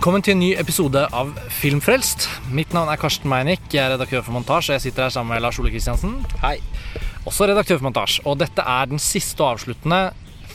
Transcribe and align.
Velkommen 0.00 0.22
til 0.24 0.32
en 0.32 0.38
ny 0.40 0.46
episode 0.56 1.00
av 1.12 1.34
Filmfrelst. 1.52 2.22
Mitt 2.56 2.70
navn 2.72 2.88
er 2.88 2.96
Karsten 2.96 3.28
Meinick. 3.28 3.66
Jeg 3.68 3.82
er 3.82 3.90
redaktør 3.92 4.22
for 4.24 4.32
Montasj, 4.32 4.70
og 4.70 4.78
jeg 4.78 4.84
sitter 4.86 5.04
her 5.04 5.12
sammen 5.12 5.34
med 5.34 5.42
Lars 5.44 5.58
Ole 5.60 5.68
Kristiansen. 5.74 6.14
Hei. 6.40 6.54
Også 7.28 7.44
redaktør 7.50 7.76
for 7.76 7.90
Montasj. 7.90 8.22
Og 8.24 8.38
dette 8.40 8.64
er 8.64 8.88
den 8.88 9.02
siste 9.04 9.44
og 9.44 9.58
avsluttende 9.58 9.98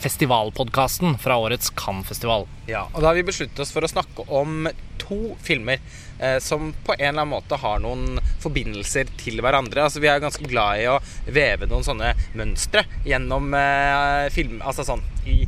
festivalpodkasten 0.01 1.19
fra 1.21 1.37
årets 1.37 1.69
Cannes-festival. 1.77 2.47
Ja, 2.65 2.87
og 2.89 3.03
da 3.03 3.11
har 3.11 3.19
vi 3.19 3.27
besluttet 3.27 3.61
oss 3.61 3.75
for 3.75 3.85
å 3.85 3.91
snakke 3.91 4.25
om 4.33 4.65
to 5.05 5.35
filmer 5.45 5.77
eh, 5.77 6.39
som 6.41 6.71
på 6.81 6.97
en 6.97 7.11
eller 7.11 7.27
annen 7.27 7.35
måte 7.35 7.61
har 7.61 7.85
noen 7.85 8.17
forbindelser 8.41 9.13
til 9.21 9.45
hverandre. 9.45 9.85
Altså 9.85 10.01
Vi 10.01 10.09
er 10.09 10.25
ganske 10.25 10.49
glad 10.49 10.81
i 10.81 10.89
å 10.89 10.97
veve 11.29 11.69
noen 11.69 11.85
sånne 11.85 12.15
mønstre 12.33 12.87
gjennom 13.05 13.53
eh, 13.61 14.25
film... 14.33 14.57
Altså 14.65 14.89
sånn 14.89 15.05
i, 15.29 15.43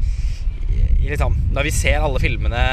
liksom, 1.12 1.36
Når 1.56 1.68
vi 1.68 1.76
ser 1.76 2.04
alle 2.04 2.22
filmene 2.22 2.64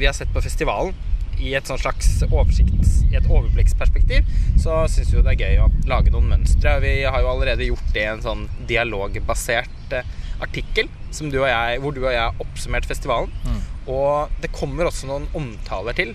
vi 0.00 0.08
har 0.08 0.16
sett 0.16 0.32
på 0.34 0.42
festivalen 0.44 0.94
i 1.40 1.54
et 1.56 1.68
sånn 1.68 1.80
slags 1.80 2.08
oversikts, 2.26 2.98
i 3.08 3.16
et 3.16 3.26
overblikksperspektiv, 3.26 4.26
så 4.60 4.82
syns 4.92 5.12
vi 5.14 5.22
det 5.24 5.32
er 5.32 5.44
gøy 5.46 5.62
å 5.64 5.68
lage 5.88 6.12
noen 6.12 6.28
mønstre. 6.28 6.74
Vi 6.84 6.90
har 7.06 7.22
jo 7.22 7.30
allerede 7.30 7.64
gjort 7.64 7.94
det 7.94 8.02
i 8.04 8.10
en 8.10 8.20
sånn 8.24 8.42
dialogbasert 8.68 9.94
eh, 9.96 10.10
artikkel 10.44 10.90
du 11.32 11.40
jeg, 11.42 11.80
hvor 11.82 11.94
du 11.96 12.04
og 12.04 12.12
jeg 12.12 12.20
har 12.20 12.44
oppsummert 12.44 12.86
festivalen. 12.88 13.32
Mm. 13.44 13.62
Og 13.90 14.36
det 14.42 14.52
kommer 14.54 14.86
også 14.88 15.08
noen 15.10 15.26
omtaler 15.36 15.96
til. 15.96 16.14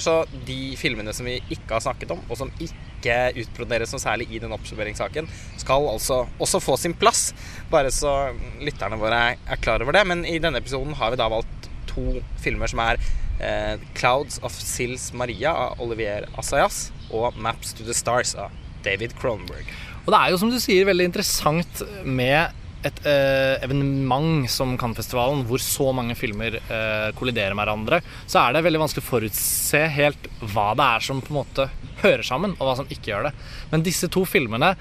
Så 0.00 0.16
de 0.48 0.76
filmene 0.80 1.12
som 1.12 1.26
vi 1.28 1.38
ikke 1.52 1.76
har 1.76 1.84
snakket 1.84 2.12
om, 2.14 2.20
og 2.28 2.38
som 2.40 2.52
ikke 2.58 2.85
utbroderes 3.04 3.92
noe 3.92 4.02
særlig 4.02 4.28
i 4.30 4.40
den 4.42 4.54
oppsummeringssaken, 4.56 5.28
skal 5.60 5.88
altså 5.90 6.24
også 6.42 6.60
få 6.60 6.76
sin 6.76 6.94
plass. 6.94 7.32
Bare 7.70 7.90
så 7.90 8.32
lytterne 8.60 8.98
våre 8.98 9.36
er 9.36 9.62
klar 9.62 9.82
over 9.82 9.92
det. 9.92 10.06
Men 10.06 10.24
i 10.24 10.38
denne 10.38 10.58
episoden 10.58 10.94
har 10.94 11.10
vi 11.12 11.20
da 11.20 11.28
valgt 11.28 11.70
to 11.86 12.20
filmer 12.42 12.66
som 12.66 12.82
er 12.84 13.00
eh, 13.40 13.78
'Clouds 13.94 14.40
of 14.42 14.52
Sils 14.52 15.12
Maria' 15.12 15.54
av 15.54 15.80
Olivier 15.80 16.28
Assayas 16.36 16.90
og 17.10 17.34
'Maps 17.36 17.74
to 17.74 17.84
the 17.84 17.94
Stars' 17.94 18.34
av 18.34 18.50
David 18.84 19.16
Cronenberg. 19.20 19.66
Og 20.06 20.12
det 20.12 20.20
er 20.20 20.30
jo 20.30 20.38
som 20.38 20.50
du 20.50 20.60
sier 20.62 20.86
veldig 20.86 21.08
interessant 21.10 21.82
med 22.04 22.54
et 22.84 23.00
eh, 23.08 23.56
evenement 23.64 24.44
som 24.50 24.76
Cannes-festivalen, 24.78 25.44
hvor 25.48 25.62
så 25.62 25.88
mange 25.96 26.14
filmer 26.18 26.58
eh, 26.60 27.08
kolliderer 27.18 27.56
med 27.56 27.64
hverandre, 27.64 28.00
så 28.28 28.42
er 28.42 28.54
det 28.54 28.64
veldig 28.66 28.82
vanskelig 28.84 29.04
å 29.04 29.08
forutse 29.08 29.82
helt 29.96 30.30
hva 30.52 30.70
det 30.78 30.86
er 30.96 31.06
som 31.08 31.22
på 31.24 31.32
en 31.32 31.40
måte 31.40 31.68
hører 32.04 32.24
sammen, 32.26 32.54
og 32.58 32.68
hva 32.68 32.76
som 32.78 32.88
ikke 32.92 33.12
gjør 33.12 33.28
det. 33.30 33.34
Men 33.72 33.86
disse 33.86 34.10
to 34.12 34.26
filmene 34.28 34.74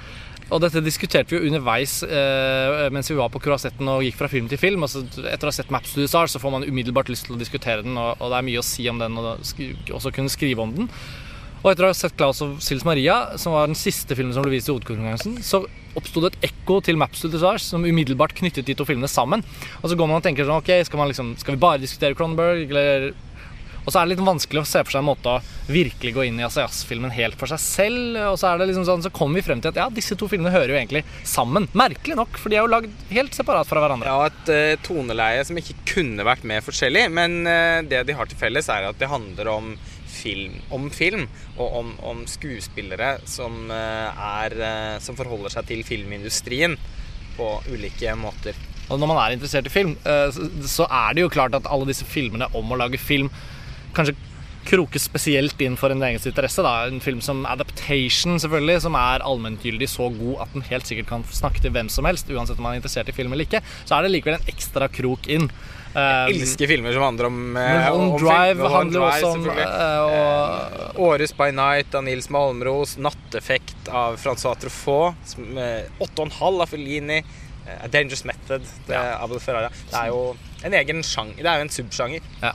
og 0.53 0.61
dette 0.61 0.81
diskuterte 0.85 1.33
vi 1.33 1.39
jo 1.39 1.47
underveis 1.49 2.03
eh, 2.05 2.83
mens 2.93 3.07
vi 3.09 3.17
var 3.17 3.31
på 3.33 3.39
Croisetten 3.41 3.87
og 3.89 4.03
gikk 4.05 4.19
fra 4.19 4.29
film 4.29 4.49
til 4.51 4.59
film. 4.61 4.83
Altså, 4.85 5.01
etter 5.25 5.47
å 5.47 5.49
ha 5.49 5.55
sett 5.55 5.71
Maps 5.73 5.95
to 5.95 6.03
the 6.03 6.09
Stars 6.09 6.35
så 6.35 6.41
får 6.41 6.53
man 6.53 6.67
umiddelbart 6.67 7.09
lyst 7.09 7.25
til 7.25 7.37
å 7.37 7.39
diskutere 7.41 7.81
den, 7.85 7.97
og, 7.97 8.19
og 8.19 8.29
det 8.29 8.37
er 8.37 8.45
mye 8.51 8.61
å 8.61 8.67
si 8.67 8.85
om 8.91 9.01
den, 9.01 9.17
og 9.17 9.41
også 9.97 10.13
kunne 10.13 10.33
skrive 10.33 10.61
om 10.61 10.75
den. 10.75 10.91
Og 11.63 11.71
etter 11.71 11.87
å 11.87 11.89
ha 11.89 11.97
sett 11.97 12.13
Claus 12.13 12.43
og 12.45 12.59
Sils 12.61 12.85
Maria, 12.85 13.39
som 13.41 13.55
var 13.57 13.65
den 13.71 13.79
siste 13.79 14.13
filmen 14.13 14.35
som 14.35 14.45
ble 14.45 14.53
vist 14.53 14.69
i 14.69 14.75
hovedkonkurransen, 14.75 15.39
så 15.41 15.63
oppsto 15.99 16.23
det 16.23 16.33
et 16.33 16.49
ekko 16.51 16.79
til 16.85 16.99
Maps 16.99 17.23
to 17.23 17.31
the 17.31 17.57
som 17.61 17.85
umiddelbart 17.85 18.35
knyttet 18.35 18.65
de 18.65 18.75
to 18.75 18.85
filmene 18.87 19.11
sammen. 19.11 19.43
Og 19.81 19.89
så 19.89 19.95
går 19.95 20.09
man 20.09 20.19
og 20.19 20.25
tenker 20.25 20.47
sånn 20.47 20.61
Ok, 20.61 20.71
skal, 20.87 21.07
liksom, 21.11 21.35
skal 21.39 21.55
vi 21.55 21.61
bare 21.61 21.81
diskutere 21.83 22.17
Cronenberg, 22.17 22.69
eller 22.69 23.13
og 23.85 23.93
så 23.93 23.99
er 23.99 24.07
det 24.07 24.15
litt 24.15 24.25
vanskelig 24.25 24.63
å 24.63 24.65
se 24.67 24.81
for 24.81 24.95
seg 24.95 25.03
en 25.03 25.09
måte 25.11 25.29
å 25.29 25.41
virkelig 25.69 26.15
gå 26.15 26.23
inn 26.25 26.39
i 26.41 26.45
Asias-filmen 26.47 27.13
helt 27.13 27.37
for 27.37 27.51
seg 27.51 27.61
selv. 27.61 28.17
Og 28.31 28.37
så 28.41 28.49
er 28.49 28.59
det 28.59 28.69
liksom 28.71 28.87
sånn, 28.87 29.03
så 29.05 29.11
kommer 29.13 29.39
vi 29.39 29.45
frem 29.45 29.61
til 29.61 29.71
at 29.71 29.77
ja, 29.77 29.85
disse 29.93 30.17
to 30.17 30.29
filmene 30.31 30.53
hører 30.53 30.73
jo 30.73 30.79
egentlig 30.79 31.03
sammen. 31.21 31.67
Merkelig 31.77 32.17
nok, 32.17 32.39
for 32.41 32.49
de 32.49 32.57
er 32.57 32.65
jo 32.65 32.71
lagd 32.73 33.05
helt 33.13 33.37
separat 33.37 33.69
fra 33.69 33.83
hverandre. 33.83 34.09
Ja, 34.09 34.31
et 34.31 34.49
uh, 34.49 34.85
toneleie 34.85 35.45
som 35.45 35.61
ikke 35.61 35.77
kunne 35.91 36.25
vært 36.25 36.47
mer 36.49 36.65
forskjellig. 36.65 37.05
Men 37.13 37.43
uh, 37.45 37.85
det 37.85 38.01
de 38.09 38.17
har 38.17 38.31
til 38.31 38.41
felles, 38.41 38.71
er 38.73 38.89
at 38.89 38.97
det 39.01 39.11
handler 39.11 39.53
om 39.53 39.75
film, 40.25 40.59
om 40.73 40.89
film 40.93 41.25
og 41.55 41.79
om, 41.81 41.95
om 42.11 42.23
skuespillere 42.29 43.15
som, 43.29 43.65
uh, 43.69 44.25
er, 44.41 44.57
som 45.05 45.17
forholder 45.17 45.53
seg 45.53 45.69
til 45.71 45.85
filmindustrien 45.87 46.77
på 47.37 47.49
ulike 47.69 48.17
måter. 48.17 48.57
Og 48.89 48.99
når 49.01 49.09
man 49.09 49.21
er 49.21 49.35
interessert 49.35 49.65
i 49.65 49.73
film, 49.73 49.95
så 50.69 50.85
er 50.85 51.15
det 51.17 51.23
jo 51.23 51.31
klart 51.33 51.55
at 51.57 51.65
alle 51.73 51.87
disse 51.89 52.05
filmene 52.05 52.45
om 52.53 52.69
å 52.69 52.77
lage 52.77 52.99
film 53.01 53.31
kanskje 53.97 54.13
krokes 54.65 55.05
spesielt 55.07 55.61
inn 55.61 55.77
for 55.79 55.93
en 55.93 56.03
egens 56.05 56.25
interesse. 56.29 56.63
Da. 56.65 56.87
En 56.89 57.01
film 57.03 57.21
som 57.23 57.45
Adaptation, 57.49 58.39
selvfølgelig, 58.41 58.81
som 58.87 58.97
er 58.99 59.23
allmenngyldig 59.25 59.89
så 59.91 60.09
god 60.13 60.45
at 60.45 60.55
den 60.55 60.65
helt 60.69 60.89
sikkert 60.89 61.09
kan 61.11 61.25
snakke 61.29 61.63
til 61.63 61.73
hvem 61.75 61.89
som 61.93 62.07
helst, 62.09 62.29
uansett 62.31 62.59
om 62.59 62.67
man 62.67 62.75
er 62.75 62.81
interessert 62.81 63.11
i 63.11 63.15
film 63.15 63.35
eller 63.35 63.47
ikke, 63.47 63.63
så 63.85 63.97
er 63.97 64.05
det 64.05 64.13
likevel 64.15 64.39
en 64.39 64.51
ekstra 64.51 64.89
krok 64.91 65.29
inn. 65.31 65.49
Jeg 65.95 66.33
um, 66.35 66.41
elsker 66.41 66.67
filmer 66.67 66.91
som 66.91 67.05
handler 67.05 67.29
om, 67.29 67.39
uh, 67.55 67.85
om 67.95 68.09
Drive 68.19 68.57
film, 68.57 68.73
handler 68.73 69.05
også 69.05 69.29
om 69.31 69.45
uh, 69.47 69.61
og, 70.09 70.99
Århus 71.07 71.31
by 71.37 71.53
Night 71.55 71.95
av 71.95 72.03
Nils 72.03 72.27
Malmros, 72.33 72.97
Natteffekt 72.99 73.87
av 73.87 74.19
Francois 74.19 74.59
Truffaut, 74.59 75.35
Åtte 75.39 76.19
og 76.19 76.25
en 76.27 76.35
halv 76.41 76.65
av 76.65 76.73
Fellini, 76.73 77.21
A 77.79 77.87
Dangerous 77.89 78.25
Method 78.27 78.61
det, 78.85 78.93
ja. 78.93 79.25
det 79.25 79.95
er 79.97 80.11
jo 80.11 80.35
en 80.65 80.75
egen 80.77 81.01
sjanger. 81.05 81.39
Det 81.39 81.49
er 81.49 81.61
jo 81.61 81.65
en 81.65 81.73
subsjanger. 81.73 82.27
Ja. 82.43 82.51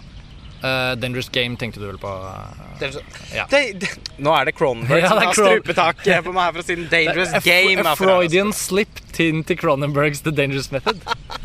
Uh, 0.60 0.92
Dangerous 1.00 1.28
Game 1.32 1.56
tenkte 1.56 1.80
du 1.80 1.86
vel 1.86 1.98
på? 1.98 2.08
Uh, 2.08 2.96
ja. 3.32 3.46
de, 3.48 3.60
de, 3.80 3.88
nå 4.20 4.32
er 4.36 4.50
det 4.50 4.52
Cronenberg 4.58 5.00
ja, 5.04 5.08
som 5.08 5.20
har 5.22 5.32
strupetak 5.32 6.02
på 6.04 6.34
meg 6.36 6.42
her 6.42 6.52
for 6.52 6.60
å 6.60 6.66
si 6.66 6.76
Dangerous 6.92 7.32
a, 7.32 7.40
Game. 7.44 7.84
A 7.88 7.94
Freudian 7.96 8.52
slip 8.56 9.00
inn 9.20 9.42
til 9.44 9.58
Cronenbergs 9.60 10.22
The 10.24 10.32
Dangerous 10.32 10.70
Method. 10.72 11.00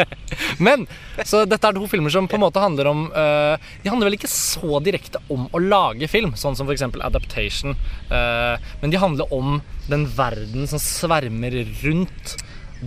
men 0.65 0.85
så 1.27 1.41
dette 1.47 1.67
er 1.67 1.75
to 1.75 1.87
filmer 1.91 2.13
som 2.13 2.27
på 2.31 2.37
en 2.37 2.43
måte 2.45 2.61
handler 2.63 2.87
om 2.87 3.01
uh, 3.11 3.55
De 3.83 3.91
handler 3.91 4.07
vel 4.07 4.15
ikke 4.15 4.31
så 4.31 4.79
direkte 4.83 5.19
om 5.31 5.49
å 5.51 5.59
lage 5.59 6.07
film, 6.11 6.37
sånn 6.39 6.55
som 6.55 6.69
f.eks. 6.69 6.85
Adaptation. 7.03 7.75
men 8.09 8.91
de 8.91 8.99
handler 8.99 9.31
om 9.35 9.59
den 9.89 10.05
verden 10.15 10.67
som 10.71 10.79
svermer 10.81 11.57
rundt 11.83 12.35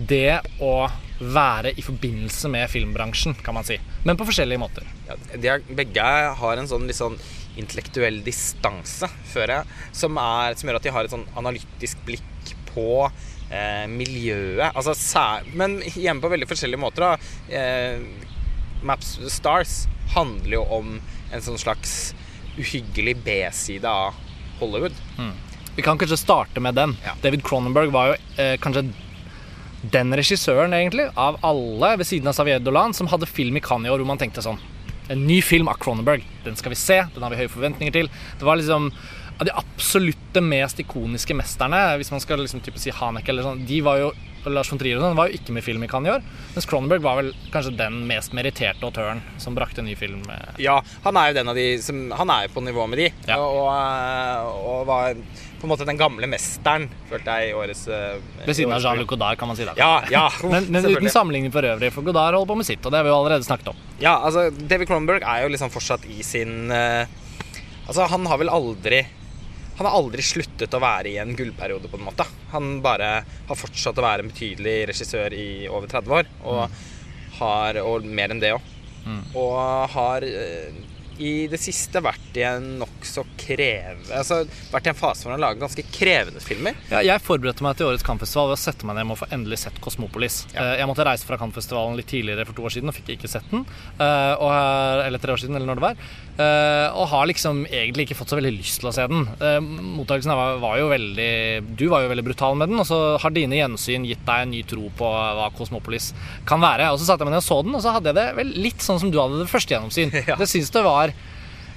det 0.09 0.41
å 0.61 0.89
være 1.19 1.73
i 1.75 1.83
forbindelse 1.83 2.49
med 2.51 2.69
filmbransjen, 2.71 3.35
kan 3.43 3.55
man 3.57 3.67
si. 3.67 3.79
Men 4.07 4.17
på 4.19 4.27
forskjellige 4.29 4.61
måter. 4.61 4.87
Ja, 5.07 5.17
er, 5.35 5.65
begge 5.75 6.05
har 6.39 6.59
en 6.59 6.69
sånn, 6.69 6.87
litt 6.87 6.99
sånn 6.99 7.17
intellektuell 7.59 8.21
distanse, 8.23 9.09
føler 9.27 9.57
jeg, 9.57 9.79
som, 10.01 10.19
er, 10.21 10.55
som, 10.55 10.69
gjør 10.69 10.79
at 10.79 10.87
de 10.87 10.93
har 10.95 11.07
et 11.07 11.13
sånn 11.13 11.27
analytisk 11.39 11.99
blikk 12.07 12.53
på 12.69 12.87
eh, 13.03 13.85
miljøet. 13.91 14.69
Altså, 14.71 14.95
sær, 14.95 15.47
men 15.59 15.79
hjemme 15.91 16.23
på 16.23 16.31
veldig 16.31 16.47
forskjellige 16.49 16.81
måter. 16.81 17.05
Da. 17.05 17.59
Eh, 17.59 18.29
Maps 18.87 19.17
Stars 19.33 19.83
handler 20.15 20.59
jo 20.61 20.63
om 20.79 20.95
en 21.33 21.43
sånn 21.43 21.59
slags 21.59 22.13
uhyggelig 22.59 23.17
B-side 23.25 23.87
av 23.87 24.15
Hollywood. 24.59 24.95
Mm. 25.19 25.35
Vi 25.75 25.83
kan 25.85 25.99
kanskje 25.99 26.17
starte 26.19 26.63
med 26.63 26.75
den. 26.75 26.95
Ja. 27.05 27.13
David 27.21 27.43
Cronenberg 27.47 27.91
var 27.95 28.11
jo 28.11 28.17
eh, 28.41 28.55
kanskje 28.59 28.87
den 29.81 30.15
regissøren, 30.17 30.73
egentlig, 30.75 31.07
av 31.15 31.39
alle 31.45 31.93
ved 32.01 32.09
siden 32.09 32.27
av 32.27 32.35
Xavier 32.35 32.59
Dolan, 32.63 32.93
som 32.93 33.07
hadde 33.11 33.29
film 33.29 33.57
i 33.57 33.63
Cannes 33.63 33.87
i 33.89 33.93
år 33.93 34.01
hvor 34.01 34.11
man 34.11 34.19
tenkte 34.21 34.43
sånn 34.45 34.59
En 35.09 35.23
ny 35.25 35.39
film 35.41 35.65
av 35.71 35.79
Cronenberg. 35.81 36.21
Den 36.45 36.57
skal 36.59 36.69
vi 36.69 36.77
se. 36.77 36.99
Den 37.15 37.23
har 37.25 37.33
vi 37.33 37.39
høye 37.39 37.49
forventninger 37.49 37.95
til. 37.95 38.11
Det 38.37 38.45
var 38.45 38.59
liksom 38.59 38.91
av 39.39 39.47
de 39.47 39.55
absolutte 39.55 40.41
mest 40.43 40.81
ikoniske 40.83 41.33
mesterne, 41.33 41.79
hvis 41.97 42.11
man 42.11 42.21
skal 42.21 42.43
liksom 42.43 42.61
si 42.75 42.91
Hanek 42.91 43.29
eller 43.31 43.45
sånn, 43.45 43.61
de 43.65 43.79
var 43.85 44.01
jo 44.01 44.09
Lars 44.51 44.69
von 44.71 44.79
Trier 44.79 44.99
sånn, 44.99 45.17
var 45.17 45.29
jo 45.29 45.39
ikke 45.39 45.53
med 45.55 45.63
film 45.63 45.83
i 45.83 45.89
Cannes 45.91 46.09
i 46.09 46.13
år. 46.17 46.25
Mens 46.55 46.67
Cronenberg 46.69 47.03
var 47.03 47.19
vel 47.19 47.31
kanskje 47.53 47.75
den 47.79 48.01
mest 48.07 48.35
meritterte 48.35 48.85
autøren 48.87 49.21
som 49.41 49.55
brakte 49.55 49.83
ny 49.83 49.95
film. 49.99 50.23
Ja, 50.61 50.79
han 51.03 51.19
er 51.19 51.31
jo 51.31 51.39
den 51.39 51.51
av 51.51 51.59
de 51.59 51.67
som 51.83 52.05
Han 52.19 52.31
er 52.33 52.47
jo 52.47 52.53
på 52.55 52.63
nivå 52.63 52.87
med 52.91 53.01
de. 53.01 53.09
Ja. 53.27 53.39
Og, 53.39 53.65
og, 53.65 54.61
og, 54.71 54.85
var 54.89 55.19
på 55.59 55.67
en 55.67 55.73
måte 55.73 55.87
den 55.87 55.99
gamle 55.99 56.27
mesteren, 56.31 56.87
følte 57.09 57.35
jeg, 57.35 57.51
i 57.51 57.55
årets 57.57 57.85
uh, 57.91 58.17
Ved 58.45 58.57
siden 58.57 58.73
av 58.75 58.83
Jean-Luc 58.83 59.09
Godard, 59.11 59.37
kan 59.39 59.49
man 59.51 59.59
si. 59.59 59.67
det 59.67 59.75
Ja, 59.79 60.03
ja, 60.11 60.25
men, 60.43 60.69
men 60.71 60.87
uten 60.87 61.11
sammenligning 61.11 61.53
for 61.53 61.67
øvrig, 61.67 61.91
for 61.95 62.07
Godard 62.07 62.37
holder 62.37 62.51
på 62.53 62.59
med 62.61 62.69
sitt, 62.69 62.81
og 62.83 62.93
det 62.93 63.01
har 63.01 63.07
vi 63.07 63.11
jo 63.11 63.17
allerede 63.19 63.47
snakket 63.47 63.71
om. 63.73 63.85
Ja, 63.99 64.17
altså, 64.17 64.47
David 64.49 64.89
Cronenberg 64.89 65.25
er 65.27 65.43
jo 65.43 65.53
liksom 65.53 65.71
fortsatt 65.73 66.07
i 66.09 66.21
sin 66.25 66.71
uh, 66.71 67.03
Altså, 67.89 68.05
han 68.05 68.27
har 68.29 68.37
vel 68.37 68.51
aldri 68.53 68.99
han 69.79 69.87
har 69.87 69.95
aldri 69.95 70.21
sluttet 70.21 70.73
å 70.75 70.81
være 70.83 71.07
i 71.07 71.17
en 71.21 71.31
gullperiode, 71.39 71.87
på 71.87 71.95
en 71.95 72.03
måte. 72.03 72.25
Han 72.51 72.81
bare 72.83 73.21
har 73.23 73.57
fortsatt 73.57 73.97
å 73.97 74.03
være 74.03 74.25
en 74.25 74.31
betydelig 74.33 74.73
regissør 74.89 75.31
i 75.31 75.69
over 75.71 75.87
30 75.87 76.15
år, 76.17 76.27
og, 76.43 76.65
mm. 76.67 77.37
har, 77.37 77.79
og 77.87 78.09
mer 78.19 78.33
enn 78.35 78.41
det 78.43 78.51
òg. 78.57 78.73
Mm. 79.05 79.21
Og 79.39 79.55
har 79.95 80.25
uh, 80.27 80.81
i 81.19 81.31
det 81.51 81.59
siste 81.63 82.03
vært 82.03 82.35
i 82.39 82.43
en 82.47 82.83
nokså 82.99 83.23
krevende 83.39 84.15
Altså 84.15 84.41
vært 84.73 84.87
i 84.87 84.91
en 84.91 84.97
fase 84.97 85.25
hvor 85.25 85.33
han 85.33 85.41
lager 85.41 85.61
ganske 85.61 85.83
krevende 85.93 86.41
filmer. 86.43 86.77
Ja, 86.91 87.01
jeg 87.05 87.23
forberedte 87.23 87.63
meg 87.65 87.77
til 87.79 87.89
årets 87.89 88.05
Cannes-festival 88.05 88.51
ved 88.51 88.57
å 88.57 88.61
sette 88.61 88.87
meg 88.87 88.97
ned 88.97 89.07
med 89.09 89.15
å 89.15 89.19
få 89.21 89.29
endelig 89.33 89.61
sett 89.63 89.79
Kosmopolis. 89.83 90.41
Ja. 90.53 90.63
Eh, 90.63 90.79
jeg 90.81 90.89
måtte 90.89 91.05
reise 91.07 91.27
fra 91.27 91.37
Cannes-festivalen 91.39 91.97
litt 91.99 92.09
tidligere 92.11 92.45
for 92.47 92.57
to 92.57 92.65
år 92.67 92.75
siden 92.75 92.91
og 92.91 92.97
fikk 92.97 93.13
ikke 93.15 93.31
sett 93.31 93.47
den. 93.51 93.65
Eh, 93.99 94.33
og, 94.35 94.51
eller 95.05 95.21
tre 95.21 95.35
år 95.35 95.41
siden, 95.41 95.57
eller 95.57 95.69
når 95.69 95.79
det 95.79 95.85
var. 95.85 96.03
Eh, 96.39 96.99
og 96.99 97.09
har 97.13 97.29
liksom 97.31 97.63
egentlig 97.67 98.07
ikke 98.07 98.19
fått 98.19 98.33
så 98.33 98.39
veldig 98.39 98.53
lyst 98.57 98.81
til 98.83 98.91
å 98.91 98.95
se 98.95 99.07
den. 99.11 99.25
Mottakelsen 99.99 100.35
var, 100.35 100.59
var 100.61 100.77
jo 100.79 100.89
veldig 100.91 101.31
Du 101.79 101.87
var 101.91 102.03
jo 102.03 102.11
veldig 102.11 102.25
brutal 102.27 102.57
med 102.59 102.71
den, 102.71 102.81
og 102.81 102.87
så 102.89 102.99
har 103.21 103.35
dine 103.35 103.59
gjensyn 103.59 104.07
gitt 104.07 104.23
deg 104.27 104.45
en 104.45 104.53
ny 104.53 104.63
tro 104.67 104.91
på 104.99 105.09
hva 105.09 105.49
Kosmopolis 105.57 106.11
kan 106.49 106.61
være. 106.63 106.91
Og 106.93 107.01
så 107.01 107.09
satte 107.09 107.23
jeg 107.23 107.31
meg 107.31 107.37
ned 107.37 107.43
og 107.43 107.49
så 107.49 107.61
den, 107.65 107.75
og 107.79 107.83
så 107.85 107.95
hadde 107.95 108.11
jeg 108.11 108.19
det 108.19 108.29
vel 108.39 108.55
litt 108.67 108.85
sånn 108.85 109.01
som 109.01 109.11
du 109.13 109.19
hadde 109.21 109.41
det 109.43 109.51
første 109.51 109.75
gjennomsyn. 109.75 110.15
Ja. 110.29 110.35
Det 110.37 110.45
syns 110.51 110.69
det 110.73 110.81
var 110.83 111.09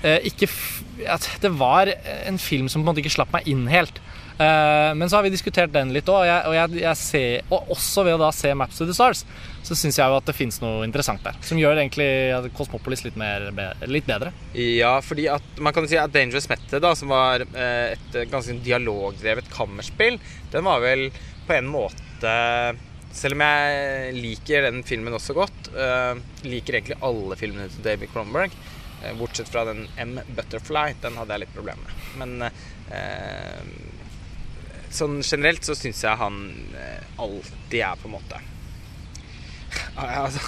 eh, 0.02 0.18
ikke 0.28 0.48
At 1.10 1.26
det 1.42 1.52
var 1.58 1.90
en 2.26 2.38
film 2.40 2.68
som 2.68 2.82
på 2.82 2.86
en 2.86 2.92
måte 2.92 3.02
ikke 3.04 3.16
slapp 3.16 3.32
meg 3.34 3.48
inn 3.50 3.66
helt. 3.70 4.00
Uh, 4.32 4.90
men 4.96 5.10
så 5.10 5.18
har 5.18 5.26
vi 5.26 5.32
diskutert 5.32 5.72
den 5.74 5.92
litt 5.94 6.08
òg, 6.08 6.22
og, 6.22 6.26
jeg, 6.26 6.44
og, 6.48 6.54
jeg, 6.56 6.82
jeg 6.82 7.42
og 7.52 7.72
også 7.74 8.04
ved 8.06 8.16
å 8.16 8.22
da 8.22 8.30
se 8.34 8.52
Maps 8.56 8.78
to 8.80 8.86
the 8.88 8.94
Stars, 8.96 9.24
så 9.62 9.76
syns 9.78 9.98
jeg 10.00 10.08
jo 10.08 10.16
at 10.18 10.26
det 10.26 10.34
fins 10.34 10.58
noe 10.62 10.86
interessant 10.86 11.22
der. 11.24 11.36
Som 11.46 11.60
gjør 11.60 11.78
egentlig 11.78 12.08
Cosmopolis 12.56 13.04
litt, 13.06 13.18
mer, 13.20 13.50
litt 13.86 14.08
bedre. 14.08 14.32
Ja, 14.56 14.96
fordi 15.04 15.28
at 15.30 15.60
man 15.62 15.76
kan 15.76 15.86
si 15.90 16.00
at 16.00 16.14
Dangerous 16.14 16.48
Method, 16.50 16.80
da, 16.82 16.94
som 16.98 17.12
var 17.12 17.44
eh, 17.44 17.92
et 17.92 18.16
ganske 18.32 18.56
dialogdrevet 18.64 19.52
kammerspill, 19.52 20.18
den 20.54 20.66
var 20.66 20.82
vel 20.82 21.10
på 21.46 21.58
en 21.58 21.70
måte 21.70 22.34
selv 23.12 23.36
om 23.36 23.42
jeg 23.44 24.12
liker 24.16 24.66
den 24.68 24.80
filmen 24.88 25.12
også 25.12 25.34
godt, 25.36 25.68
uh, 25.76 26.16
liker 26.48 26.78
egentlig 26.78 26.96
alle 27.04 27.36
filmene 27.36 27.68
til 27.68 27.84
David 27.84 28.08
Cronenberg, 28.12 28.54
uh, 28.54 28.71
bortsett 29.18 29.50
fra 29.52 29.64
den 29.68 29.86
M. 29.96 30.18
Butterfly. 30.36 30.94
Den 31.02 31.18
hadde 31.20 31.36
jeg 31.36 31.44
litt 31.44 31.56
problemer 31.56 31.84
med. 31.88 32.16
Men 32.22 32.48
eh, 32.94 33.60
sånn 34.92 35.20
generelt 35.24 35.64
så 35.64 35.76
syns 35.78 36.02
jeg 36.04 36.20
han 36.20 36.42
alltid 37.22 37.80
er 37.80 38.00
på 38.00 38.10
en 38.10 38.18
måte 38.18 38.42
altså, 39.96 40.40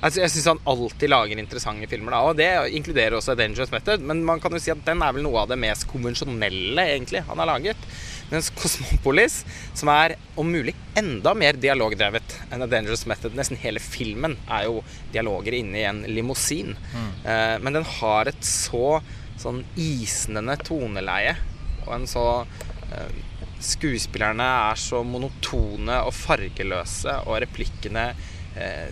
altså, 0.00 0.20
Jeg 0.20 0.32
syns 0.34 0.48
han 0.50 0.62
alltid 0.72 1.10
lager 1.10 1.40
interessante 1.40 1.88
filmer, 1.90 2.14
da, 2.14 2.22
og 2.28 2.38
det 2.38 2.50
inkluderer 2.78 3.18
også 3.18 3.36
Dangerous 3.38 3.72
Method. 3.74 4.04
Men 4.08 4.24
man 4.26 4.42
kan 4.42 4.54
jo 4.54 4.62
si 4.62 4.72
at 4.74 4.84
den 4.86 5.02
er 5.02 5.16
vel 5.16 5.26
noe 5.26 5.44
av 5.44 5.52
det 5.52 5.60
mest 5.60 5.88
konvensjonelle 5.90 6.86
egentlig 6.96 7.24
han 7.28 7.42
har 7.42 7.50
laget. 7.54 7.88
Mens 8.32 8.48
Cosmopolis, 8.56 9.42
som 9.76 9.90
er 9.92 10.16
om 10.40 10.48
mulig 10.48 10.74
enda 10.96 11.34
mer 11.36 11.58
dialogdrevet 11.60 12.38
enn 12.48 12.64
A 12.64 12.68
Dangerous 12.70 13.04
Method 13.10 13.36
Nesten 13.36 13.60
hele 13.60 13.82
filmen 13.82 14.38
er 14.48 14.66
jo 14.70 14.80
dialoger 15.12 15.58
inne 15.58 15.82
i 15.82 15.88
en 15.88 16.02
limousin. 16.08 16.72
Mm. 16.94 17.10
Eh, 17.28 17.56
men 17.60 17.76
den 17.76 17.88
har 17.98 18.30
et 18.32 18.46
så 18.46 19.02
sånn 19.42 19.62
isnende 19.80 20.56
toneleie 20.64 21.36
og 21.86 21.94
en 21.96 22.08
så 22.10 22.26
eh, 22.92 23.20
Skuespillerne 23.62 24.42
er 24.42 24.78
så 24.80 25.04
monotone 25.06 26.00
og 26.02 26.10
fargeløse, 26.18 27.12
og 27.30 27.36
replikkene 27.44 28.08
eh, 28.58 28.88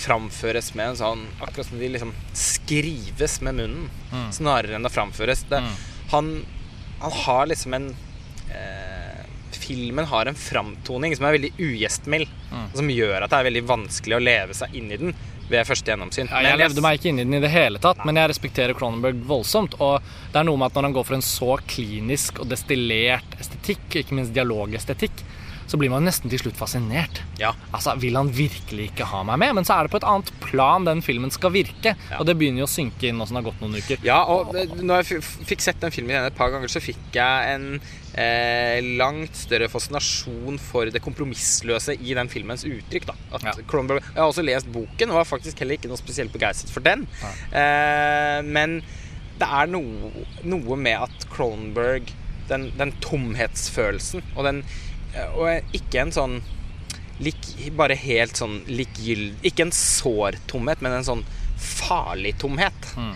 framføres 0.00 0.70
med 0.78 0.94
en 0.94 0.96
sånn 0.96 1.26
Akkurat 1.44 1.68
som 1.68 1.76
de 1.82 1.90
liksom 1.92 2.14
skrives 2.32 3.36
med 3.44 3.58
munnen, 3.58 3.90
mm. 4.14 4.30
snarere 4.32 4.78
enn 4.78 4.88
å 4.88 4.92
framføres. 4.92 5.44
Det, 5.50 5.60
mm. 5.60 5.74
han, 6.14 6.30
han 7.02 7.16
har 7.26 7.50
liksom 7.52 7.76
en 7.76 7.90
filmen 9.64 10.04
har 10.04 10.26
en 10.26 10.34
framtoning 10.34 11.16
som 11.16 11.26
er 11.26 11.38
veldig 11.38 11.52
ugjestmild. 11.58 12.32
Mm. 12.52 12.66
Som 12.74 12.90
gjør 12.92 13.24
at 13.24 13.32
det 13.32 13.38
er 13.38 13.48
veldig 13.48 13.62
vanskelig 13.68 14.18
å 14.18 14.24
leve 14.24 14.56
seg 14.56 14.74
inn 14.76 14.90
i 14.92 14.98
den 15.00 15.14
ved 15.48 15.66
første 15.68 15.92
gjennomsyn. 15.92 16.30
Ja, 16.32 16.40
jeg 16.46 16.60
levde 16.62 16.84
meg 16.84 16.98
ikke 16.98 17.10
inn 17.12 17.20
i 17.20 17.26
den 17.26 17.38
i 17.38 17.42
det 17.44 17.52
hele 17.52 17.80
tatt, 17.82 18.00
men 18.08 18.16
jeg 18.16 18.30
respekterer 18.32 18.76
Cronenberg 18.76 19.20
voldsomt. 19.28 19.76
Og 19.84 20.04
det 20.32 20.40
er 20.40 20.46
noe 20.48 20.60
med 20.60 20.70
at 20.70 20.78
når 20.78 20.88
han 20.88 20.96
går 20.96 21.08
for 21.08 21.18
en 21.18 21.26
så 21.26 21.56
klinisk 21.68 22.40
og 22.44 22.50
destillert 22.52 23.36
estetikk, 23.40 23.86
ikke 24.00 24.18
minst 24.18 24.34
dialogestetikk, 24.36 25.24
så 25.66 25.78
blir 25.80 25.92
man 25.92 26.04
nesten 26.06 26.32
til 26.32 26.40
slutt 26.42 26.58
fascinert. 26.58 27.20
Ja. 27.40 27.54
Altså, 27.72 27.94
Vil 28.00 28.16
han 28.18 28.30
virkelig 28.34 28.90
ikke 28.90 29.08
ha 29.10 29.22
meg 29.26 29.40
med? 29.42 29.56
Men 29.58 29.66
så 29.68 29.76
er 29.76 29.86
det 29.86 29.94
på 29.94 30.00
et 30.00 30.08
annet 30.08 30.30
plan 30.44 30.86
den 30.86 31.02
filmen 31.04 31.32
skal 31.34 31.54
virke. 31.54 31.94
Ja. 31.96 32.20
Og 32.20 32.28
det 32.28 32.36
begynner 32.40 32.64
jo 32.64 32.68
å 32.68 32.74
synke 32.74 33.08
inn 33.08 33.20
nå 33.20 33.26
som 33.28 33.38
det 33.38 33.42
har 33.42 33.50
gått 33.50 33.62
noen 33.64 33.78
uker. 33.80 34.00
Ja, 34.06 34.20
og 34.30 34.54
når 34.80 35.02
jeg 35.02 35.22
fikk 35.50 35.64
sett 35.64 35.80
den 35.82 35.94
filmen 35.94 36.14
igjen 36.14 36.28
et 36.28 36.38
par 36.38 36.52
ganger, 36.54 36.70
så 36.72 36.82
fikk 36.84 37.16
jeg 37.16 37.54
en 37.54 37.68
eh, 38.20 38.78
langt 39.00 39.38
større 39.38 39.70
fascinasjon 39.72 40.58
for 40.62 40.90
det 40.92 41.02
kompromissløse 41.04 41.96
i 41.98 42.16
den 42.18 42.30
filmens 42.32 42.66
uttrykk. 42.68 43.08
Da. 43.10 43.16
Ja. 43.38 43.56
Cronenberg, 43.70 44.04
jeg 44.10 44.20
har 44.20 44.28
også 44.28 44.44
lest 44.46 44.70
boken 44.74 45.12
og 45.14 45.22
var 45.22 45.30
faktisk 45.30 45.62
heller 45.62 45.78
ikke 45.78 45.90
noe 45.92 46.00
spesielt 46.00 46.34
begeistret 46.34 46.72
for 46.74 46.84
den. 46.84 47.06
Eh, 47.54 48.40
men 48.44 48.80
det 49.40 49.48
er 49.48 49.70
noe, 49.70 50.12
noe, 50.46 50.76
med 50.78 51.08
at 51.08 51.26
Cronenberg 51.32 52.12
den, 52.48 52.68
den 52.78 52.92
tomhetsfølelsen 53.02 54.22
og 54.34 54.46
den 54.46 54.60
og 55.34 55.76
ikke 55.76 56.02
en 56.02 56.12
sånn 56.14 56.36
lik, 57.22 57.46
Bare 57.78 57.96
helt 57.98 58.38
sånn 58.40 58.60
likegyldig 58.66 59.50
Ikke 59.50 59.68
en 59.68 59.74
sår 59.74 60.40
tomhet, 60.50 60.82
men 60.84 60.98
en 60.98 61.06
sånn 61.06 61.24
farlig 61.64 62.34
tomhet. 62.42 62.88
Mm. 62.98 63.12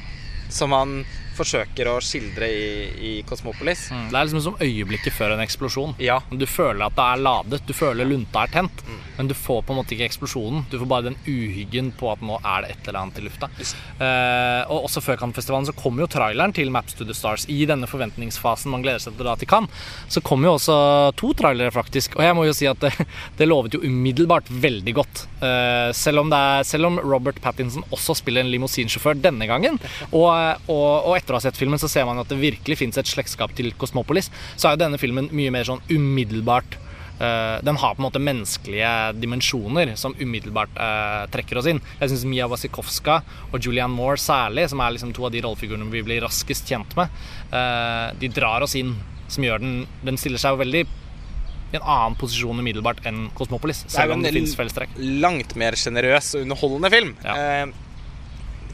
Som 0.54 0.72
han 0.72 0.92
forsøker 1.38 1.90
å 1.90 1.98
skildre 2.04 2.48
i, 2.50 2.68
i 2.98 3.12
Cosmopolis. 3.28 3.88
Mm. 3.94 4.06
Det 4.10 4.18
er 4.18 4.28
liksom 4.28 4.44
som 4.44 4.58
øyeblikket 4.64 5.14
før 5.14 5.34
en 5.34 5.44
eksplosjon. 5.44 5.94
Ja. 6.02 6.20
Du 6.30 6.46
føler 6.48 6.86
at 6.88 6.96
det 6.98 7.06
er 7.06 7.22
ladet, 7.22 7.62
du 7.68 7.74
føler 7.76 8.08
lunta 8.08 8.44
er 8.44 8.52
tent, 8.52 8.82
mm. 8.86 9.00
men 9.18 9.30
du 9.30 9.36
får 9.38 9.62
på 9.66 9.74
en 9.74 9.80
måte 9.80 9.94
ikke 9.96 10.08
eksplosjonen. 10.08 10.66
Du 10.70 10.78
får 10.78 10.90
bare 10.90 11.08
den 11.10 11.18
uhyggen 11.26 11.92
på 11.98 12.10
at 12.12 12.22
nå 12.24 12.38
er 12.42 12.64
det 12.64 12.74
et 12.74 12.90
eller 12.90 13.02
annet 13.02 13.20
i 13.20 13.26
lufta. 13.26 13.50
Eh, 13.50 14.62
og 14.68 14.88
også 14.88 15.02
før 15.04 15.20
Cannes-festivalen 15.22 15.68
så 15.68 15.76
kommer 15.76 16.04
jo 16.04 16.10
traileren 16.12 16.54
til 16.56 16.72
Maps 16.74 16.96
to 16.98 17.06
the 17.08 17.16
Stars. 17.16 17.46
I 17.50 17.62
denne 17.68 17.88
forventningsfasen 17.90 18.72
man 18.72 18.84
gleder 18.84 19.02
seg 19.02 19.14
til 19.14 19.24
å 19.24 19.30
dra 19.30 19.36
til 19.38 19.50
Cannes, 19.50 19.88
så 20.10 20.22
kommer 20.24 20.50
jo 20.50 20.56
også 20.58 20.78
to 21.18 21.32
trailere, 21.38 21.74
faktisk. 21.74 22.18
Og 22.18 22.24
jeg 22.26 22.36
må 22.36 22.46
jo 22.48 22.56
si 22.56 22.68
at 22.70 22.80
det, 22.82 22.92
det 23.38 23.48
lovet 23.48 23.76
jo 23.76 23.82
umiddelbart 23.84 24.50
veldig 24.50 24.96
godt. 24.98 25.24
Eh, 25.44 25.90
selv, 25.96 26.24
om 26.24 26.32
er, 26.34 26.64
selv, 26.68 26.90
om 26.90 27.00
Robert 27.02 27.40
Pattinson 27.44 27.86
også 27.94 28.18
spiller 28.18 28.44
en 28.44 28.52
limousinsjåfør 28.52 29.18
denne 29.22 29.48
gangen, 29.50 29.78
og, 30.10 30.28
og, 30.68 30.88
og 31.08 31.14
etter 31.28 31.36
å 31.36 31.40
ha 31.42 31.44
sett 31.44 31.60
filmen, 31.60 31.80
så 31.80 31.90
ser 31.92 32.08
man 32.08 32.18
at 32.22 32.30
det 32.32 32.40
virkelig 32.40 32.80
fins 32.80 32.98
et 32.98 33.08
slektskap 33.08 33.52
til 33.58 33.74
Cosmopolis. 33.76 34.32
Så 34.56 34.70
er 34.70 34.76
jo 34.76 34.84
denne 34.86 35.00
filmen 35.00 35.28
mye 35.36 35.52
mer 35.52 35.68
sånn 35.68 35.84
umiddelbart 35.92 36.84
Uh, 37.18 37.58
den 37.66 37.74
har 37.74 37.96
på 37.96 37.98
en 37.98 38.04
måte 38.04 38.20
menneskelige 38.22 38.90
dimensjoner 39.18 39.96
som 39.98 40.12
umiddelbart 40.20 40.76
uh, 40.78 41.24
trekker 41.34 41.58
oss 41.58 41.66
inn. 41.66 41.80
Jeg 41.98 42.12
syns 42.12 42.22
Mia 42.30 42.46
Wasikowska 42.46 43.16
og 43.48 43.58
Julianne 43.58 43.90
Moore 43.90 44.20
særlig, 44.22 44.68
som 44.70 44.78
er 44.78 44.94
liksom 44.94 45.10
to 45.16 45.24
av 45.26 45.32
de 45.34 45.40
rollefigurene 45.42 45.90
vi 45.90 46.04
blir 46.06 46.22
raskest 46.22 46.70
kjent 46.70 46.94
med, 46.94 47.10
uh, 47.50 48.14
de 48.22 48.30
drar 48.30 48.62
oss 48.62 48.76
inn. 48.78 48.94
Som 49.26 49.48
gjør 49.48 49.58
den 49.64 49.74
Den 50.06 50.16
stiller 50.16 50.38
seg 50.38 50.54
jo 50.54 50.62
veldig 50.62 50.84
i 50.86 51.76
en 51.76 51.82
annen 51.82 52.14
posisjon 52.22 52.62
umiddelbart 52.62 53.02
enn 53.10 53.26
Kosmopolis. 53.34 53.82
Selv 53.90 54.14
om 54.14 54.22
det, 54.22 54.30
det 54.30 54.38
finnes 54.38 54.54
fellestrekk. 54.56 54.94
Langt 55.18 55.58
mer 55.58 55.74
sjenerøs 55.74 56.30
og 56.38 56.46
underholdende 56.46 56.94
film. 56.94 57.12
Ja. 57.26 57.66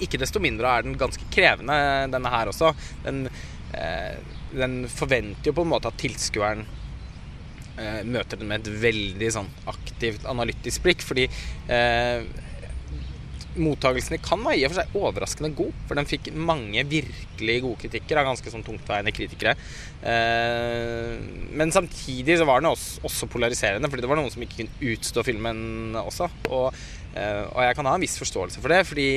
Ikke 0.03 0.21
desto 0.21 0.43
mindre 0.43 0.71
er 0.71 0.87
den 0.87 0.97
ganske 0.99 1.27
krevende, 1.35 1.77
denne 2.13 2.33
her 2.33 2.51
også. 2.51 2.73
Den, 3.05 3.27
eh, 3.75 4.15
den 4.55 4.85
forventer 4.91 5.51
jo 5.51 5.59
på 5.59 5.67
en 5.67 5.75
måte 5.75 5.91
at 5.91 6.01
tilskueren 6.01 6.65
eh, 7.79 8.01
møter 8.07 8.41
den 8.41 8.51
med 8.51 8.65
et 8.65 8.81
veldig 8.87 9.35
sånn 9.37 9.53
aktivt, 9.71 10.27
analytisk 10.31 10.83
blikk. 10.87 11.05
Fordi 11.07 11.29
eh, 11.71 12.27
mottagelsen 13.55 14.17
i 14.17 14.23
Cannes 14.25 14.49
var 14.49 14.59
i 14.59 14.65
og 14.67 14.73
for 14.73 14.81
seg 14.81 14.99
overraskende 14.99 15.53
god. 15.61 15.79
For 15.87 16.01
den 16.01 16.11
fikk 16.11 16.33
mange 16.35 16.83
virkelig 16.91 17.61
gode 17.63 17.85
kritikker 17.85 18.19
av 18.19 18.33
ganske 18.33 18.51
sånn 18.51 18.67
tungtveiende 18.67 19.15
kritikere. 19.15 19.55
Men 21.55 21.71
samtidig 21.73 22.41
så 22.41 22.49
var 22.49 22.65
den 22.65 22.73
også, 22.73 23.31
polariserende, 23.31 23.87
fordi 23.93 24.03
det 24.03 24.11
var 24.11 24.19
noen 24.19 24.35
som 24.35 24.43
ikke 24.43 24.65
kunne 24.65 24.91
utstå 24.91 25.23
filmen 25.31 25.63
også. 26.03 26.27
Og, 26.51 26.83
og 27.15 27.61
jeg 27.63 27.77
kan 27.79 27.87
ha 27.87 27.95
en 27.95 28.03
viss 28.03 28.17
forståelse 28.19 28.63
for 28.63 28.73
det, 28.75 28.81
fordi 28.89 29.09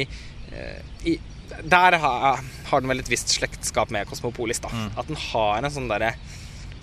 Eh, 0.51 1.09
i, 1.11 1.19
der 1.63 1.97
har, 1.99 2.39
har, 2.65 2.81
den 2.81 2.91
vel 2.91 3.01
et 3.01 3.11
visst 3.11 3.31
slektskap 3.35 3.91
med 3.91 4.07
Kosmopolis. 4.07 4.61
da 4.63 4.71
mm. 4.71 4.89
At 4.95 5.09
den 5.09 5.19
har 5.29 5.61
en 5.61 5.73
sånn 5.73 5.89
derre 5.91 6.13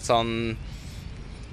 sånn 0.03 0.33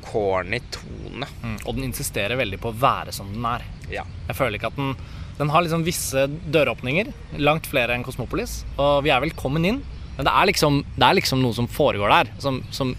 corny 0.05 0.59
tone. 0.73 1.27
Mm. 1.43 1.57
Og 1.65 1.75
den 1.77 1.87
insisterer 1.87 2.39
veldig 2.39 2.59
på 2.61 2.71
å 2.71 2.77
være 2.77 3.13
som 3.15 3.29
den 3.31 3.45
er. 3.47 3.65
Ja. 3.91 4.05
Jeg 4.27 4.39
føler 4.39 4.59
ikke 4.59 4.71
at 4.73 4.79
den 4.79 4.95
Den 5.41 5.49
har 5.49 5.63
liksom 5.63 5.81
visse 5.81 6.27
døråpninger, 6.53 7.07
langt 7.41 7.65
flere 7.65 7.95
enn 7.95 8.03
Kosmopolis, 8.05 8.59
og 8.77 8.99
vi 9.01 9.09
er 9.09 9.23
velkommen 9.23 9.63
inn. 9.65 9.79
Men 10.17 10.27
det 10.27 10.33
er 10.37 10.45
liksom, 10.45 10.75
det 10.99 11.07
er 11.07 11.15
liksom 11.17 11.41
noe 11.41 11.55
som 11.57 11.69
foregår 11.71 12.11
der, 12.11 12.29
som, 12.43 12.59
som, 12.69 12.91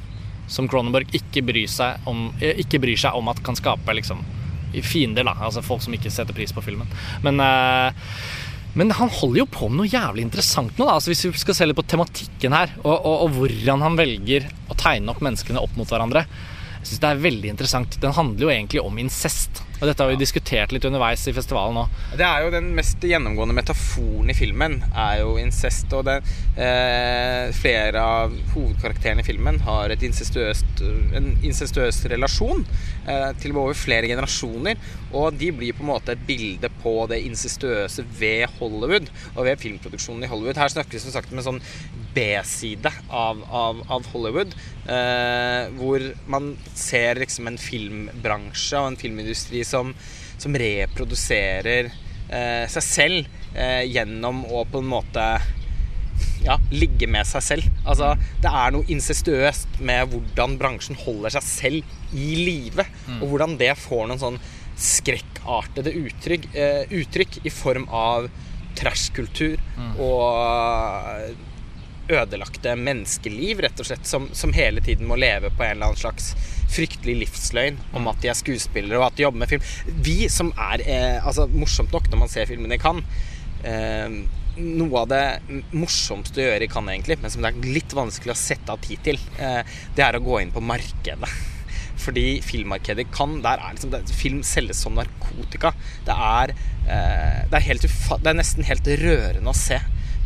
som 0.51 0.67
Cronenberg 0.67 1.13
ikke 1.15 1.45
bryr, 1.47 1.69
seg 1.71 2.03
om, 2.09 2.33
ikke 2.43 2.81
bryr 2.83 2.99
seg 2.99 3.15
om 3.15 3.31
at 3.31 3.39
kan 3.47 3.55
skape 3.55 3.95
liksom 3.95 4.25
fiender, 4.81 5.27
da. 5.29 5.37
Altså 5.45 5.61
folk 5.65 5.85
som 5.85 5.93
ikke 5.93 6.11
setter 6.13 6.33
pris 6.37 6.55
på 6.57 6.65
filmen. 6.65 6.89
Men 7.27 7.43
uh, 7.45 7.93
men 8.73 8.89
han 8.97 9.11
holder 9.13 9.43
jo 9.43 9.49
på 9.53 9.67
med 9.69 9.83
noe 9.83 9.91
jævlig 9.91 10.23
interessant 10.25 10.79
nå. 10.81 10.87
Da. 10.87 10.95
Altså 10.97 11.13
hvis 11.13 11.27
vi 11.27 11.41
skal 11.43 11.57
se 11.59 11.67
litt 11.69 11.77
på 11.77 11.85
tematikken 11.85 12.55
her, 12.57 12.73
og, 12.81 12.95
og, 12.95 13.17
og 13.27 13.35
hvordan 13.37 13.85
han 13.85 13.99
velger 13.99 14.47
å 14.73 14.77
tegne 14.81 15.13
opp 15.13 15.21
menneskene 15.25 15.61
opp 15.61 15.75
mot 15.77 15.91
hverandre. 15.91 16.25
Jeg 16.79 16.89
synes 16.89 17.03
det 17.03 17.11
er 17.11 17.21
veldig 17.27 17.53
interessant. 17.53 17.99
Den 18.01 18.17
handler 18.17 18.47
jo 18.47 18.55
egentlig 18.55 18.81
om 18.83 18.97
incest. 19.03 19.61
Og 19.83 19.89
dette 19.91 20.05
har 20.05 20.13
vi 20.13 20.19
diskutert 20.21 20.71
litt 20.71 20.85
underveis 20.87 21.25
i 21.27 21.33
festivalen 21.35 21.81
òg. 21.81 21.95
Det 22.15 22.23
er 22.23 22.45
jo 22.45 22.53
den 22.55 22.69
mest 22.77 23.03
gjennomgående 23.03 23.57
metaforen 23.57 24.31
i 24.31 24.37
filmen, 24.39 24.77
er 24.95 25.25
jo 25.25 25.33
incest. 25.43 25.91
Og 25.99 26.05
det, 26.07 26.21
eh, 26.55 27.51
flere 27.51 27.99
av 27.99 28.37
hovedkarakterene 28.55 29.25
i 29.25 29.27
filmen 29.27 29.59
har 29.67 29.91
en 29.91 30.05
incestuøs 31.43 31.99
relasjon 32.15 32.63
eh, 33.09 33.33
til 33.43 33.57
over 33.57 33.75
flere 33.75 34.07
generasjoner. 34.07 34.79
Og 35.13 35.35
de 35.35 35.51
blir 35.51 35.75
på 35.75 35.83
en 35.83 35.91
måte 35.91 36.15
et 36.15 36.27
bilde 36.29 36.71
på 36.85 36.95
det 37.11 37.19
incestuøse 37.27 38.07
ved 38.21 38.47
Hollywood 38.61 39.11
og 39.35 39.45
ved 39.49 39.59
filmproduksjonen 39.59 40.23
i 40.23 40.31
Hollywood. 40.31 40.63
Her 40.63 40.71
snakkes 40.71 41.09
det 41.09 41.17
sagt 41.17 41.33
om 41.33 41.43
en 41.43 41.49
sånn 41.49 41.63
B-side 42.15 42.91
av, 43.11 43.43
av, 43.51 43.83
av, 43.91 44.07
Hollywood, 44.13 44.55
eh, 44.87 45.69
hvor 45.79 46.05
man 46.31 46.53
ser 46.77 47.21
liksom 47.23 47.49
en 47.49 47.59
filmbransje 47.61 48.81
og 48.81 48.93
en 48.93 49.01
filmindustri 49.01 49.63
som, 49.73 49.95
som 50.41 50.61
reproduserer 50.63 51.89
eh, 51.89 52.65
seg 52.71 52.87
selv 52.87 53.43
eh, 53.57 53.83
gjennom 53.89 54.45
å 54.49 54.65
på 54.69 54.83
en 54.83 54.93
måte 54.93 55.27
ja, 56.45 56.59
ligge 56.75 57.09
med 57.11 57.27
seg 57.29 57.45
selv. 57.45 57.69
Altså, 57.87 58.13
det 58.43 58.51
er 58.51 58.75
noe 58.75 58.89
incestuøst 58.93 59.81
med 59.85 60.13
hvordan 60.13 60.57
bransjen 60.61 60.99
holder 61.03 61.37
seg 61.37 61.47
selv 61.47 62.17
i 62.17 62.33
live. 62.39 62.87
Og 63.21 63.29
hvordan 63.33 63.57
det 63.61 63.73
får 63.81 64.09
noen 64.09 64.23
sånn 64.23 64.41
skrekkartede 64.83 65.93
uttrykk, 66.03 66.49
eh, 66.57 66.97
uttrykk 67.03 67.43
i 67.47 67.53
form 67.53 67.87
av 67.93 68.31
trashkultur 68.79 69.61
og 70.01 71.12
ødelagte 72.15 72.75
menneskeliv, 72.79 73.63
rett 73.65 73.81
og 73.83 73.89
slett, 73.89 74.07
som, 74.09 74.29
som 74.37 74.55
hele 74.57 74.83
tiden 74.85 75.09
må 75.09 75.19
leve 75.21 75.53
på 75.53 75.65
en 75.65 75.77
eller 75.77 75.93
annen 75.93 76.03
slags 76.03 76.33
fryktelig 76.73 77.19
livsløgn 77.25 77.81
om 77.99 78.07
at 78.09 78.23
de 78.23 78.31
er 78.33 78.39
skuespillere 78.39 79.01
og 79.01 79.11
at 79.11 79.19
de 79.19 79.27
jobber 79.27 79.45
med 79.45 79.53
film. 79.53 79.67
Vi 80.05 80.29
som 80.33 80.53
er 80.57 80.85
eh, 80.87 81.19
altså, 81.21 81.49
morsomt 81.53 81.93
nok 81.93 82.09
når 82.13 82.25
man 82.25 82.33
ser 82.33 82.49
filmene 82.49 82.79
i 82.79 82.83
Cannes 82.83 83.27
eh, 83.69 84.23
noe 84.57 85.01
av 85.01 85.09
det 85.09 85.23
morsomste 85.73 86.43
å 86.43 86.45
gjøre 86.45 86.67
i 86.67 86.71
Cannes, 86.71 86.93
egentlig, 86.97 87.19
men 87.23 87.33
som 87.33 87.45
det 87.45 87.53
er 87.53 87.73
litt 87.79 87.95
vanskelig 87.97 88.35
å 88.35 88.39
sette 88.39 88.75
av 88.75 88.83
tid 88.85 89.01
til, 89.07 89.21
eh, 89.41 89.63
det 89.97 90.05
er 90.05 90.19
å 90.19 90.25
gå 90.25 90.43
inn 90.43 90.53
på 90.53 90.65
markedet. 90.65 91.31
Fordi 92.03 92.41
filmmarkedet 92.43 93.05
kan 93.15 93.37
Der 93.45 93.61
er 93.61 93.75
liksom 93.75 93.93
det, 93.93 94.01
Film 94.17 94.41
selges 94.43 94.81
som 94.83 94.97
narkotika. 94.97 95.71
Det 96.07 96.15
er, 96.15 96.55
eh, 96.87 97.41
det, 97.49 97.59
er 97.59 97.67
helt 97.69 97.87
det 97.87 98.31
er 98.31 98.39
nesten 98.39 98.67
helt 98.67 98.89
rørende 99.03 99.53
å 99.53 99.57
se 99.57 99.79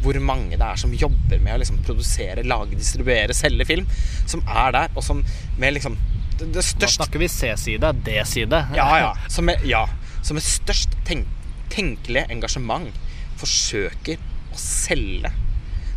hvor 0.06 0.18
mange 0.22 0.54
det 0.56 0.66
er 0.66 0.80
som 0.80 0.94
jobber 0.94 1.40
med 1.42 1.56
å 1.56 1.60
liksom 1.62 1.80
produsere, 1.86 2.44
lage, 2.46 2.78
distribuere, 2.78 3.34
selge 3.36 3.66
film. 3.68 3.88
Som 4.28 4.44
er 4.46 4.75
der, 4.76 4.94
og 4.94 5.04
som 5.06 5.25
med 5.58 5.76
liksom 5.76 5.98
det, 6.36 6.50
det 6.52 6.52
Da 6.58 6.64
største 6.64 7.00
snakker 7.00 7.22
vi 7.22 7.30
C-side, 7.32 7.92
D-side. 8.06 8.62
ja, 8.76 8.88
ja. 9.00 9.10
Som 9.32 9.48
med, 9.48 9.64
ja, 9.66 9.86
som 10.22 10.36
med 10.36 10.44
størst 10.44 10.94
tenk, 11.08 11.28
tenkelig 11.72 12.26
engasjement 12.32 12.92
forsøker 13.40 14.20
å 14.52 14.60
selge 14.60 15.32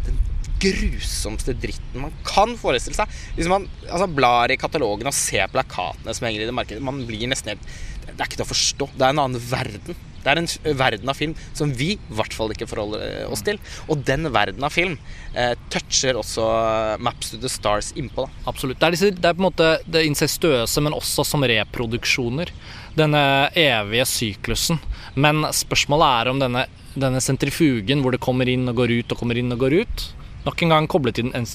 den 0.07 0.17
grusomste 0.59 1.53
dritten 1.55 2.03
man 2.03 2.15
kan 2.27 2.55
forestille 2.59 2.97
seg. 2.97 3.11
Hvis 3.37 3.49
man 3.51 3.67
altså, 3.87 4.09
blar 4.11 4.51
i 4.51 4.59
katalogen 4.59 5.11
og 5.11 5.15
ser 5.15 5.51
plakatene 5.51 6.15
som 6.15 6.27
henger 6.27 6.43
i 6.43 6.49
det 6.49 6.55
markedet, 6.55 6.83
man 6.83 7.03
blir 7.07 7.29
nesten 7.31 7.53
helt 7.53 7.69
Det 8.09 8.15
er 8.17 8.25
ikke 8.25 8.39
til 8.39 8.47
å 8.47 8.49
forstå. 8.49 8.89
Det 8.95 9.05
er 9.05 9.13
en 9.13 9.21
annen 9.23 9.43
verden. 9.51 9.99
Det 10.23 10.31
er 10.31 10.41
en 10.41 10.49
verden 10.79 11.11
av 11.11 11.17
film 11.17 11.35
som 11.57 11.71
vi 11.75 11.93
i 11.95 12.15
hvert 12.15 12.35
fall 12.35 12.53
ikke 12.53 12.67
forholder 12.69 13.05
eh, 13.05 13.31
oss 13.31 13.43
til. 13.45 13.59
Og 13.87 14.03
den 14.07 14.29
verden 14.33 14.65
av 14.65 14.73
film 14.75 14.97
eh, 15.33 15.55
toucher 15.73 16.19
også 16.19 16.45
Maps 17.03 17.33
to 17.33 17.41
the 17.41 17.51
Stars 17.51 17.91
innpå. 17.99 18.27
Absolutt. 18.49 18.79
Det 18.79 18.89
er, 18.89 18.97
disse, 18.97 19.13
det 19.15 19.31
er 19.31 19.37
på 19.37 19.43
en 19.43 19.49
måte 19.49 19.71
det 19.87 20.05
incestuøse, 20.09 20.83
men 20.85 20.97
også 20.97 21.25
som 21.27 21.45
reproduksjoner. 21.47 22.53
Denne 22.99 23.23
evige 23.57 24.07
syklusen. 24.09 24.79
Men 25.19 25.45
spørsmålet 25.55 26.21
er 26.21 26.31
om 26.31 26.41
denne, 26.41 26.65
denne 26.99 27.21
sentrifugen 27.23 28.03
hvor 28.03 28.15
det 28.15 28.23
kommer 28.23 28.49
inn 28.49 28.67
og 28.69 28.81
går 28.81 28.99
ut 28.99 29.13
og 29.13 29.21
kommer 29.21 29.39
inn 29.39 29.53
og 29.55 29.61
går 29.63 29.81
ut, 29.81 30.05
nok 30.45 30.63
en 30.63 30.73
gang 30.73 30.87
koblet 30.89 31.19
til 31.19 31.31
den 31.33 31.47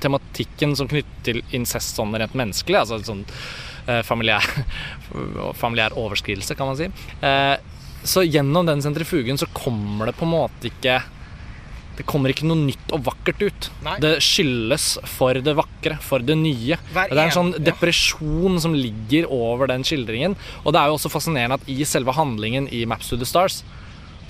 tematikken 0.00 0.72
som 0.78 0.88
knytter 0.90 1.26
til 1.26 1.42
incest 1.56 1.98
sånn 1.98 2.14
rent 2.16 2.36
menneskelig. 2.38 2.80
Altså 2.82 3.00
sånn 3.04 3.24
eh, 3.86 4.00
familiær, 4.06 4.46
familiær 5.62 5.96
overskridelse, 6.00 6.56
kan 6.58 6.70
man 6.70 6.78
si. 6.80 6.88
Eh, 7.26 7.56
så 8.04 8.24
gjennom 8.24 8.68
den 8.68 8.82
sentrifugen 8.82 9.38
så 9.38 9.48
kommer 9.56 10.08
det 10.08 10.16
på 10.18 10.26
en 10.26 10.34
måte 10.34 10.70
ikke 10.70 11.00
det 12.00 12.06
kommer 12.08 12.32
ikke 12.32 12.46
noe 12.48 12.56
nytt 12.56 12.92
og 12.96 13.02
vakkert 13.04 13.42
ut. 13.44 13.66
Nei. 13.84 13.98
Det 14.00 14.14
skyldes 14.24 14.94
for 15.10 15.36
det 15.36 15.52
vakre, 15.58 15.98
for 16.00 16.24
det 16.24 16.38
nye. 16.40 16.78
Hver 16.94 17.10
det 17.10 17.18
er 17.18 17.26
en 17.26 17.34
sånn 17.34 17.50
ja. 17.58 17.60
depresjon 17.66 18.56
som 18.62 18.72
ligger 18.72 19.28
over 19.28 19.68
den 19.68 19.84
skildringen. 19.84 20.36
Og 20.62 20.72
det 20.72 20.80
er 20.80 20.88
jo 20.88 20.96
også 20.96 21.12
fascinerende 21.12 21.58
at 21.60 21.68
i 21.68 21.84
selve 21.84 22.14
handlingen 22.16 22.70
i 22.72 22.86
Maps 22.88 23.12
to 23.12 23.20
the 23.20 23.28
Stars 23.28 23.60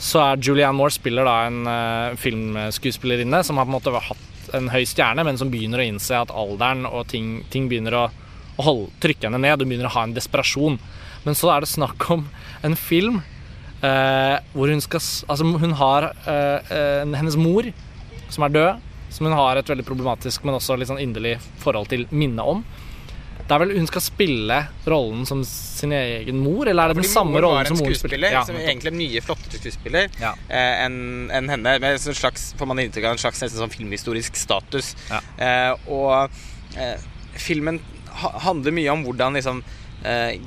så 0.00 0.22
er 0.24 0.40
Julianne 0.40 0.74
Moore 0.78 0.94
spiller 0.94 1.28
da 1.28 1.36
en 1.44 1.60
uh, 1.68 2.18
filmskuespillerinne 2.18 3.42
som 3.44 3.60
har 3.60 3.68
på 3.68 3.70
en 3.70 3.76
måte 3.76 4.02
hatt 4.08 4.54
en 4.56 4.70
høy 4.72 4.82
stjerne, 4.88 5.22
men 5.28 5.38
som 5.38 5.50
begynner 5.52 5.82
å 5.82 5.86
innse 5.86 6.16
at 6.16 6.32
alderen 6.34 6.86
og 6.88 7.04
ting, 7.12 7.42
ting 7.52 7.68
begynner 7.70 7.98
å, 7.98 8.06
å 8.56 8.64
holde, 8.66 8.88
trykke 9.04 9.28
henne 9.28 9.42
ned. 9.44 9.60
Hun 9.60 9.70
begynner 9.70 9.90
å 9.90 9.94
ha 9.98 10.06
en 10.08 10.16
desperasjon. 10.16 10.80
Men 11.26 11.36
så 11.36 11.52
er 11.52 11.62
det 11.62 11.70
snakk 11.70 12.08
om 12.10 12.24
en 12.66 12.74
film 12.80 13.20
hvor 13.80 14.68
hun 14.68 14.80
skal 14.84 15.00
Altså, 15.00 15.46
hun 15.62 15.72
har 15.78 16.10
eh, 16.28 16.70
eh, 16.76 17.14
hennes 17.16 17.36
mor, 17.40 17.66
som 18.28 18.44
er 18.44 18.54
død, 18.54 18.86
som 19.10 19.26
hun 19.26 19.34
har 19.34 19.56
et 19.58 19.70
veldig 19.72 19.86
problematisk, 19.88 20.44
men 20.44 20.54
også 20.58 20.76
litt 20.78 20.90
sånn 20.90 21.00
inderlig 21.02 21.38
forhold 21.62 21.88
til 21.90 22.06
minne 22.14 22.44
om. 22.44 22.60
Det 23.50 23.56
er 23.56 23.62
vel 23.64 23.72
hun 23.80 23.88
skal 23.90 24.02
spille 24.04 24.56
rollen 24.86 25.24
som 25.26 25.40
sin 25.42 25.90
egen 25.96 26.36
mor, 26.38 26.68
eller 26.70 26.84
er 26.84 26.92
det 26.92 27.00
den 27.00 27.02
Fordi 27.02 27.14
samme 27.16 27.40
rollen 27.42 27.66
som 27.66 27.80
mor 27.82 27.96
spiller? 27.98 28.30
Ja, 28.30 28.44
som 28.46 28.54
egentlig 28.60 28.92
er 28.92 28.94
en 28.94 29.00
mye 29.00 29.22
flottere 29.26 29.58
skuespiller 29.58 30.20
Ja. 30.20 30.30
eh, 30.46 30.84
enn 30.84 30.98
en 31.34 31.48
henne. 31.50 31.72
Med 31.82 31.96
en 31.96 32.14
slags, 32.14 32.52
får 32.54 32.70
man 32.70 32.78
inntrykk 32.78 33.08
av 33.08 33.16
en 33.16 33.22
slags 33.24 33.42
nesten 33.42 33.58
sånn 33.58 33.74
filmhistorisk 33.74 34.38
status. 34.38 34.92
Ja. 35.10 35.18
Eh, 35.42 35.90
og 35.90 36.30
eh, 36.78 36.94
filmen 37.34 37.80
handler 38.46 38.76
mye 38.76 38.94
om 38.94 39.02
hvordan 39.08 39.34
liksom 39.40 39.64
eh, 40.04 40.38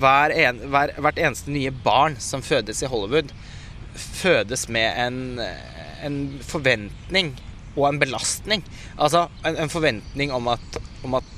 hver 0.00 0.34
en, 0.44 0.62
hver, 0.72 0.94
hvert 0.98 1.20
eneste 1.20 1.52
nye 1.54 1.72
barn 1.84 2.18
som 2.22 2.42
fødes 2.44 2.82
i 2.82 2.90
Hollywood, 2.90 3.32
fødes 3.94 4.66
med 4.72 4.98
en, 4.98 5.20
en 6.02 6.18
forventning 6.42 7.34
og 7.74 7.88
en 7.88 8.00
belastning. 8.02 8.64
Altså 8.96 9.28
en, 9.44 9.56
en 9.56 9.72
forventning 9.72 10.34
om 10.34 10.50
at, 10.54 10.82
om 11.06 11.18
at 11.18 11.30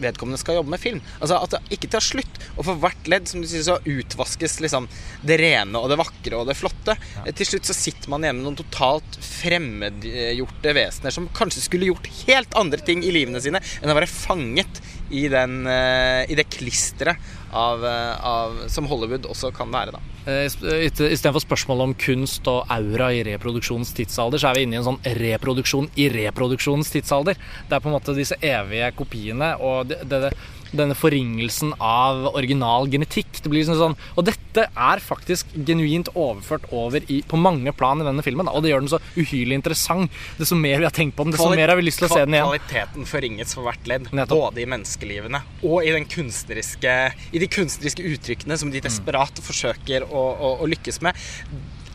vedkommende 0.00 0.38
skal 0.40 0.58
jobbe 0.58 0.72
med 0.74 0.82
film. 0.82 1.00
Altså 1.20 1.38
at 1.38 1.54
det 1.54 1.76
ikke 1.76 1.90
tar 1.92 2.04
slutt. 2.04 2.40
Og 2.54 2.66
for 2.66 2.80
hvert 2.82 3.10
ledd 3.10 3.28
som 3.30 3.42
du 3.42 3.48
sier, 3.50 3.64
så 3.66 3.78
utvaskes 3.78 4.58
liksom 4.62 4.88
det 5.26 5.38
rene 5.40 5.80
og 5.80 5.90
det 5.90 5.98
vakre 6.00 6.40
og 6.40 6.48
det 6.50 6.56
flotte. 6.58 6.96
Til 7.30 7.50
slutt 7.50 7.70
så 7.70 7.76
sitter 7.76 8.10
man 8.12 8.26
igjen 8.26 8.40
med 8.40 8.48
noen 8.48 8.58
totalt 8.58 9.18
fremmedgjorte 9.24 10.74
vesener 10.76 11.14
som 11.14 11.30
kanskje 11.36 11.64
skulle 11.66 11.90
gjort 11.90 12.10
helt 12.24 12.58
andre 12.58 12.82
ting 12.84 13.04
i 13.06 13.14
livene 13.14 13.42
sine 13.42 13.62
enn 13.80 13.92
å 13.92 13.98
være 13.98 14.10
fanget 14.10 14.82
i, 15.10 15.26
den, 15.30 15.62
eh, 15.68 16.24
i 16.30 16.38
det 16.38 16.48
klisteret 16.52 17.20
av, 17.54 17.84
eh, 17.86 18.26
av, 18.26 18.58
som 18.68 18.88
Hollywood 18.90 19.28
også 19.30 19.52
kan 19.54 19.70
være, 19.72 19.94
da. 19.94 20.02
Eh, 20.26 20.46
Istedenfor 20.48 21.42
spørsmål 21.44 21.84
om 21.84 21.94
kunst 22.00 22.48
og 22.50 22.66
aura 22.72 23.10
i 23.14 23.22
reproduksjonens 23.26 23.94
tidsalder, 23.96 24.40
så 24.40 24.50
er 24.50 24.58
vi 24.58 24.66
inne 24.66 24.78
i 24.78 24.82
en 24.82 24.88
sånn 24.88 25.00
reproduksjon 25.20 25.90
i 26.00 26.08
reproduksjonens 26.12 26.92
tidsalder. 26.94 27.38
Det 27.68 27.76
er 27.76 27.84
på 27.84 27.90
en 27.90 27.96
måte 27.98 28.16
disse 28.16 28.38
evige 28.40 28.90
kopiene 28.98 29.54
og 29.60 29.92
det, 29.92 30.02
det, 30.08 30.32
denne 30.74 30.96
forringelsen 30.98 31.74
av 31.82 32.26
original 32.34 32.88
genetikk. 32.90 33.40
Det 33.42 33.50
blir 33.50 33.62
liksom 33.62 33.78
sånn, 33.78 33.96
og 34.18 34.26
dette 34.28 34.66
er 34.70 35.02
faktisk 35.02 35.50
genuint 35.66 36.10
overført 36.14 36.66
over 36.74 37.04
i, 37.10 37.20
på 37.26 37.38
mange 37.40 37.72
plan 37.76 38.02
i 38.02 38.06
denne 38.06 38.24
filmen. 38.26 38.48
da, 38.48 38.54
Og 38.54 38.64
det 38.64 38.72
gjør 38.72 38.84
den 38.84 38.92
så 38.92 39.00
uhyrlig 39.14 39.58
interessant. 39.60 40.12
Desto 40.38 40.58
mer 40.58 40.82
vi 40.82 40.88
har 40.88 40.94
tenkt 40.94 41.16
på 41.18 41.26
den, 41.26 41.34
desto 41.34 41.48
som 41.48 41.56
mer 41.58 41.72
har 41.72 41.80
vi 41.80 41.86
lyst 41.86 42.02
til 42.02 42.08
å 42.08 42.12
se 42.14 42.24
den 42.24 42.36
igjen. 42.36 42.50
Kvaliteten 42.50 43.08
forringes 43.10 43.54
for 43.56 43.68
hvert 43.68 43.90
ledd. 43.90 44.10
Nettopp. 44.10 44.48
Både 44.50 44.64
i 44.64 44.68
menneskelivene 44.70 45.42
og 45.64 45.86
i, 45.86 45.92
den 45.94 46.08
kunstneriske, 46.10 46.94
i 47.34 47.42
de 47.42 47.43
kunstneriske 47.52 48.04
uttrykkene 48.14 48.58
som 48.60 48.70
de 48.72 48.80
Mm. 48.82 48.88
desperat 48.88 49.40
forsøker 49.42 50.04
å, 50.04 50.22
å, 50.34 50.48
å 50.62 50.68
lykkes 50.68 51.00
med. 51.04 51.16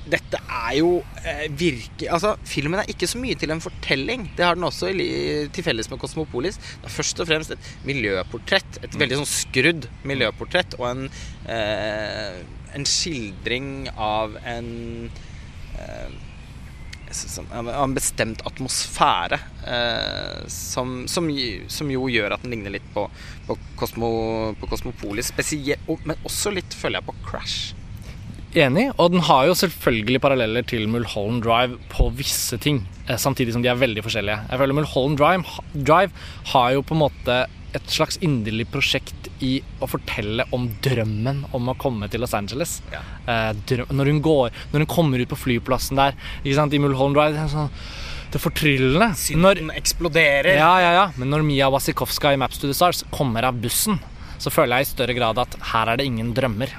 Dette 0.10 0.39
er 0.41 0.77
jo 0.79 1.03
eh, 1.22 1.46
virke... 1.53 2.08
Altså, 2.10 2.32
filmen 2.50 2.79
er 2.82 2.89
ikke 2.89 3.08
så 3.08 3.20
mye 3.22 3.38
til 3.38 3.51
en 3.53 3.62
fortelling. 3.62 4.24
Det 4.38 4.46
har 4.46 4.58
den 4.58 4.65
også 4.65 4.89
i, 4.89 5.10
til 5.53 5.65
felles 5.65 5.89
med 5.91 6.00
Kosmopolis. 6.01 6.58
Det 6.58 6.89
er 6.89 6.96
først 6.96 7.22
og 7.22 7.29
fremst 7.29 7.53
et 7.53 7.70
miljøportrett. 7.86 8.79
Et 8.82 8.98
veldig 8.98 9.20
sånn 9.22 9.29
skrudd 9.29 9.86
miljøportrett 10.10 10.74
og 10.79 10.88
en, 10.89 11.03
eh, 11.46 12.39
en 12.74 12.89
skildring 12.89 13.89
av 13.94 14.39
en 14.41 14.72
eh, 15.77 16.10
en 17.10 17.94
bestemt 17.96 18.42
atmosfære 18.46 19.39
eh, 19.66 20.44
som, 20.51 21.08
som, 21.10 21.30
som 21.68 21.89
jo 21.92 22.06
gjør 22.12 22.36
at 22.36 22.44
den 22.46 22.51
ligner 22.54 22.75
litt 22.78 22.86
på, 22.94 23.08
på, 23.48 23.58
Cosmo, 23.80 24.10
på 24.62 24.70
Cosmopolis 24.70 25.32
spesielt, 25.34 25.82
og- 25.89 26.06
men 26.06 26.18
også 26.28 26.54
litt, 26.54 26.74
føler 26.78 27.00
jeg, 27.01 27.08
på 27.10 27.16
Crash. 27.25 27.74
Enig, 28.58 28.88
og 28.98 29.12
den 29.13 29.22
har 29.28 29.46
jo 29.46 29.54
selvfølgelig 29.54 30.22
paralleller 30.24 30.66
til 30.66 30.88
Mulholland 30.89 31.44
Drive 31.46 31.75
på 31.92 32.08
visse 32.18 32.58
ting, 32.58 32.80
eh, 33.08 33.18
samtidig 33.22 33.54
som 33.54 33.62
de 33.62 33.70
er 33.70 33.78
veldig 33.78 34.01
forskjellige. 34.06 34.39
Jeg 34.50 34.62
føler 34.63 34.74
Mulholland 34.80 35.18
Drive, 35.20 35.60
Drive 35.86 36.12
har 36.54 36.72
jo 36.74 36.82
på 36.82 36.96
en 36.98 37.04
måte 37.04 37.36
et 37.77 37.91
slags 37.91 38.17
inderlig 38.25 38.67
prosjekt 38.73 39.29
i 39.45 39.59
å 39.79 39.88
fortelle 39.89 40.45
om 40.55 40.67
drømmen 40.83 41.43
om 41.55 41.71
å 41.71 41.77
komme 41.79 42.09
til 42.11 42.23
Los 42.23 42.35
Angeles. 42.38 42.79
Ja. 42.93 43.01
Eh, 43.29 43.83
når, 43.91 44.11
hun 44.11 44.21
går, 44.25 44.55
når 44.71 44.85
hun 44.85 44.91
kommer 44.91 45.21
ut 45.21 45.31
på 45.31 45.39
flyplassen 45.39 45.99
der 45.99 46.17
ikke 46.43 46.57
sant, 46.57 46.75
i 46.75 46.81
Mulholland 46.81 47.19
Drive, 47.19 47.49
sånn 47.53 47.73
det 48.29 48.38
fortryllende. 48.38 49.07
Synden 49.17 49.71
eksploderer. 49.73 50.53
ja, 50.59 50.73
ja, 50.83 50.91
ja. 50.93 51.05
Men 51.17 51.31
når 51.33 51.45
Mia 51.47 51.69
Wasikowska 51.73 52.35
i 52.35 52.38
Maps 52.38 52.61
to 52.61 52.69
the 52.69 52.75
Stars 52.77 53.01
kommer 53.09 53.47
av 53.47 53.57
bussen, 53.57 53.97
så 54.38 54.53
føler 54.53 54.79
jeg 54.79 54.85
i 54.85 54.91
større 54.91 55.15
grad 55.17 55.41
at 55.41 55.57
her 55.71 55.89
er 55.89 55.99
det 55.99 56.05
ingen 56.09 56.29
drømmer. 56.38 56.71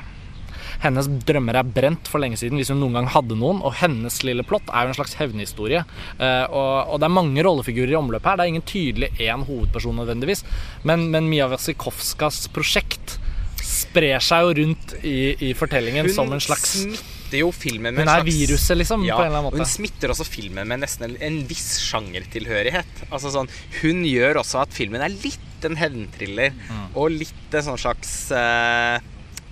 Hennes 0.81 1.09
drømmer 1.29 1.59
er 1.61 1.67
brent 1.77 2.09
for 2.09 2.23
lenge 2.23 2.39
siden, 2.41 2.57
hvis 2.61 2.71
hun 2.73 2.81
noen 2.81 2.97
gang 2.97 3.09
hadde 3.13 3.37
noen. 3.37 3.61
Og 3.67 3.75
hennes 3.83 4.21
lille 4.25 4.45
plott 4.49 4.71
er 4.73 4.87
jo 4.87 4.93
en 4.95 4.97
slags 4.97 5.17
hevnhistorie. 5.21 5.83
Eh, 6.17 6.45
og, 6.49 6.95
det 7.01 7.09
er 7.09 7.13
mange 7.19 7.45
rollefigurer 7.45 7.93
i 7.93 7.99
omløp 8.01 8.25
her. 8.25 8.39
Det 8.41 8.47
er 8.47 8.53
ingen 8.55 8.65
tydelig 8.69 9.11
én 9.21 9.45
hovedperson 9.49 10.01
nødvendigvis. 10.01 10.45
Men, 10.89 11.11
men 11.13 11.29
Mia 11.29 11.51
Wasikowskas 11.53 12.47
prosjekt 12.55 13.19
sprer 13.61 14.23
seg 14.25 14.47
jo 14.47 14.55
rundt 14.63 14.95
i, 15.07 15.17
i 15.51 15.55
fortellingen 15.57 16.09
som 16.13 16.31
en 16.33 16.41
slags 16.43 16.73
smitter 16.81 17.43
jo 17.45 17.51
filmen 17.55 17.95
med 17.95 18.03
Hun 18.03 18.11
er 18.11 18.25
viruset, 18.27 18.75
liksom, 18.81 19.05
ja, 19.07 19.15
på 19.19 19.23
en 19.23 19.29
eller 19.29 19.39
annen 19.39 19.51
måte. 19.51 19.61
Hun 19.61 19.69
smitter 19.69 20.11
også 20.15 20.27
filmen 20.27 20.67
med 20.67 20.83
nesten 20.83 21.07
en, 21.11 21.19
en 21.23 21.39
viss 21.47 21.77
sjangertilhørighet. 21.85 23.05
Altså 23.11 23.31
sånn, 23.37 23.53
hun 23.83 24.03
gjør 24.09 24.41
også 24.43 24.65
at 24.65 24.75
filmen 24.75 25.05
er 25.05 25.13
litt 25.13 25.69
en 25.69 25.77
hevntriller, 25.77 26.55
Mm. 26.57 26.85
og 26.97 27.13
litt 27.13 27.55
en 27.55 27.67
sånn 27.67 27.79
slags 27.83 28.13
uh, 28.33 28.97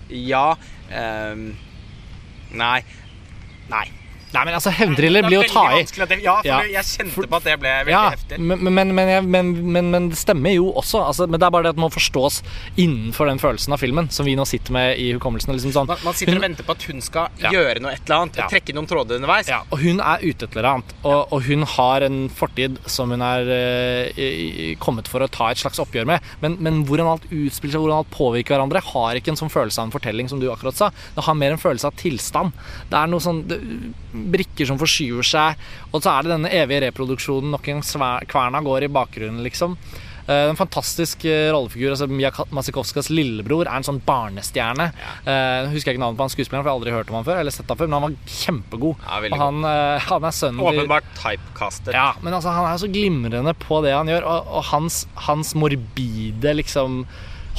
Ja 0.09 0.57
ehm, 0.91 1.57
Nei. 2.51 2.83
Nei. 3.69 3.98
Nei, 4.35 4.43
men 4.45 4.55
altså, 4.59 4.71
hevndriller 4.77 5.25
blir 5.25 5.39
jo 5.39 5.45
å 5.45 5.49
ta 5.49 5.63
i. 5.79 5.83
Ja, 6.23 6.35
for 6.43 6.49
Ja, 6.49 6.59
jeg 6.69 6.85
kjente 6.85 7.27
på 7.29 7.39
at 7.39 7.47
det 7.49 7.55
ble 7.63 7.71
veldig 7.87 7.95
Ja, 7.95 8.03
heftig. 8.13 8.39
men, 8.39 8.75
men, 8.95 8.95
men, 9.31 9.53
men, 9.73 10.09
det 10.13 10.19
stemmer 10.21 10.53
jo 10.55 10.69
også. 10.77 11.01
Altså, 11.07 11.27
men 11.31 11.41
det 11.41 11.47
er 11.49 11.55
bare 11.55 11.69
det 11.69 11.73
at 11.75 11.79
det 11.79 11.85
må 11.85 11.91
forstås 11.93 12.43
innenfor 12.77 13.31
den 13.31 13.41
følelsen 13.41 13.73
av 13.73 13.81
filmen 13.83 14.11
som 14.13 14.27
vi 14.29 14.37
nå 14.39 14.45
sitter 14.49 14.75
med 14.77 14.99
i 15.01 15.11
hukommelsen. 15.17 15.55
Liksom 15.57 15.73
sånn. 15.75 15.89
Man, 15.89 16.03
man 16.05 16.15
sitter 16.19 16.35
Hun- 16.35 16.43
og 16.43 16.47
venter 16.49 16.69
på 16.69 16.77
at 16.77 16.83
hun 16.91 17.01
skal 17.05 17.29
Ja. 17.41 17.51
gjøre 17.55 17.81
noe 17.81 17.93
et 17.97 18.05
eller 18.05 18.27
annet. 18.27 18.41
Trekke 18.53 18.75
noen 18.77 18.87
tråder 18.91 19.17
underveis. 19.21 19.49
Ja, 19.49 19.63
og 19.71 19.79
hun 19.81 20.01
er 20.01 20.19
ute 20.23 20.45
etter 20.49 20.63
noe 20.63 20.75
annet. 20.79 20.95
Og, 21.05 21.33
og 21.33 21.43
hun 21.49 21.63
har 21.77 22.03
en 22.03 22.21
fortid 22.29 22.79
som 22.87 23.11
hun 23.15 23.23
er 23.25 23.49
eh, 23.49 24.75
kommet 24.83 25.09
for 25.09 25.25
å 25.25 25.31
ta 25.31 25.51
et 25.53 25.61
slags 25.63 25.81
oppgjør 25.83 26.07
med. 26.13 26.21
Men, 26.43 26.59
men 26.61 26.83
hvordan 26.89 27.09
alt 27.15 27.27
utspiller 27.31 27.77
seg, 27.77 27.83
hvordan 27.85 28.03
alt 28.03 28.13
påvirker 28.15 28.57
hverandre, 28.57 28.83
har 28.93 29.19
ikke 29.21 29.33
en 29.35 29.41
sånn 29.41 29.53
følelse 29.53 29.81
av 29.81 29.89
en 29.89 29.95
fortelling, 29.95 30.29
som 30.31 30.41
du 30.43 30.49
akkurat 30.53 30.77
sa. 30.79 30.91
Det 31.17 31.25
har 31.27 31.35
mer 31.39 31.57
en 31.57 31.63
følelse 31.63 31.89
av 31.89 31.97
tilstand. 32.01 32.53
Det 32.91 32.99
er 33.01 33.11
noe 33.11 33.23
sånn 33.25 33.43
det, 33.49 33.59
Brikker 34.33 34.67
som 34.69 34.79
forskyver 34.81 35.25
seg, 35.27 35.57
og 35.93 36.03
så 36.05 36.13
er 36.19 36.27
det 36.27 36.35
denne 36.37 36.51
evige 36.53 36.85
reproduksjonen. 36.89 37.51
Nok 37.55 37.69
en 37.73 37.83
kverna 38.29 38.61
går 38.65 38.85
i 38.89 38.93
bakgrunnen, 38.93 39.43
liksom. 39.47 39.77
Eh, 40.29 40.49
En 40.51 40.57
fantastisk 40.59 41.25
eh, 41.25 41.47
rollefigur. 41.55 41.91
altså 41.95 42.07
Mia 42.11 42.29
Masikovskas 42.53 43.09
lillebror 43.09 43.65
er 43.67 43.79
en 43.79 43.87
sånn 43.87 44.01
barnestjerne. 44.05 44.91
Eh, 45.25 45.71
husker 45.73 45.89
jeg 45.93 45.97
ikke 45.97 46.03
navnet 46.05 46.19
på 46.21 46.27
han 46.27 46.35
skuespilleren, 46.35 46.65
for 46.67 46.69
jeg 46.69 46.75
har 46.75 46.81
aldri 46.83 46.93
hørt 46.99 47.09
om 47.09 47.17
han 47.17 47.25
før. 47.31 47.41
Eller 47.41 47.55
sett 47.55 47.69
han 47.73 47.79
før, 47.81 47.89
Men 47.89 47.97
han 48.03 48.07
var 48.11 48.35
kjempegod. 48.43 49.07
Ja, 49.09 49.23
og 49.33 49.39
han, 49.41 49.65
han 50.11 50.29
er 50.29 50.37
sønnen 50.37 50.61
Åpenbart 50.69 51.09
typecastet. 51.17 51.95
ja, 51.97 52.11
men 52.21 52.37
altså, 52.37 52.53
han 52.53 52.69
er 52.75 52.77
så 52.85 52.91
glimrende 52.93 53.55
på 53.65 53.81
det 53.87 53.95
han 53.97 54.13
gjør, 54.13 54.29
og, 54.29 54.53
og 54.61 54.69
hans, 54.75 55.07
hans 55.29 55.55
morbide 55.57 56.53
liksom 56.61 57.07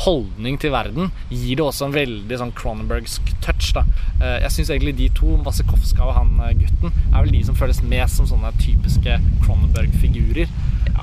holdning 0.06 0.58
til 0.62 0.72
verden 0.72 1.10
gir 1.30 1.58
det 1.60 1.66
også 1.66 1.88
en 1.90 1.96
veldig 1.96 2.38
sånn 2.40 2.54
Cronenbergsk 2.56 3.34
touch. 3.44 3.74
da. 3.76 3.84
Eh, 4.22 4.40
Jeg 4.46 4.52
syns 4.56 4.70
egentlig 4.72 4.96
de 4.98 5.10
to, 5.18 5.36
Wasikowska 5.46 6.04
og 6.06 6.14
han 6.16 6.40
eh, 6.46 6.54
gutten, 6.62 6.94
er 7.14 7.22
vel 7.24 7.32
de 7.36 7.44
som 7.44 7.56
føles 7.56 7.82
mest 7.84 8.16
som 8.20 8.28
sånne 8.30 8.52
typiske 8.62 9.20
Cronenberg-figurer. 9.46 10.48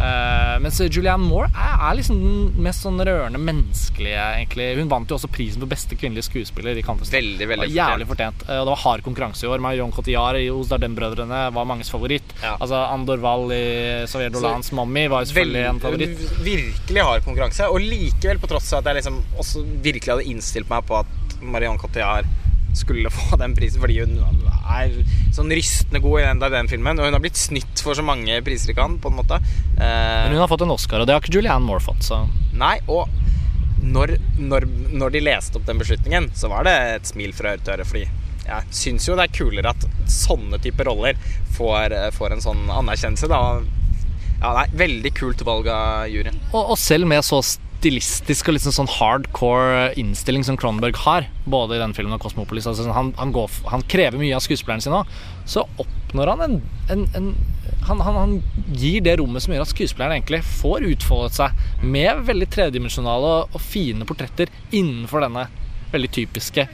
Eh, 0.02 0.54
mens 0.62 0.80
Julianne 0.80 1.24
Moore 1.24 1.48
er, 1.52 1.74
er 1.88 1.96
liksom 1.98 2.20
den 2.20 2.64
mest 2.66 2.84
sånn 2.84 3.00
rørende 3.00 3.40
menneskelige, 3.40 4.22
egentlig. 4.40 4.68
Hun 4.80 4.90
vant 4.92 5.10
jo 5.10 5.18
også 5.18 5.30
prisen 5.32 5.62
for 5.62 5.70
beste 5.70 5.98
kvinnelige 5.98 6.28
skuespiller 6.28 6.78
i 6.78 6.84
Cannes-festivalen. 6.86 7.36
Veldig, 7.36 7.48
veldig 7.52 7.66
var 7.66 7.74
Jævlig 7.76 8.08
fortjent. 8.12 8.46
Uh, 8.46 8.54
det 8.60 8.70
var 8.70 8.82
hard 8.84 9.04
konkurranse 9.06 9.46
i 9.46 9.50
år. 9.50 9.64
Marion 9.64 9.94
Cotillard 9.94 10.40
i 10.40 10.48
hos 10.48 10.72
Dardenne-brødrene 10.72 11.42
var 11.56 11.68
manges 11.68 11.92
favoritt. 11.92 12.36
Ja. 12.42 12.56
Altså 12.56 12.80
Andor 12.86 13.22
Wall 13.24 13.54
i 13.56 13.66
Xavier 14.06 14.34
Dolans 14.34 14.72
Mommy 14.76 15.06
var 15.12 15.24
jo 15.24 15.32
selvfølgelig 15.32 15.68
en 15.70 15.84
favoritt. 15.84 16.26
Virkelig 16.46 17.06
hard 17.10 17.28
konkurranse. 17.28 17.70
Og 17.72 17.82
likevel, 17.84 18.42
på 18.42 18.50
tross 18.50 18.72
av 18.72 18.82
at 18.82 18.92
jeg 18.92 19.02
liksom 19.02 19.22
også 19.40 19.64
virkelig 19.84 20.16
hadde 20.16 20.28
innstilt 20.32 20.72
meg 20.72 20.84
på 20.88 21.00
at 21.02 21.38
Marion 21.42 21.78
Cotillard 21.80 22.28
skulle 22.76 23.10
få 23.12 23.38
den 23.40 23.54
prisen 23.56 23.80
fordi 23.82 24.00
hun 24.02 24.18
er 24.76 24.92
sånn 25.36 25.52
rystende 25.54 26.00
god 26.04 26.20
i 26.20 26.26
den, 26.26 26.42
den 26.56 26.68
filmen. 26.70 26.98
Og 27.00 27.08
hun 27.08 27.16
har 27.16 27.22
blitt 27.24 27.40
snytt 27.40 27.82
for 27.84 27.96
så 27.98 28.04
mange 28.06 28.38
priser 28.46 28.72
i 28.72 28.76
Cannes, 28.76 29.00
på 29.02 29.12
en 29.12 29.18
måte. 29.20 29.38
Eh, 29.76 30.26
Men 30.26 30.34
hun 30.36 30.42
har 30.44 30.50
fått 30.52 30.64
en 30.66 30.74
Oscar, 30.74 31.00
og 31.02 31.08
det 31.08 31.16
har 31.16 31.24
ikke 31.24 31.38
Julianne 31.38 31.64
Moore 31.66 31.84
fått. 31.84 32.04
Så. 32.06 32.22
Nei, 32.56 32.76
og 32.88 33.08
når, 33.86 34.16
når, 34.40 34.66
når 34.96 35.14
de 35.14 35.24
leste 35.26 35.58
opp 35.60 35.66
den 35.68 35.78
beslutningen, 35.82 36.30
så 36.34 36.50
var 36.52 36.66
det 36.66 36.76
et 36.96 37.10
smil 37.12 37.34
fra 37.36 37.54
øre 37.54 37.62
til 37.64 37.76
øre. 37.76 37.86
Fordi 37.88 38.06
jeg 38.46 38.76
syns 38.78 39.08
jo 39.08 39.16
det 39.18 39.26
er 39.28 39.34
kulere 39.36 39.72
at 39.74 39.86
sånne 40.10 40.60
typer 40.62 40.86
roller 40.90 41.18
får, 41.56 41.94
får 42.16 42.36
en 42.36 42.44
sånn 42.44 42.64
anerkjennelse. 42.70 43.28
Da. 43.30 43.40
Ja, 44.40 44.52
nei, 44.52 44.66
Veldig 44.76 45.12
kult 45.16 45.42
valg 45.48 45.68
av 45.72 46.10
juryen. 46.12 46.36
Og, 46.52 46.74
og 46.74 46.78
selv 46.80 47.08
med 47.08 47.24
så 47.26 47.40
stilistisk 47.86 48.48
og 48.50 48.56
liksom 48.56 48.74
sånn 48.74 48.90
hardcore 48.90 49.92
innstilling 50.00 50.44
som 50.46 50.56
Cronberg 50.58 50.98
har, 51.04 51.28
både 51.46 51.76
i 51.76 51.82
den 51.82 51.94
filmen 51.94 52.16
og 52.16 52.22
Cosmopolis. 52.24 52.66
Altså 52.66 52.88
han, 52.90 53.12
han, 53.18 53.34
går, 53.34 53.52
han 53.70 53.84
krever 53.86 54.18
mye 54.18 54.34
av 54.34 54.42
skuespilleren 54.42 54.82
sin 54.82 54.96
òg, 54.96 55.10
så 55.46 55.62
oppnår 55.78 56.32
han 56.32 56.42
en, 56.46 56.56
en, 56.90 57.06
en 57.18 57.30
han, 57.86 58.02
han 58.02 58.34
gir 58.74 59.04
det 59.06 59.18
rommet 59.20 59.44
som 59.44 59.54
gjør 59.54 59.62
at 59.62 59.70
skuespilleren 59.70 60.16
egentlig 60.16 60.42
får 60.42 60.88
utfoldet 60.88 61.38
seg 61.38 61.86
med 61.86 62.24
veldig 62.26 62.48
tredimensjonale 62.50 63.32
og, 63.36 63.54
og 63.54 63.62
fine 63.62 64.08
portretter 64.08 64.50
innenfor 64.74 65.22
denne 65.22 65.46
veldig 65.92 66.10
typiske 66.16 66.66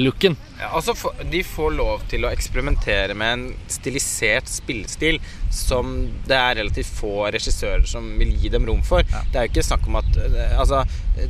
looken. 0.00 0.36
Ja, 0.58 0.70
altså 0.76 0.94
De 1.30 1.42
får 1.46 1.74
lov 1.76 2.04
til 2.10 2.24
å 2.26 2.32
eksperimentere 2.32 3.14
med 3.18 3.32
en 3.34 3.44
stilisert 3.70 4.48
spillestil 4.50 5.20
som 5.54 5.94
det 6.26 6.36
er 6.38 6.58
relativt 6.58 6.90
få 6.98 7.28
regissører 7.34 7.84
som 7.88 8.06
vil 8.18 8.32
gi 8.40 8.50
dem 8.52 8.66
rom 8.68 8.82
for. 8.86 9.04
Det 9.04 9.38
er 9.38 9.46
jo 9.46 9.52
ikke 9.52 9.66
snakk 9.66 9.86
om 9.90 10.00
at 10.00 10.18
eh, 10.24 10.56
altså, 10.58 10.82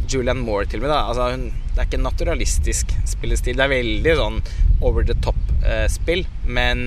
Julianne 0.08 0.44
Moore 0.44 0.68
til 0.70 0.80
og 0.80 0.86
med, 0.86 0.94
da. 0.94 1.02
Altså, 1.10 1.28
hun, 1.34 1.46
det 1.74 1.82
er 1.82 1.88
ikke 1.88 2.00
en 2.00 2.08
naturalistisk 2.08 2.94
spillestil. 3.10 3.58
Det 3.58 3.66
er 3.66 3.74
veldig 3.74 4.16
sånn 4.20 4.40
over 4.84 5.06
the 5.06 5.16
top-spill, 5.24 6.24
men 6.46 6.84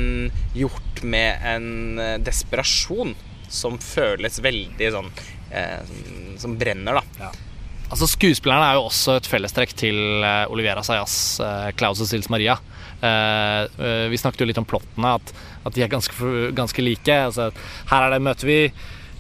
gjort 0.58 1.04
med 1.04 1.50
en 1.56 1.68
eh, 2.02 2.16
desperasjon 2.26 3.16
som 3.48 3.78
føles 3.80 4.42
veldig 4.44 4.90
sånn 4.92 5.06
eh, 5.56 5.80
Som 6.42 6.58
brenner, 6.60 7.00
da. 7.00 7.30
Altså 7.88 8.10
Skuespillerne 8.12 8.68
er 8.68 8.80
jo 8.80 8.88
også 8.90 9.18
et 9.18 9.30
fellestrekk 9.32 9.72
til 9.80 9.96
eh, 10.26 10.52
Olivera 10.52 10.84
Sayas, 10.84 11.38
uh, 11.40 11.70
Claus 11.78 12.02
og 12.04 12.10
Sils 12.10 12.28
Maria. 12.34 12.58
Eh, 13.02 13.64
eh, 13.86 14.10
vi 14.10 14.18
snakket 14.18 14.42
jo 14.42 14.48
litt 14.50 14.58
om 14.58 14.66
plottene, 14.66 15.18
at, 15.20 15.34
at 15.68 15.76
de 15.76 15.84
er 15.86 15.92
ganske, 15.92 16.14
ganske 16.58 16.82
like. 16.82 17.18
Altså, 17.30 17.52
her 17.92 18.06
er 18.06 18.16
det, 18.16 18.24
møter 18.26 18.50
vi 18.50 18.58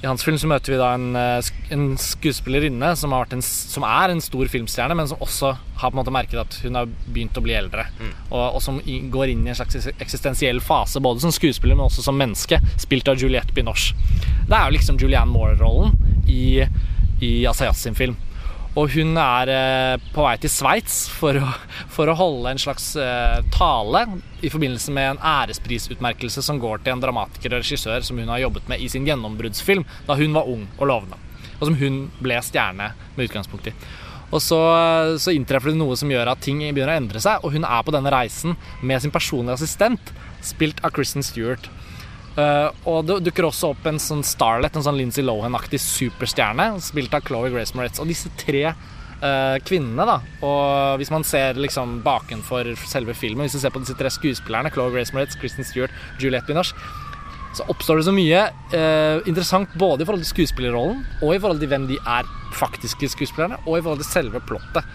I 0.01 0.05
hans 0.05 0.21
film 0.25 0.37
så 0.37 0.49
møter 0.49 0.73
vi 0.73 0.79
da 0.81 0.91
en, 0.97 1.07
eh, 1.17 1.51
en 1.73 1.85
skuespillerinne 2.01 2.91
som, 2.97 3.13
en, 3.13 3.41
som 3.45 3.85
er 3.85 4.13
en 4.13 4.21
stor 4.21 4.49
filmstjerne, 4.49 4.97
men 4.97 5.09
som 5.09 5.21
også 5.21 5.53
har 5.77 5.91
på 5.91 5.95
en 5.95 6.01
måte 6.01 6.13
merket 6.13 6.41
at 6.41 6.59
hun 6.65 6.77
har 6.77 6.89
begynt 7.05 7.37
å 7.37 7.45
bli 7.45 7.55
eldre. 7.57 7.87
Og, 8.31 8.57
og 8.57 8.61
som 8.65 8.81
går 8.81 9.33
inn 9.33 9.45
i 9.45 9.53
en 9.53 9.57
slags 9.57 9.89
eksistensiell 9.97 10.61
fase, 10.61 11.01
både 11.01 11.21
som 11.25 11.33
skuespiller, 11.33 11.77
men 11.77 11.87
også 11.87 12.05
som 12.05 12.17
menneske, 12.17 12.61
spilt 12.81 13.09
av 13.09 13.21
Juliette 13.21 13.53
Binoche. 13.57 13.97
Det 14.47 14.53
er 14.53 14.65
jo 14.65 14.77
liksom 14.77 15.01
Julianne 15.01 15.33
Moore-rollen 15.33 15.93
i, 16.29 16.65
i 17.21 17.33
Asayas 17.49 17.81
sin 17.85 17.97
film. 17.97 18.17
Og 18.77 18.91
hun 18.93 19.17
er 19.17 19.49
eh, 19.49 20.07
på 20.13 20.21
vei 20.21 20.35
til 20.41 20.51
Sveits 20.53 21.07
for, 21.09 21.39
for 21.89 22.09
å 22.11 22.17
holde 22.19 22.51
en 22.53 22.61
slags 22.61 22.91
eh, 23.01 23.39
tale 23.55 24.03
i 24.45 24.51
forbindelse 24.53 24.93
med 24.93 25.15
en 25.15 25.21
æresprisutmerkelse 25.25 26.43
som 26.45 26.61
går 26.61 26.83
til 26.83 26.93
en 26.93 27.01
dramatiker 27.01 27.55
og 27.55 27.63
regissør 27.63 28.05
som 28.05 28.21
hun 28.21 28.29
har 28.29 28.43
jobbet 28.43 28.69
med 28.69 28.83
i 28.83 28.89
sin 28.93 29.07
gjennombruddsfilm 29.07 29.87
da 30.05 30.19
hun 30.19 30.37
var 30.37 30.51
ung 30.51 30.67
og 30.77 30.91
lovende. 30.91 31.17
Og 31.57 31.71
som 31.71 31.79
hun 31.79 32.03
ble 32.21 32.37
stjerne 32.45 32.91
med 33.15 33.25
utgangspunkt 33.25 33.71
i. 33.71 33.73
Og 34.27 34.41
så, 34.43 34.59
så 35.23 35.33
inntreffer 35.33 35.71
det 35.71 35.79
noe 35.79 35.95
som 35.97 36.11
gjør 36.11 36.29
at 36.33 36.43
ting 36.43 36.59
begynner 36.59 36.93
å 36.93 37.01
endre 37.01 37.21
seg, 37.23 37.41
og 37.41 37.55
hun 37.55 37.65
er 37.65 37.85
på 37.87 37.93
denne 37.95 38.11
reisen 38.13 38.57
med 38.83 39.01
sin 39.01 39.13
personlige 39.15 39.55
assistent, 39.55 40.11
spilt 40.43 40.83
av 40.85 40.93
Kristen 40.93 41.25
Stewart. 41.25 41.71
Eh, 42.37 42.67
og 42.89 43.07
det 43.07 43.21
dukker 43.25 43.47
også 43.47 43.71
opp 43.73 43.87
en 43.89 43.97
sånn 44.01 44.21
starlet, 44.25 44.75
en 44.77 44.85
sånn 44.85 44.99
Lindsay 44.99 45.25
Lohan-aktig 45.25 45.79
superstjerne, 45.81 46.75
spilt 46.85 47.15
av 47.17 47.25
Chloé 47.25 47.49
Grace 47.53 47.73
Moretz. 47.77 48.01
Og 48.03 48.09
disse 48.11 48.29
tre 48.37 48.67
uh, 48.69 49.57
kvinnene, 49.65 50.05
da, 50.05 50.19
og 50.45 51.01
hvis 51.01 51.11
man 51.13 51.25
ser 51.25 51.57
liksom 51.57 51.99
bakenfor 52.05 52.69
selve 52.85 53.17
filmen, 53.17 53.47
hvis 53.47 53.57
du 53.57 53.63
ser 53.63 53.73
på 53.73 53.81
disse 53.81 53.97
tre 53.97 54.11
skuespillerne, 54.13 54.71
Chloé 54.73 54.93
Grace 54.93 55.15
Moretz, 55.17 55.39
Kristen 55.41 55.65
Stewart, 55.65 55.93
Juliette 56.21 56.49
Binoche, 56.49 56.77
så 57.57 57.65
oppstår 57.71 57.97
det 57.97 58.05
så 58.05 58.13
mye 58.13 58.41
eh, 58.75 59.17
interessant 59.25 59.71
både 59.81 60.03
i 60.03 60.07
forhold 60.07 60.21
til 60.21 60.35
skuespillerrollen, 60.35 60.99
og 61.23 61.33
i 61.33 61.39
forhold 61.41 61.63
til 61.63 61.71
hvem 61.71 61.87
de 61.89 61.97
er 61.97 62.27
faktiske 62.57 63.09
skuespillerne, 63.15 63.57
og 63.65 63.79
i 63.79 63.81
forhold 63.81 64.03
til 64.03 64.11
selve 64.11 64.41
plottet. 64.45 64.85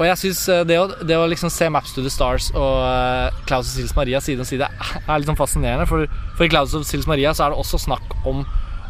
Og 0.00 0.06
jeg 0.08 0.16
synes 0.22 0.40
eh, 0.48 0.62
det, 0.64 0.78
det 1.04 1.18
å 1.20 1.28
liksom 1.28 1.52
se 1.52 1.68
Maps 1.72 1.92
to 1.92 2.02
the 2.04 2.12
Stars 2.12 2.48
og 2.54 2.78
eh, 2.86 3.42
Klaus 3.44 3.68
og 3.68 3.74
Sils 3.74 3.92
Maria 3.98 4.22
side 4.24 4.40
om 4.40 4.48
side 4.48 4.64
er 4.64 5.20
litt 5.20 5.28
sånn 5.28 5.38
fascinerende. 5.38 5.84
For, 5.90 6.08
for 6.38 6.46
i 6.46 6.52
Klaus 6.52 6.72
og 6.76 6.86
Sils 6.88 7.08
Maria 7.10 7.34
så 7.36 7.46
er 7.46 7.52
det 7.52 7.60
også 7.60 7.82
snakk 7.84 8.16
om 8.24 8.42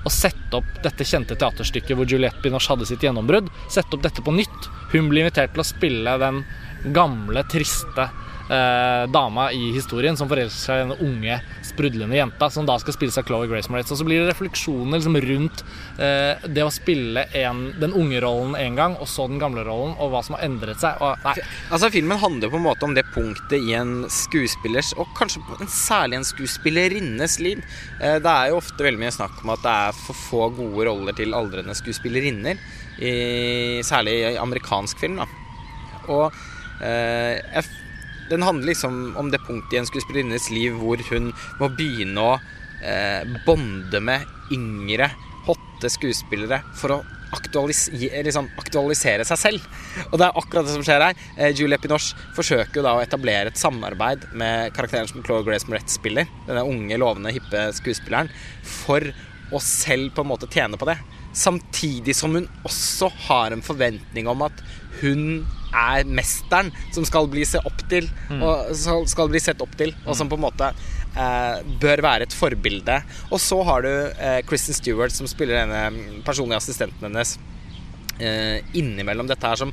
å 0.07 0.13
sette 0.13 0.57
opp 0.57 0.79
dette 0.85 1.05
kjente 1.05 1.37
teaterstykket 1.37 1.99
hvor 1.99 2.09
Juliette 2.09 2.41
Binoche 2.45 2.71
hadde 2.73 2.87
sitt 2.89 3.03
gjennombrudd. 3.05 3.51
Sette 3.69 3.99
opp 3.99 4.07
dette 4.07 4.23
på 4.25 4.33
nytt. 4.33 4.71
Hun 4.95 5.11
blir 5.11 5.27
invitert 5.27 5.53
til 5.57 5.65
å 5.65 5.67
spille 5.67 6.15
den 6.23 6.45
gamle, 6.95 7.43
triste 7.51 8.07
eh, 8.51 9.05
dama 9.13 9.49
i 9.55 9.71
historien 9.75 10.19
som 10.19 10.29
forelsker 10.31 10.61
seg 10.61 10.81
i 10.81 10.83
denne 10.85 10.99
unge, 11.07 11.39
sprudlende 11.71 12.19
jenta, 12.19 12.51
som 12.51 12.67
da 12.69 12.77
skal 12.83 12.97
spilles 12.97 13.19
av 13.21 13.27
Chloé 13.29 13.49
Grace 13.51 13.71
Moretz. 13.71 13.93
Og 13.95 14.01
så 14.01 14.07
blir 14.07 14.23
det 14.25 14.33
refleksjoner 14.33 14.99
liksom 14.99 15.19
rundt 15.25 15.65
eh, 16.03 16.43
det 16.51 16.67
å 16.67 16.73
spille 16.75 17.25
en, 17.41 17.63
den 17.81 17.95
unge 17.97 18.21
rollen 18.25 18.57
en 18.59 18.79
gang, 18.79 18.97
og 19.01 19.09
så 19.11 19.29
den 19.31 19.41
gamle 19.43 19.65
rollen, 19.67 19.95
og 19.99 20.13
hva 20.13 20.25
som 20.27 20.37
har 20.37 20.47
endret 20.49 20.83
seg. 20.83 20.99
Og, 21.01 21.31
Altså 21.71 21.91
Filmen 21.95 22.19
handler 22.21 22.51
på 22.51 22.59
en 22.59 22.67
måte 22.67 22.87
om 22.87 22.95
det 22.97 23.07
punktet 23.15 23.59
i 23.61 23.75
en 23.79 24.05
skuespillers, 24.11 24.93
og 24.99 25.09
kanskje 25.19 25.43
særlig 25.71 26.21
en 26.21 26.29
skuespillerinnes 26.29 27.39
liv. 27.43 27.63
Eh, 28.01 28.19
Det 28.21 28.31
er 28.31 28.51
jo 28.51 28.61
ofte 28.61 28.85
veldig 28.85 29.01
mye 29.01 29.15
snakk 29.15 29.43
om 29.45 29.55
at 29.55 29.65
det 29.65 29.75
er 29.87 29.99
for 30.05 30.21
få 30.27 30.43
gode 30.59 30.87
roller 30.91 31.17
til 31.17 31.37
aldrende 31.37 31.77
skuespillerinner. 31.79 32.61
I, 33.01 33.81
særlig 33.87 34.13
i 34.35 34.37
amerikansk 34.37 34.99
film. 35.01 35.21
da 35.23 35.27
Og 36.13 36.35
eh, 36.85 37.39
jeg, 37.39 37.65
den 38.31 38.47
handler 38.47 38.71
liksom 38.73 39.17
om 39.19 39.31
det 39.33 39.43
punktet 39.47 39.75
i 39.75 39.81
en 39.81 39.89
skuespillerinnes 39.89 40.51
liv 40.55 40.77
hvor 40.79 41.01
hun 41.11 41.33
må 41.61 41.71
begynne 41.75 42.27
å 42.27 42.35
eh, 42.83 43.25
bonde 43.47 44.03
med 44.05 44.55
yngre, 44.55 45.11
hotte 45.47 45.91
skuespillere 45.91 46.63
for 46.79 46.95
å 46.95 47.01
aktualisere, 47.35 48.23
liksom, 48.27 48.49
aktualisere 48.59 49.27
seg 49.27 49.39
selv. 49.39 49.67
Og 50.09 50.19
det 50.19 50.27
er 50.27 50.39
akkurat 50.41 50.67
det 50.67 50.75
som 50.75 50.85
skjer 50.87 51.05
her. 51.05 51.21
Eh, 51.37 51.53
Julie 51.55 51.79
Pinoche 51.83 52.19
forsøker 52.37 52.81
jo 52.81 52.87
da 52.87 52.97
å 52.97 53.03
etablere 53.03 53.53
et 53.53 53.61
samarbeid 53.61 54.27
med 54.39 54.75
karakteren 54.77 55.11
som 55.11 55.23
Chloé 55.27 55.45
Grace 55.47 55.71
Moretz 55.71 55.99
spiller, 55.99 56.31
denne 56.49 56.67
unge, 56.67 56.99
lovende, 57.01 57.35
hippe 57.35 57.69
skuespilleren, 57.79 58.31
for 58.67 59.13
å 59.51 59.63
selv 59.63 60.15
på 60.15 60.25
en 60.25 60.31
måte 60.31 60.51
tjene 60.51 60.79
på 60.79 60.89
det. 60.91 60.99
Samtidig 61.37 62.15
som 62.19 62.35
hun 62.35 62.49
også 62.67 63.11
har 63.29 63.55
en 63.55 63.63
forventning 63.63 64.31
om 64.31 64.47
at 64.47 64.63
hun 65.01 65.43
er 65.73 66.05
mesteren 66.09 66.73
som 66.95 67.05
skal 67.09 67.29
bli, 67.31 67.45
se 67.47 67.61
opp 67.65 67.85
til, 67.91 68.09
og 68.41 68.73
skal, 68.77 69.29
bli 69.31 69.41
sett 69.43 69.61
opp 69.63 69.77
til, 69.79 69.95
og 70.07 70.17
som 70.19 70.29
på 70.31 70.39
en 70.39 70.45
måte 70.49 70.73
eh, 70.73 71.61
bør 71.83 72.03
være 72.07 72.27
et 72.29 72.37
forbilde. 72.37 73.01
Og 73.31 73.41
så 73.43 73.61
har 73.69 73.87
du 73.87 73.91
eh, 73.91 74.41
Kristen 74.49 74.75
Stewart, 74.77 75.15
som 75.15 75.29
spiller 75.31 75.63
denne 75.65 76.23
personlige 76.27 76.61
assistenten 76.63 77.09
hennes, 77.11 77.37
eh, 78.19 78.61
innimellom 78.75 79.31
dette 79.31 79.47
her, 79.47 79.57
som 79.61 79.73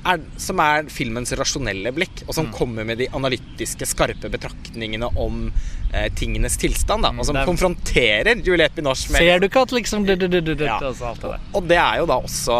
er, 0.00 0.22
som 0.40 0.60
er 0.64 0.86
filmens 0.88 1.32
rasjonelle 1.36 1.90
blikk, 1.92 2.22
og 2.26 2.32
som 2.32 2.46
kommer 2.54 2.86
med 2.88 3.02
de 3.02 3.08
analytiske, 3.12 3.84
skarpe 3.90 4.30
betraktningene 4.32 5.10
om 5.20 5.50
eh, 5.92 6.06
tingenes 6.16 6.56
tilstand. 6.60 7.04
Da, 7.04 7.10
og 7.12 7.26
som 7.28 7.36
er- 7.36 7.44
konfronterer 7.48 8.40
Juliette 8.46 8.78
Binoche 8.80 9.12
med 9.12 9.20
Ser 9.20 9.42
du 9.42 9.50
ikke 9.50 9.66
at 9.68 9.74
liksom 9.76 10.06
du, 10.08 10.14
du, 10.16 10.24
du, 10.26 10.40
du, 10.40 10.54
du, 10.54 10.64
Ja. 10.64 10.78
og, 10.80 11.20
det. 11.20 11.40
Og 11.52 11.68
det 11.68 11.76
er 11.82 12.00
jo 12.00 12.08
da 12.08 12.16
også 12.24 12.56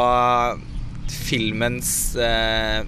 filmens 1.10 2.16
eh, 2.16 2.80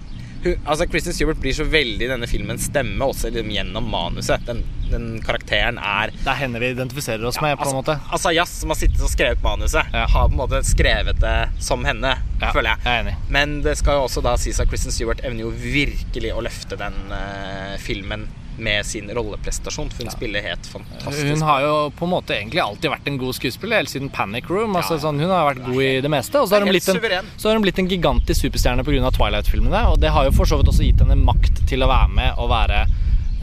hun, 0.43 0.57
altså 0.67 0.85
Kristen 0.91 1.13
Stewart 1.15 1.39
blir 1.39 1.53
så 1.55 1.63
veldig 1.71 2.09
denne 2.09 2.27
filmens 2.27 2.65
stemme 2.67 3.05
også 3.07 3.29
liksom 3.31 3.51
gjennom 3.53 3.85
manuset. 3.87 4.43
Den, 4.43 4.59
den 4.91 5.05
karakteren 5.23 5.77
er 5.79 6.11
Det 6.17 6.27
er 6.27 6.39
henne 6.41 6.59
vi 6.59 6.73
identifiserer 6.73 7.23
oss 7.29 7.39
med, 7.39 7.55
på 7.61 7.69
en 7.69 7.77
måte. 7.77 7.95
Altså 8.11 8.33
Jazz, 8.35 8.57
som 8.59 8.73
har 8.73 8.79
sittet 8.81 8.99
og 9.05 9.11
skrevet 9.13 9.39
manuset, 9.45 9.87
Ja. 9.95 10.03
har 10.11 10.27
på 10.27 10.35
en 10.35 10.41
måte 10.41 10.59
skrevet 10.67 11.21
det 11.23 11.37
som 11.63 11.85
henne, 11.87 12.17
Ja, 12.41 12.51
føler 12.51 12.73
jeg. 12.73 12.83
jeg 12.83 12.91
er 12.91 13.05
enig. 13.05 13.15
Men 13.31 13.61
det 13.63 13.77
skal 13.79 14.01
jo 14.01 14.09
også 14.09 14.23
da 14.25 14.35
sies 14.41 14.59
at 14.59 14.67
Kristen 14.67 14.91
Stewart 14.91 15.23
evner 15.23 15.45
jo 15.47 15.53
virkelig 15.55 16.33
å 16.35 16.43
løfte 16.43 16.75
den 16.75 16.99
uh, 17.13 17.77
filmen 17.79 18.27
med 18.57 18.85
sin 18.85 19.09
rolleprestasjon. 19.09 19.89
For 19.93 20.03
hun 20.05 20.13
spiller 20.13 20.45
helt 20.45 20.67
fantastisk. 20.69 21.27
Hun 21.29 21.41
har 21.47 21.61
jo 21.65 21.75
på 21.97 22.07
en 22.07 22.13
måte 22.13 22.35
egentlig 22.37 22.61
alltid 22.63 22.91
vært 22.93 23.07
en 23.11 23.19
god 23.21 23.37
skuespiller, 23.37 23.81
helt 23.81 23.93
siden 23.93 24.11
Panic 24.13 24.49
Room. 24.49 24.75
Altså, 24.75 24.95
Ja, 24.95 24.99
ja. 24.99 25.05
sånn, 25.07 25.21
hun 25.23 25.33
har 25.33 25.47
vært 25.53 25.63
god 25.65 25.81
i 25.83 26.01
det 26.05 26.11
meste. 26.13 26.41
Og 26.41 26.49
så 26.49 26.57
har, 26.57 26.65
hun 26.65 26.73
blitt 26.73 26.89
en, 26.89 27.31
hun 27.43 27.65
blitt 27.65 27.79
en 27.79 27.89
gigantisk 27.89 28.47
superstjerne 28.47 28.85
pga. 28.87 29.11
Twilight-filmene. 29.13 29.87
Og 29.93 29.99
det 30.01 30.13
har 30.13 30.27
jo 30.27 30.35
for 30.35 30.49
så 30.49 30.59
vidt 30.59 30.69
også 30.71 30.85
gitt 30.85 31.01
henne 31.03 31.17
makt 31.19 31.65
til 31.69 31.83
å 31.83 31.89
være 31.91 32.13
med 32.13 32.39
og 32.41 32.51
være 32.53 32.85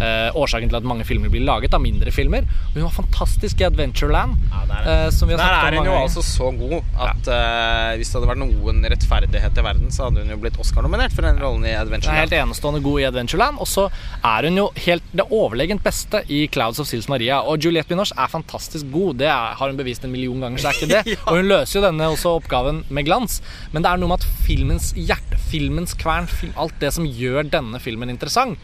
eh, 0.01 0.37
årsaken 0.37 0.71
til 0.71 0.81
at 0.81 0.89
mange 0.89 1.07
filmer 1.09 1.33
blir 1.33 1.45
laget, 1.47 1.75
av 1.77 1.83
mindre 1.85 2.13
filmer. 2.15 2.47
Og 2.71 2.79
hun 2.79 2.87
var 2.89 2.97
fantastisk 2.97 3.61
i 3.63 3.69
Adventureland, 3.69 4.37
Ja, 4.51 4.65
der, 4.71 4.91
eh, 5.07 5.11
som 5.15 5.29
vi 5.29 5.37
har 5.37 5.45
der 5.45 5.75
er 5.75 5.79
hun 5.79 5.91
jo 5.91 5.97
altså 5.99 6.25
så 6.25 6.51
god 6.57 6.81
at 7.01 7.31
eh, 7.31 7.97
hvis 8.01 8.11
det 8.11 8.19
hadde 8.19 8.31
vært 8.33 8.43
noen 8.43 8.85
rettferdighet 8.93 9.61
i 9.61 9.67
verden, 9.67 9.93
så 9.95 10.09
hadde 10.09 10.25
hun 10.25 10.35
jo 10.35 10.41
blitt 10.41 10.59
Oscar-nominert 10.61 11.15
for 11.15 11.27
den 11.27 11.41
rollen 11.43 11.67
i 11.69 11.75
er 11.75 12.25
helt 12.25 12.37
enestående 12.37 12.83
god 12.85 13.01
i 13.01 13.07
Adventureland. 13.09 13.61
Og 13.61 13.69
så 13.69 13.87
er 14.25 14.49
hun 14.49 14.59
jo 14.61 14.69
helt 14.87 15.13
det 15.17 15.27
overlegent 15.31 15.85
beste 15.85 16.23
i 16.29 16.47
Clouds 16.53 16.81
of 16.83 16.89
Sils 16.91 17.09
Maria. 17.11 17.41
Og 17.43 17.63
Juliette 17.65 17.91
Binoche 17.91 18.17
er 18.17 18.33
fantastisk 18.33 18.91
god. 18.93 19.21
Det 19.23 19.29
er, 19.29 19.55
har 19.59 19.73
hun 19.73 19.79
bevist 19.79 20.05
en 20.07 20.13
million 20.15 20.41
ganger, 20.41 20.63
så 20.63 20.71
er 20.71 20.79
ikke 20.79 20.93
det. 20.95 21.05
Ja. 21.11 21.17
Og 21.27 21.41
hun 21.41 21.49
løser 21.51 21.81
jo 21.81 21.83
denne 21.83 22.07
også 22.13 22.37
oppgaven 22.39 22.85
med 22.95 23.07
glans. 23.09 23.41
Men 23.73 23.83
det 23.83 23.91
er 23.91 23.99
noe 23.99 24.13
med 24.13 24.23
at 24.23 24.45
filmens 24.47 24.93
hjerte, 24.95 25.39
filmens 25.51 25.97
kvern, 25.99 26.29
film, 26.31 26.53
alt 26.61 26.77
det 26.81 26.93
som 26.95 27.09
gjør 27.09 27.49
denne 27.51 27.81
filmen 27.83 28.13
interessant 28.13 28.61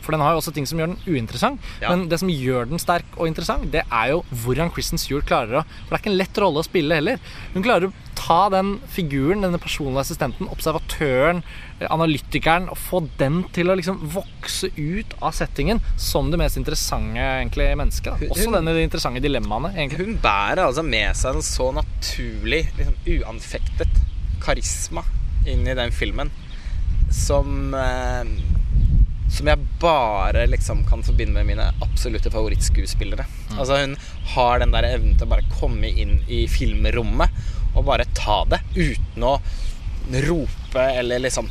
for 0.00 0.14
den 0.14 0.24
har 0.24 0.34
jo 0.34 0.42
også 0.42 0.54
ting 0.56 0.68
som 0.68 0.80
gjør 0.80 0.92
den 0.94 1.00
uinteressant. 1.06 1.70
Ja. 1.82 1.92
Men 1.92 2.08
det 2.10 2.20
som 2.22 2.32
gjør 2.32 2.70
den 2.70 2.82
sterk 2.82 3.16
og 3.16 3.28
interessant, 3.30 3.70
det 3.72 3.84
er 3.86 4.12
jo 4.14 4.22
hvordan 4.44 4.72
Kristen 4.74 5.00
Stewart 5.00 5.28
klarer 5.28 5.60
å 5.60 5.64
For 5.64 5.90
det 5.90 5.98
er 5.98 6.02
ikke 6.02 6.12
en 6.14 6.20
lett 6.20 6.40
rolle 6.42 6.62
å 6.62 6.66
spille 6.66 7.00
heller. 7.00 7.20
Hun 7.54 7.66
klarer 7.66 7.90
å 7.90 7.94
ta 8.20 8.48
den 8.52 8.74
figuren, 8.92 9.44
denne 9.44 9.58
personlige 9.60 10.04
assistenten, 10.04 10.48
observatøren, 10.52 11.42
eh, 11.80 11.86
analytikeren, 11.90 12.68
og 12.70 12.78
få 12.78 13.00
den 13.18 13.42
til 13.56 13.72
å 13.72 13.76
liksom 13.78 14.02
vokse 14.12 14.70
ut 14.76 15.14
av 15.22 15.32
settingen 15.36 15.80
som 15.96 16.30
det 16.30 16.40
mest 16.40 16.60
interessante 16.60 17.20
egentlig 17.20 17.70
mennesket. 17.80 18.20
Da. 18.20 18.34
Også 18.34 18.52
denne 18.52 18.76
de 18.76 18.84
interessante 18.84 19.24
dilemmaene, 19.24 19.72
egentlig. 19.76 20.06
Hun 20.06 20.20
bærer 20.22 20.66
altså 20.66 20.84
med 20.84 21.16
seg 21.16 21.40
en 21.40 21.48
så 21.48 21.70
naturlig, 21.72 22.66
liksom 22.76 23.00
uanfektet 23.16 24.04
karisma 24.44 25.04
inn 25.48 25.66
i 25.68 25.76
den 25.76 25.92
filmen 25.92 26.30
som 27.10 27.74
eh, 27.74 28.24
Som 29.30 29.46
jeg 29.46 29.62
bare 29.80 30.46
liksom 30.50 30.82
kan 30.88 31.04
forbinde 31.06 31.38
med 31.38 31.46
mine 31.52 31.68
absolutte 31.84 32.32
favorittskuespillere. 32.34 33.24
Altså 33.56 33.78
Hun 33.80 33.96
har 34.34 34.58
den 34.62 34.74
der 34.74 34.88
evnen 34.90 35.16
til 35.16 35.28
å 35.28 35.32
bare 35.34 35.46
komme 35.60 35.88
inn 35.88 36.18
i 36.28 36.44
filmrommet 36.50 37.30
og 37.76 37.86
bare 37.86 38.08
ta 38.18 38.42
det 38.50 38.58
uten 38.74 39.22
å 39.22 39.36
rope 40.26 40.82
eller 40.82 41.22
liksom 41.22 41.46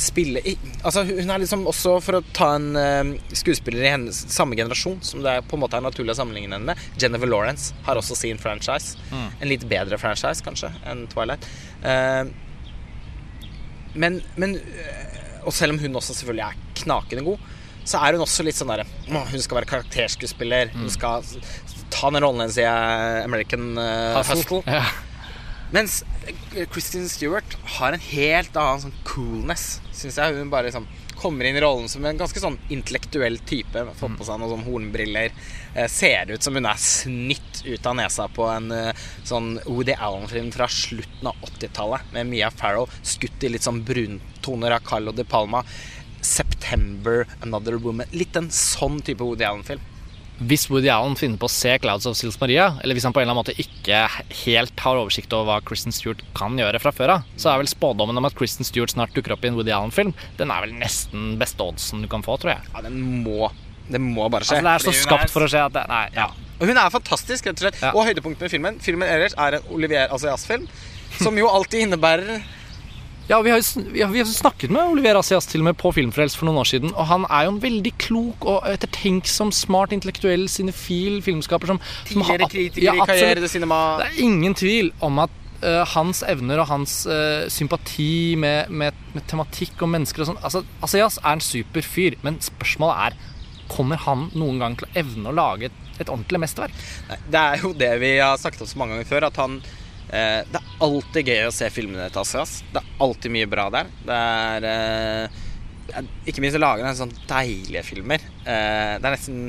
spille 0.00 0.40
i 0.44 0.56
Altså 0.82 1.04
Hun 1.04 1.30
er 1.30 1.40
liksom 1.40 1.66
også, 1.70 1.94
for 2.04 2.18
å 2.18 2.22
ta 2.36 2.50
en 2.56 2.76
eh, 2.76 3.12
skuespiller 3.36 3.84
i 3.86 3.92
hennes 3.94 4.18
samme 4.32 4.56
generasjon, 4.58 4.98
som 5.04 5.22
det 5.24 5.38
er 5.38 5.46
på 5.46 5.56
en 5.56 5.62
måte 5.64 5.78
er 5.78 5.84
naturlig 5.84 6.12
å 6.14 6.18
sammenligne 6.18 6.56
henne 6.56 6.72
med, 6.72 6.84
Jennifer 7.00 7.30
Lawrence 7.30 7.76
har 7.86 8.00
også 8.00 8.16
sin 8.18 8.40
franchise. 8.40 8.98
En 9.40 9.48
litt 9.48 9.64
bedre 9.70 9.98
franchise, 10.00 10.44
kanskje, 10.44 10.72
enn 10.90 11.06
Twilight. 11.12 11.46
Eh, 11.84 12.24
men, 13.94 14.20
men 14.40 14.56
øh, 14.58 15.13
Og 15.44 15.54
selv 15.54 15.74
om 15.74 15.80
hun 15.82 16.00
også 16.00 16.16
selvfølgelig 16.16 16.46
er 16.46 16.82
knakende 16.82 17.24
god, 17.26 17.50
så 17.84 18.00
er 18.00 18.16
hun 18.16 18.24
også 18.24 18.44
litt 18.46 18.56
sånn 18.56 18.70
derre 18.72 18.86
Hun 19.10 19.42
skal 19.44 19.60
være 19.60 19.68
karakterskuespiller. 19.68 20.70
Hun 20.72 20.88
skal 20.92 21.24
ta 21.92 22.10
den 22.10 22.24
rollen 22.24 22.44
hennes 22.44 22.56
i 22.58 22.64
eh, 22.64 23.24
American 23.24 23.74
uh, 23.76 24.22
Hustle. 24.24 24.62
Ja. 24.66 24.86
Mens 25.74 26.02
Christine 26.72 27.08
Stewart 27.10 27.56
har 27.78 27.96
en 27.96 28.02
helt 28.02 28.56
annen 28.56 28.86
sånn 28.86 28.96
coolness, 29.08 29.78
syns 29.96 30.18
jeg. 30.20 30.38
Hun 30.38 30.52
bare 30.52 30.68
liksom 30.70 30.88
kommer 31.18 31.46
inn 31.48 31.56
i 31.56 31.62
rollen 31.62 31.88
som 31.90 32.04
en 32.04 32.18
ganske 32.18 32.40
sånn 32.42 32.58
intellektuell 32.72 33.38
type. 33.48 33.84
Fått 33.98 34.18
på 34.18 34.26
seg 34.26 34.40
noen 34.40 34.54
sånn 34.54 34.66
hornbriller. 34.66 35.34
Eh, 35.74 35.88
ser 35.90 36.32
ut 36.34 36.44
som 36.44 36.56
hun 36.58 36.68
er 36.68 36.80
snytt 36.80 37.62
ut 37.64 37.88
av 37.90 37.96
nesa 37.98 38.28
på 38.32 38.48
en 38.52 38.70
eh, 38.74 39.06
sånn 39.26 39.56
Woody 39.64 39.96
Allen-film 39.96 40.52
fra 40.54 40.68
slutten 40.70 41.30
av 41.30 41.48
80-tallet. 41.48 42.12
Med 42.16 42.30
Mia 42.32 42.50
Farrow 42.54 42.90
skutt 43.02 43.44
i 43.44 43.52
litt 43.54 43.66
sånn 43.66 43.84
bruntoner 43.86 44.76
av 44.76 44.86
Carlo 44.86 45.14
De 45.16 45.26
Palma. 45.28 45.64
September, 46.24 47.26
Another 47.44 47.76
Woman. 47.76 48.08
Litt 48.16 48.36
en 48.36 48.50
sånn 48.54 49.00
type 49.04 49.24
Woody 49.24 49.44
Allen-film. 49.44 49.82
Hvis 50.42 50.64
Woody 50.66 50.88
Allen 50.90 51.14
finner 51.14 51.38
på 51.38 51.46
å 51.46 51.52
se 51.52 51.76
Clouds 51.78 52.08
of 52.10 52.16
Sils 52.18 52.34
Maria, 52.40 52.72
eller 52.82 52.96
hvis 52.96 53.04
han 53.06 53.14
på 53.14 53.20
en 53.22 53.28
eller 53.28 53.36
annen 53.36 53.44
måte 53.44 53.54
ikke 53.60 54.00
helt 54.44 54.80
har 54.82 54.98
oversikt 54.98 55.34
over 55.36 55.46
hva 55.52 55.58
Kristen 55.62 55.94
Stewart 55.94 56.24
kan 56.34 56.58
gjøre 56.58 56.80
fra 56.82 56.90
før 56.94 57.12
av, 57.14 57.28
så 57.38 57.52
er 57.52 57.60
vel 57.62 57.70
spådommen 57.70 58.18
om 58.18 58.26
at 58.26 58.34
Kristen 58.34 58.66
Stewart 58.66 58.90
snart 58.90 59.14
dukker 59.14 59.36
opp 59.36 59.46
i 59.46 59.52
en 59.52 59.58
Woody 59.58 59.70
Allen-film, 59.74 60.10
den 60.40 60.50
er 60.50 60.66
vel 60.66 60.74
nesten 60.80 61.36
beste 61.38 61.62
oddsen 61.62 62.02
du 62.02 62.10
kan 62.10 62.26
få, 62.26 62.34
tror 62.42 62.56
jeg. 62.56 62.66
Ja, 62.72 62.82
den 62.88 62.98
må 63.22 63.52
Det 63.84 64.00
må 64.00 64.26
bare 64.32 64.46
skje. 64.48 64.58
Altså, 64.58 64.64
det 64.66 64.74
er 64.74 64.84
så 64.88 64.96
skapt 65.04 65.30
for 65.30 65.44
å 65.44 65.48
skje 65.52 65.62
at 65.68 65.74
det 65.76 65.86
Nei, 65.90 66.04
ja. 66.16 66.30
Hun 66.64 66.78
er 66.80 66.90
fantastisk, 66.90 67.46
rett 67.46 67.58
og 67.58 67.66
slett. 67.66 67.80
Ja. 67.82 67.90
Og 67.92 68.06
høydepunktet 68.08 68.46
med 68.46 68.52
filmen 68.52 68.78
Filmen 68.80 69.10
ellers 69.10 69.34
er 69.36 69.58
en 69.58 69.72
Olivier 69.74 70.12
Asias-film. 70.14 70.64
Som 71.20 71.36
jo 71.38 71.50
alltid 71.52 71.84
innebærer 71.84 72.40
Ja, 73.24 73.38
vi 73.40 73.50
har, 73.50 73.56
jo 73.56 74.24
snakket 74.28 74.68
med 74.74 74.90
Olivier 74.92 75.16
Asias 75.16 75.46
til 75.48 75.62
og 75.62 75.70
med 75.70 75.78
på 75.80 75.88
Filmfrelst 75.96 76.36
for 76.36 76.44
noen 76.44 76.58
år 76.60 76.68
siden, 76.68 76.90
og 76.92 77.06
han 77.08 77.22
er 77.32 77.46
jo 77.46 77.54
en 77.54 77.60
veldig 77.62 77.92
klok 78.02 78.44
og 78.52 78.66
ettertenksom, 78.68 79.48
smart, 79.56 79.94
intellektuell 79.96 80.44
cinefil 80.52 81.22
filmskaper 81.24 81.72
som, 81.72 81.80
som 82.10 82.20
har- 82.28 82.36
tidligere 82.44 82.50
kritiker 82.52 82.84
Ja, 82.84 82.92
i. 82.98 83.06
Karriere 83.08 83.40
de 83.40 83.48
Cinema. 83.48 83.78
Det 84.02 84.10
er 84.10 84.20
ingen 84.26 84.54
tvil 84.60 84.90
om 85.00 85.22
at 85.24 85.32
uh, 85.64 85.80
hans 85.94 86.20
evner 86.28 86.60
og 86.60 86.68
hans 86.68 86.98
uh, 87.08 87.46
sympati 87.48 88.34
med, 88.36 88.68
med, 88.68 88.92
med 89.16 89.24
tematikk 89.30 89.80
og 89.86 89.88
mennesker 89.94 90.20
og 90.26 90.28
sånn 90.34 90.42
altså, 90.44 90.60
Asias 90.84 91.16
er 91.22 91.38
en 91.38 91.44
super 91.44 91.86
fyr, 91.86 92.18
men 92.26 92.36
spørsmålet 92.44 93.06
er 93.08 93.22
Kommer 93.72 93.96
han 94.04 94.26
noen 94.36 94.58
gang 94.60 94.74
til 94.76 94.84
å 94.84 94.98
evne 95.00 95.30
å 95.30 95.32
lage 95.32 95.70
et, 95.70 95.76
et 95.96 96.10
ordentlig 96.12 96.42
mesterverk? 96.42 96.74
Nei, 97.08 97.16
Det 97.32 97.40
er 97.40 97.62
jo 97.64 97.70
det 97.72 97.88
vi 98.02 98.10
har 98.20 98.36
snakket 98.36 98.60
om 98.60 98.68
så 98.68 98.76
mange 98.82 98.92
ganger 98.98 99.08
før, 99.08 99.24
at 99.30 99.38
han 99.40 99.54
Det 100.14 100.60
er 100.60 100.72
alltid 100.86 101.30
gøy 101.32 101.46
å 101.48 101.52
se 101.54 101.68
filmene 101.74 102.06
til 102.12 102.22
Asias. 102.22 102.58
Det 102.72 102.80
er 102.82 103.04
alltid 103.04 103.34
mye 103.34 103.48
bra 103.50 103.68
der. 103.74 103.88
Det 104.06 104.18
er 104.18 104.66
eh, 104.70 106.02
Ikke 106.30 106.44
minst 106.44 106.58
å 106.58 106.62
lage 106.62 106.86
en 106.86 106.98
sånn 106.98 107.14
deilige 107.30 107.82
filmer. 107.86 108.22
Eh, 108.44 108.94
det 109.00 109.08
er 109.08 109.16
nesten 109.16 109.48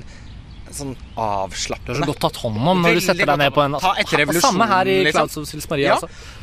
sånn 0.75 0.95
Du 0.95 1.91
er 1.93 1.99
så 2.01 2.07
godt 2.09 2.23
tatt 2.25 2.39
hånd 2.41 2.57
om 2.57 2.81
når 2.81 2.97
du 2.97 3.03
setter 3.05 3.29
deg 3.29 3.37
ned 3.39 3.53
på 3.53 3.61
en 3.63 3.77
Ha- 3.79 3.93
Samme 4.41 4.65
her 4.67 4.89
i 4.89 4.95
liksom. 5.05 5.27
Clouds 5.29 5.37
of 5.37 5.47
Sils 5.49 5.69
Maria. 5.69 5.93
Ja, 5.93 5.95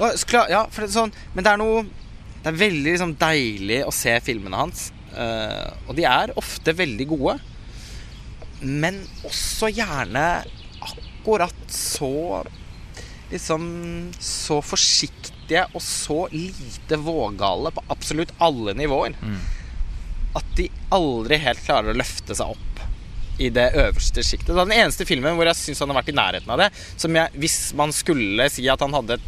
Altså. 0.07 0.45
ja 0.49 0.63
for 0.71 0.87
det 0.87 0.93
sånn, 0.95 1.13
men 1.35 1.45
det 1.45 1.53
er 1.53 1.61
noe 1.61 1.83
Det 2.43 2.51
er 2.51 2.59
veldig 2.59 2.91
liksom, 2.95 3.17
deilig 3.19 3.83
å 3.87 3.93
se 3.95 4.15
filmene 4.27 4.59
hans. 4.59 4.89
Uh, 5.13 5.71
og 5.87 5.95
de 5.95 6.03
er 6.09 6.33
ofte 6.41 6.73
veldig 6.75 7.07
gode. 7.13 7.37
Men 8.63 8.99
også 9.27 9.69
gjerne 9.71 10.25
akkurat 10.83 11.55
så 11.71 12.43
Liksom 13.33 13.63
så 14.21 14.61
forsiktige 14.63 15.65
og 15.73 15.83
så 15.83 16.27
lite 16.33 16.97
vågale 17.01 17.73
på 17.73 17.85
absolutt 17.93 18.33
alle 18.39 18.75
nivåer. 18.79 19.17
at 20.35 20.45
de 20.57 20.69
aldri 20.89 21.37
helt 21.37 21.61
klarer 21.65 21.93
å 21.93 21.97
løfte 21.99 22.33
seg 22.35 22.55
opp 22.55 22.81
i 23.43 23.51
det 23.53 23.67
øverste 23.77 24.23
sjiktet. 24.25 24.55
Den 24.57 24.73
eneste 24.73 25.05
filmen 25.09 25.37
hvor 25.37 25.49
jeg 25.49 25.59
syns 25.59 25.81
han 25.83 25.91
har 25.93 25.99
vært 26.01 26.09
i 26.13 26.17
nærheten 26.17 26.53
av 26.53 26.61
det. 26.63 26.71
Som 26.97 27.17
jeg, 27.17 27.33
hvis 27.41 27.59
man 27.77 27.93
skulle 27.93 28.47
si 28.53 28.65
at 28.69 28.81
han 28.81 28.95
hadde 28.97 29.19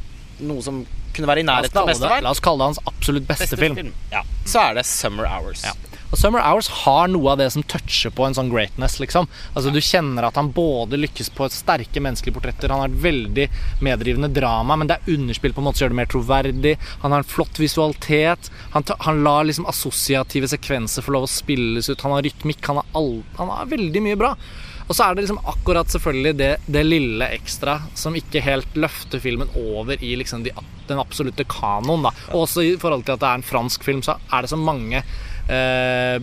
noe 0.44 0.64
som 0.64 0.82
kunne 1.14 1.28
være 1.30 1.44
i 1.44 1.46
nærheten 1.46 1.76
av 1.78 1.90
det, 1.92 2.22
la 2.24 2.32
oss 2.32 2.40
kalle 2.44 2.62
det 2.62 2.70
hans 2.72 2.80
absolutt 2.88 3.26
beste, 3.28 3.56
film. 3.60 3.92
Ja, 4.12 4.24
så 4.48 4.64
er 4.70 4.80
det 4.80 4.86
Summer 4.88 5.28
Hours. 5.30 5.64
Ja. 5.64 5.74
Og 6.14 6.18
Summer 6.20 6.44
Hours 6.46 6.68
har 6.84 7.08
noe 7.10 7.32
av 7.32 7.40
det 7.40 7.48
som 7.50 7.64
toucher 7.66 8.12
på 8.14 8.22
en 8.22 8.36
sånn 8.36 8.52
greatness, 8.52 9.00
liksom. 9.02 9.26
Altså 9.50 9.72
Du 9.74 9.80
kjenner 9.82 10.28
at 10.28 10.36
han 10.38 10.52
både 10.54 11.00
lykkes 11.00 11.32
på 11.34 11.48
sterke 11.50 11.98
menneskelige 11.98 12.36
portretter, 12.36 12.70
han 12.70 12.84
har 12.84 12.92
et 12.92 13.00
veldig 13.02 13.48
medrivende 13.82 14.30
drama, 14.30 14.76
men 14.78 14.86
det 14.86 15.00
er 15.00 15.16
underspill 15.16 15.56
på 15.56 15.64
en 15.64 15.66
måte 15.66 15.80
som 15.80 15.88
gjør 15.88 15.96
det 15.96 15.98
mer 15.98 16.12
troverdig. 16.12 16.76
Han 17.02 17.16
har 17.16 17.24
en 17.24 17.32
flott 17.32 17.58
visualitet. 17.58 18.52
Han, 18.76 18.86
han 19.08 19.24
lar 19.26 19.48
liksom 19.48 19.66
assosiative 19.66 20.52
sekvenser 20.54 21.02
få 21.02 21.16
lov 21.16 21.26
å 21.26 21.32
spilles 21.34 21.90
ut. 21.90 22.06
Han 22.06 22.14
har 22.14 22.22
rytmikk. 22.28 22.62
Han 22.70 22.78
har, 22.78 22.94
all, 22.94 23.12
han 23.40 23.50
har 23.50 23.74
veldig 23.74 24.04
mye 24.06 24.20
bra. 24.22 24.36
Og 24.84 24.94
så 24.94 25.08
er 25.08 25.16
det 25.16 25.24
liksom 25.24 25.42
akkurat 25.48 25.90
selvfølgelig 25.90 26.34
det, 26.36 26.50
det 26.70 26.82
lille 26.84 27.28
ekstra 27.34 27.78
som 27.96 28.16
ikke 28.18 28.42
helt 28.44 28.74
løfter 28.76 29.22
filmen 29.22 29.50
over 29.56 29.96
i 29.96 30.12
liksom 30.20 30.44
de, 30.44 30.52
den 30.86 31.00
absolutte 31.00 31.46
kanoen. 31.48 32.04
da 32.04 32.12
Og 32.34 32.44
også 32.44 32.66
i 32.66 32.74
forhold 32.80 33.06
til 33.06 33.16
at 33.16 33.22
det 33.22 33.30
er 33.30 33.40
en 33.40 33.48
fransk 33.48 33.86
film, 33.86 34.04
så 34.04 34.18
er 34.30 34.44
det 34.44 34.52
så 34.52 34.60
mange 34.60 35.00
eh, 35.48 36.16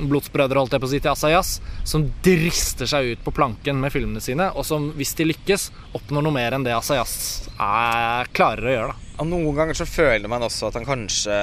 blodsbrødre 0.00 0.60
holdt 0.60 0.76
jeg 0.76 0.82
på 0.82 0.88
å 0.88 0.92
si 0.92 1.00
til 1.02 1.12
Asayas, 1.12 1.54
som 1.88 2.06
drister 2.24 2.88
seg 2.90 3.12
ut 3.12 3.24
på 3.24 3.34
planken 3.36 3.80
med 3.82 3.92
filmene 3.94 4.22
sine, 4.24 4.50
og 4.54 4.66
som, 4.66 4.90
hvis 4.96 5.14
de 5.18 5.28
lykkes, 5.30 5.70
oppnår 5.98 6.26
noe 6.26 6.36
mer 6.36 6.56
enn 6.56 6.66
det 6.66 6.76
Asayas 6.76 7.14
er, 7.56 8.30
klarer 8.36 8.68
å 8.68 8.76
gjøre. 8.76 8.92
da 8.94 9.24
Og 9.24 9.32
noen 9.32 9.58
ganger 9.58 9.80
så 9.80 9.88
føler 9.88 10.30
man 10.32 10.46
også 10.46 10.70
at 10.70 10.80
han 10.80 10.88
kanskje 10.88 11.40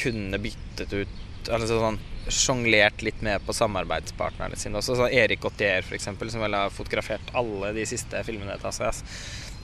kunne 0.00 0.42
byttet 0.42 0.94
ut 0.96 1.18
Altså 1.50 1.78
sånn 1.80 1.96
sjonglert 2.28 3.00
litt 3.02 3.22
med 3.24 3.40
på 3.46 3.54
samarbeidspartnerne 3.56 4.58
sine 4.60 4.78
også. 4.78 4.96
Så 4.98 5.06
Erik 5.08 5.40
Gautier, 5.42 5.86
eksempel, 5.96 6.28
som 6.30 6.44
vel 6.44 6.54
har 6.54 6.74
fotografert 6.74 7.32
alle 7.34 7.72
de 7.74 7.86
siste 7.88 8.20
filmene 8.26 8.58
til 8.60 8.68
Asayas. 8.70 9.00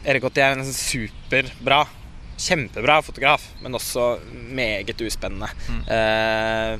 Erik 0.06 0.24
Gautier 0.24 0.54
er 0.54 0.60
en 0.62 0.72
superbra, 0.72 1.84
kjempebra 2.40 2.98
fotograf, 3.06 3.42
men 3.64 3.74
også 3.78 4.18
meget 4.54 5.00
uspennende. 5.06 5.48
Eh, 5.88 6.78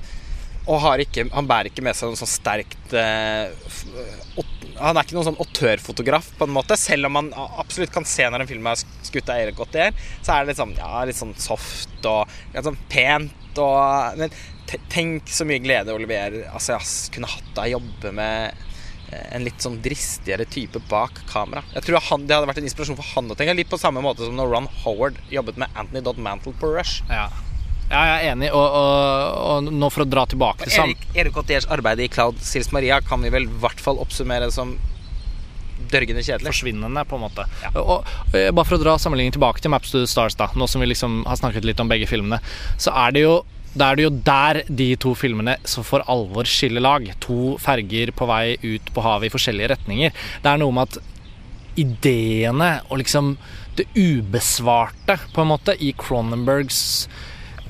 og 0.66 0.80
har 0.82 0.98
ikke, 0.98 1.28
han 1.30 1.46
bærer 1.46 1.70
ikke 1.70 1.84
med 1.86 1.94
seg 1.94 2.10
noe 2.10 2.18
sånn 2.18 2.26
sterkt 2.32 2.94
eh, 2.98 3.52
Han 4.80 4.98
er 4.98 5.06
ikke 5.06 5.14
noen 5.16 5.28
sånn 5.28 5.38
autørfotograf, 5.40 6.32
på 6.36 6.44
en 6.48 6.52
måte. 6.56 6.76
Selv 6.76 7.06
om 7.08 7.14
man 7.16 7.30
absolutt 7.38 7.92
kan 7.94 8.04
se 8.08 8.26
når 8.28 8.42
en 8.44 8.50
film 8.50 8.66
er 8.68 8.80
sk- 8.82 8.96
skutt 9.08 9.30
av 9.32 9.38
Eirik 9.40 9.56
Gautier, 9.56 9.94
så 10.26 10.34
er 10.34 10.42
det 10.44 10.50
litt 10.52 10.60
sånn, 10.60 10.74
ja, 10.76 11.04
litt 11.08 11.16
sånn 11.20 11.32
soft 11.40 12.08
og 12.10 12.26
litt 12.52 12.66
sånn 12.66 12.80
pent. 12.92 13.60
Og, 13.62 14.18
men 14.20 14.34
tenk 14.92 15.30
så 15.32 15.46
mye 15.48 15.62
glede 15.64 15.94
Olivier 15.94 16.42
Assayas 16.52 17.06
kunne 17.14 17.30
hatt 17.30 17.56
av 17.56 17.68
å 17.68 17.72
jobbe 17.78 18.12
med 18.18 18.50
eh, 18.50 18.65
en 19.12 19.44
litt 19.46 19.62
sånn 19.62 19.78
dristigere 19.82 20.46
type 20.50 20.80
bak 20.90 21.20
kamera. 21.30 21.62
Jeg 21.76 21.86
tror 21.86 22.02
han, 22.08 22.26
Det 22.26 22.36
hadde 22.36 22.50
vært 22.50 22.60
en 22.62 22.68
inspirasjon 22.68 22.98
for 22.98 23.14
han 23.14 23.30
å 23.30 23.38
tenke 23.38 23.54
litt 23.54 23.70
på 23.70 23.78
samme 23.80 24.02
måte 24.04 24.26
som 24.26 24.34
når 24.38 24.50
Ron 24.54 24.68
Howard 24.82 25.20
jobbet 25.30 25.60
med 25.62 25.70
Anthony 25.78 26.02
Dodd 26.02 26.18
Mantle 26.22 26.54
på 26.58 26.72
Rush. 26.74 27.04
Ja. 27.10 27.28
ja, 27.90 28.02
jeg 28.10 28.16
er 28.16 28.32
enig, 28.32 28.50
og, 28.50 28.66
og, 28.66 29.38
og 29.46 29.70
nå 29.70 29.90
for 29.94 30.06
å 30.06 30.10
dra 30.10 30.26
tilbake 30.30 30.66
til 30.66 30.74
sam... 30.74 30.90
Erik, 30.90 31.06
Erik 31.14 31.38
Gautiers 31.38 31.68
arbeid 31.70 32.02
i 32.02 32.10
Cloud 32.10 32.42
Sils 32.42 32.72
Maria 32.74 33.00
kan 33.04 33.22
vi 33.22 33.32
vel 33.34 33.46
i 33.48 33.58
hvert 33.62 33.82
fall 33.82 34.02
oppsummere 34.02 34.50
som 34.54 34.76
dørgende 35.90 36.22
kjedelig. 36.24 36.50
forsvinnende, 36.50 37.04
på 37.06 37.18
en 37.18 37.26
måte. 37.26 37.44
Ja. 37.62 37.70
Og, 37.78 38.00
og 38.00 38.36
eh, 38.36 38.50
bare 38.50 38.66
for 38.66 38.78
å 38.78 38.82
dra 38.82 38.96
sammenligningen 38.98 39.36
tilbake 39.36 39.62
til 39.62 39.70
Maps 39.70 39.92
to 39.92 40.02
the 40.02 40.10
Stars, 40.10 40.34
da, 40.38 40.48
nå 40.56 40.66
som 40.70 40.82
vi 40.82 40.90
liksom 40.90 41.22
har 41.28 41.38
snakket 41.38 41.68
litt 41.68 41.82
om 41.82 41.90
begge 41.90 42.08
filmene, 42.10 42.40
så 42.80 42.94
er 43.06 43.14
det 43.14 43.26
jo 43.26 43.36
da 43.76 43.90
er 43.90 43.98
det 43.98 44.06
jo 44.06 44.14
der 44.24 44.62
de 44.68 44.88
to 45.00 45.12
filmene 45.18 45.56
som 45.68 45.84
for 45.86 46.04
alvor 46.10 46.48
skiller 46.48 46.84
lag. 46.84 47.06
To 47.24 47.56
ferger 47.62 48.12
på 48.16 48.28
vei 48.28 48.56
ut 48.64 48.90
på 48.94 49.04
havet 49.04 49.28
i 49.28 49.34
forskjellige 49.34 49.74
retninger. 49.74 50.16
Det 50.42 50.52
er 50.52 50.62
noe 50.62 50.74
med 50.74 50.88
at 50.88 51.12
ideene 51.76 52.70
og 52.88 53.02
liksom 53.02 53.34
det 53.76 53.84
ubesvarte, 53.92 55.18
på 55.34 55.42
en 55.42 55.50
måte, 55.50 55.74
i 55.76 55.92
Cronenbergs 55.92 56.78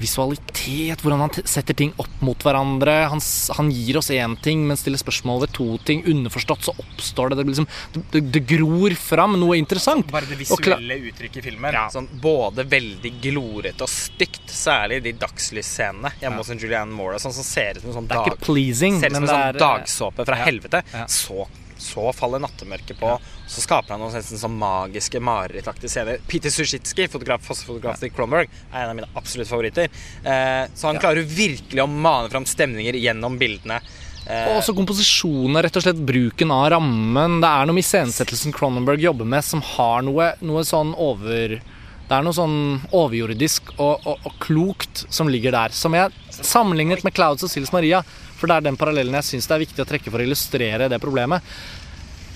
visualitet, 0.01 1.03
hvordan 1.03 1.25
han 1.25 1.47
setter 1.49 1.77
ting 1.77 1.93
opp 2.01 2.23
mot 2.25 2.45
hverandre. 2.45 2.95
Han, 3.13 3.23
han 3.59 3.71
gir 3.73 3.99
oss 4.01 4.11
én 4.15 4.37
ting, 4.43 4.65
men 4.69 4.79
stiller 4.81 5.01
spørsmål 5.01 5.45
ved 5.45 5.55
to 5.57 5.69
ting. 5.89 6.05
Underforstått 6.07 6.69
så 6.69 6.75
oppstår 6.77 7.33
det 7.33 7.41
Det, 7.41 7.47
liksom, 7.51 7.69
det, 8.13 8.23
det, 8.35 8.43
gror 8.49 8.97
fram 9.01 9.37
noe 9.41 9.59
interessant. 9.61 10.09
Bare 10.13 10.29
det 10.31 10.39
visuelle 10.41 10.99
uttrykket 11.11 11.43
i 11.43 11.47
filmen. 11.51 11.75
Ja. 11.77 11.87
Sånn, 11.93 12.09
både 12.23 12.67
veldig 12.69 13.13
glorete 13.25 13.87
og 13.87 13.93
stygt, 13.93 14.49
særlig 14.53 15.03
de 15.05 15.15
dagslysscenene 15.21 16.17
hjemme 16.21 16.43
hos 16.43 16.55
Julianne 16.57 16.97
Moore. 16.97 17.21
Sånn, 17.23 17.35
som 17.37 17.47
ser 17.47 17.79
ut 17.79 17.85
som 17.85 17.93
en 17.93 18.01
sånn 18.01 18.11
dag, 18.11 18.27
ikke 18.31 18.45
pleasing, 18.47 19.01
ser 19.03 19.15
som 19.15 19.25
en 19.25 19.33
sånn 19.33 19.47
eh, 19.51 19.61
dagsåpe 19.61 20.27
fra 20.29 20.43
helvete. 20.47 20.83
Så, 21.13 21.47
så 21.79 22.13
faller 22.15 22.41
nattemørket 22.43 22.99
på. 22.99 23.19
Så 23.47 23.61
skaper 23.65 23.95
han 23.95 24.01
noen 24.01 24.15
nesten 24.17 24.39
sånn 24.41 24.57
magiske, 24.59 25.21
marerittaktige 25.23 25.91
scener. 25.93 26.19
Peter 26.27 26.51
Sushitsky, 26.51 27.07
fotograf, 27.13 27.45
fossefotograf 27.47 28.01
til 28.01 28.11
Cronenberg, 28.11 28.49
er 28.73 28.83
en 28.85 28.91
av 28.91 28.97
mine 28.97 29.11
absolutt 29.17 29.49
favoritter. 29.49 29.89
Eh, 30.25 30.67
så 30.75 30.87
han 30.89 30.97
Ja. 30.97 31.01
klarer 31.01 31.23
virkelig 31.25 31.83
å 31.83 31.89
mane 31.89 32.31
fram 32.31 32.45
stemninger 32.45 32.95
gjennom 32.95 33.39
bildene. 33.39 33.81
Eh, 34.29 34.49
Og 34.49 34.63
også 34.63 34.75
komposisjonen, 34.75 35.63
rett 35.63 35.77
og 35.77 35.83
slett 35.85 36.05
bruken 36.05 36.51
av 36.51 36.71
rammen. 36.73 37.41
Det 37.41 37.47
er 37.49 37.67
noe 37.67 37.75
med 37.75 37.85
iscenesettelsen 37.85 38.53
Cronenberg 38.53 38.99
jobber 39.01 39.25
med, 39.25 39.45
som 39.45 39.61
har 39.61 40.03
noe, 40.03 40.35
noe 40.43 40.63
sånn 40.63 40.95
over 40.99 41.61
Det 42.07 42.15
er 42.15 42.23
noe 42.23 42.37
sånn 42.37 42.59
overjordisk 42.95 43.73
og, 43.77 44.05
og, 44.07 44.29
og 44.29 44.37
klokt 44.43 45.07
som 45.11 45.31
ligger 45.31 45.55
der. 45.57 45.75
Som 45.75 45.97
jeg 45.99 46.13
sammenlignet 46.31 47.03
med 47.07 47.17
Clouds 47.17 47.43
og 47.47 47.51
Sils 47.51 47.73
Maria, 47.75 48.03
for 48.37 48.47
det 48.47 48.59
er 48.59 48.69
den 48.69 48.79
parallellen 48.79 49.17
jeg 49.19 49.31
syns 49.33 49.49
det 49.49 49.57
er 49.57 49.65
viktig 49.65 49.83
å 49.83 49.89
trekke 49.89 50.13
for 50.13 50.23
å 50.23 50.27
illustrere 50.29 50.91
det 50.93 51.03
problemet. 51.03 51.43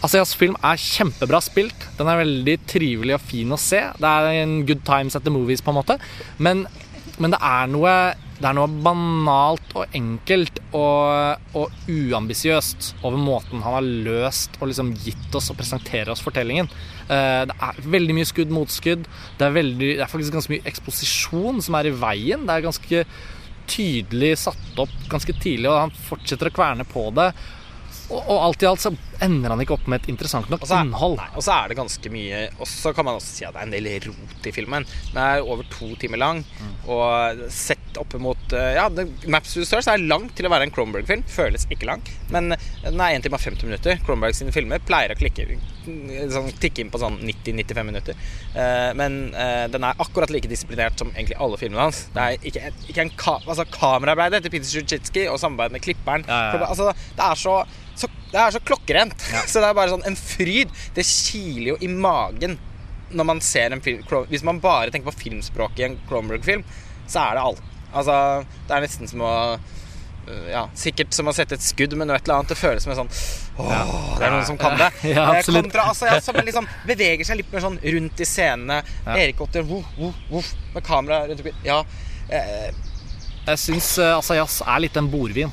Asias 0.02 0.32
film 0.34 0.56
er 0.64 0.80
kjempebra 0.80 1.42
spilt. 1.44 1.86
Den 1.98 2.08
er 2.08 2.22
veldig 2.22 2.56
trivelig 2.68 3.18
og 3.18 3.24
fin 3.28 3.52
å 3.52 3.60
se. 3.60 3.82
Det 4.00 4.10
er 4.10 4.40
en 4.40 4.60
good 4.68 4.80
times 4.86 5.16
at 5.16 5.26
the 5.26 5.32
movies, 5.32 5.60
på 5.60 5.74
en 5.74 5.78
måte. 5.82 5.98
Men, 6.40 6.64
men 7.20 7.34
det, 7.34 7.40
er 7.44 7.68
noe, 7.68 7.94
det 8.40 8.48
er 8.48 8.56
noe 8.56 8.70
banalt 8.84 9.74
og 9.76 9.96
enkelt 9.96 10.62
og, 10.72 11.42
og 11.52 11.90
uambisiøst 11.92 12.94
over 13.02 13.18
måten 13.20 13.60
han 13.60 13.76
har 13.76 13.88
løst 14.06 14.56
og 14.62 14.70
liksom 14.70 14.94
gitt 14.96 15.36
oss 15.36 15.50
og 15.52 15.58
presentere 15.58 16.14
oss 16.14 16.24
fortellingen. 16.24 16.70
Eh, 17.04 17.42
Det 17.50 17.56
er 17.68 17.82
veldig 17.96 18.16
mye 18.16 18.30
skudd 18.30 18.54
mot 18.54 18.72
skudd. 18.72 19.04
Det 19.36 19.44
er, 19.44 19.52
veldig, 19.58 19.90
det 19.98 20.06
er 20.06 20.08
faktisk 20.08 20.38
ganske 20.38 20.54
mye 20.54 20.66
eksposisjon 20.72 21.60
som 21.66 21.76
er 21.76 21.90
i 21.90 21.94
veien. 22.00 22.48
Det 22.48 22.56
er 22.56 22.64
ganske 22.64 23.04
tydelig 23.70 24.32
satt 24.46 24.80
opp 24.80 24.96
ganske 25.12 25.36
tidlig, 25.36 25.68
og 25.68 25.84
han 25.84 25.94
fortsetter 26.08 26.48
å 26.48 26.54
kverne 26.56 26.88
på 26.88 27.10
det. 27.20 27.28
Og, 28.08 28.22
og 28.24 28.36
alt 28.48 28.64
i 28.64 28.70
alt 28.70 28.82
så 28.82 28.94
ender 29.24 29.52
han 29.52 29.62
ikke 29.62 29.76
opp 29.76 29.86
med 29.90 30.02
et 30.02 30.10
interessant 30.12 30.48
nok 30.52 30.64
også 30.64 30.78
er- 30.78 30.86
innhold. 30.88 31.16
Nei, 31.20 31.28
og 31.34 31.44
så 31.46 31.56
er 31.56 31.68
det 31.72 31.78
ganske 31.78 32.12
mye 32.12 32.40
Og 32.60 32.66
så 32.68 32.92
kan 32.96 33.06
man 33.06 33.18
også 33.18 33.32
si 33.36 33.44
at 33.44 33.54
det 33.54 33.60
er 33.60 33.68
en 33.68 33.74
del 33.74 33.88
rot 34.06 34.46
i 34.46 34.54
filmen. 34.54 34.86
Den 35.12 35.22
er 35.22 35.44
over 35.44 35.66
to 35.70 35.92
timer 36.00 36.20
lang. 36.22 36.44
Og 36.86 37.44
sett 37.52 37.98
opp 38.00 38.14
mot 38.22 38.52
eh, 38.52 38.74
Ja, 38.76 38.88
The 38.88 39.06
Maps 39.30 39.54
to 39.54 39.64
Stars 39.66 39.88
er 39.90 39.98
lang 39.98 40.28
til 40.36 40.46
å 40.46 40.52
være 40.52 40.68
en 40.68 40.74
Cronberg-film. 40.74 41.24
Føles 41.30 41.66
ikke 41.70 41.88
lang. 41.90 42.04
Men 42.30 42.54
den 42.54 43.00
er 43.00 43.16
1 43.18 43.26
time 43.26 43.38
og 43.38 43.44
50 43.44 43.68
minutter. 43.68 44.00
Cronberg 44.06 44.36
sine 44.38 44.54
filmer 44.54 44.82
pleier 44.84 45.14
å 45.14 45.18
klikke 45.18 45.48
sånn, 46.30 46.50
tikke 46.60 46.84
inn 46.84 46.92
på 46.92 47.00
sånn 47.02 47.18
90-95 47.24 47.88
minutter. 47.88 48.18
Uh, 48.54 48.90
men 48.98 49.20
uh, 49.34 49.66
den 49.72 49.86
er 49.86 50.00
akkurat 50.02 50.32
like 50.32 50.50
disiplinert 50.50 50.98
som 51.00 51.12
egentlig 51.14 51.38
alle 51.40 51.58
filmene 51.60 51.88
hans. 51.88 52.04
Det 52.14 52.24
er 52.24 52.48
ikke, 52.50 52.72
ikke 52.92 53.04
en 53.06 53.14
ka 53.20 53.36
altså, 53.40 53.66
Kameraarbeidet 53.74 54.44
til 54.44 54.54
Peter 54.54 54.70
Sjujitskij 54.70 55.28
og 55.30 55.40
samarbeidet 55.42 55.76
med 55.76 55.84
klipperen 55.84 56.26
Ja, 56.28 56.40
ja, 56.50 56.58
ja. 56.60 56.70
Altså, 56.70 56.92
det 57.16 57.26
er 57.26 57.40
så, 57.40 57.56
så 57.98 58.10
det 58.30 58.38
er 58.40 58.54
så 58.54 58.60
klokkerent. 58.62 59.24
Så 59.50 59.58
det 59.62 59.68
er 59.70 59.74
bare 59.78 59.90
sånn 59.92 60.06
en 60.06 60.16
fryd. 60.18 60.70
Det 60.94 61.04
kiler 61.06 61.72
jo 61.72 61.78
i 61.82 61.88
magen 61.90 62.58
når 63.10 63.26
man 63.26 63.40
ser 63.42 63.72
en 63.74 63.80
film 63.82 64.04
Hvis 64.30 64.44
man 64.46 64.60
bare 64.62 64.92
tenker 64.94 65.10
på 65.10 65.18
filmspråket 65.24 65.80
i 65.82 65.86
en 65.88 65.96
Cronenberg-film, 66.06 66.60
så 67.10 67.24
er 67.24 67.34
det 67.34 67.42
alt. 67.42 67.62
Altså, 67.90 68.16
det 68.68 68.76
er 68.76 68.84
nesten 68.84 69.08
som 69.10 69.24
å 69.26 69.30
øh, 69.58 70.44
ja, 70.46 70.60
Sikkert 70.78 71.10
som 71.16 71.26
å 71.26 71.32
sette 71.34 71.56
et 71.58 71.64
skudd 71.64 71.96
med 71.98 72.06
noe 72.06 72.20
et 72.20 72.22
eller 72.28 72.36
annet. 72.38 72.52
Det 72.52 72.58
føles 72.60 72.84
som 72.86 72.92
en 72.94 73.00
sånn 73.00 73.10
Åh, 73.64 73.72
det 74.20 74.28
er 74.28 74.30
noen 74.36 74.46
som 74.46 74.60
kan 74.60 74.76
det. 74.78 74.92
Ja, 75.10 75.24
Eh, 75.24 75.40
absolutt. 75.40 75.66
Kontra 75.66 75.88
altså, 75.90 76.06
ja, 76.06 76.20
som 76.22 76.38
liksom 76.46 76.68
beveger 76.92 77.26
seg 77.26 77.40
litt 77.42 77.50
mer 77.50 77.64
sånn 77.66 77.80
rundt 77.96 78.22
i 78.22 78.28
scenene. 78.30 78.78
Ja. 79.08 79.16
Erik 79.24 79.42
Otter 79.42 79.66
voff, 79.66 79.90
voff, 79.98 80.22
voff, 80.30 80.52
med 80.76 80.86
kamera 80.86 81.24
rundt 81.26 81.42
omkring. 81.42 81.58
Ja. 81.66 81.80
Eh, 82.30 82.70
Jeg 83.50 83.58
syns 83.58 83.90
uh, 83.98 84.20
Asayas 84.20 84.60
er 84.62 84.84
litt 84.86 84.96
en 85.02 85.10
bordvin. 85.10 85.50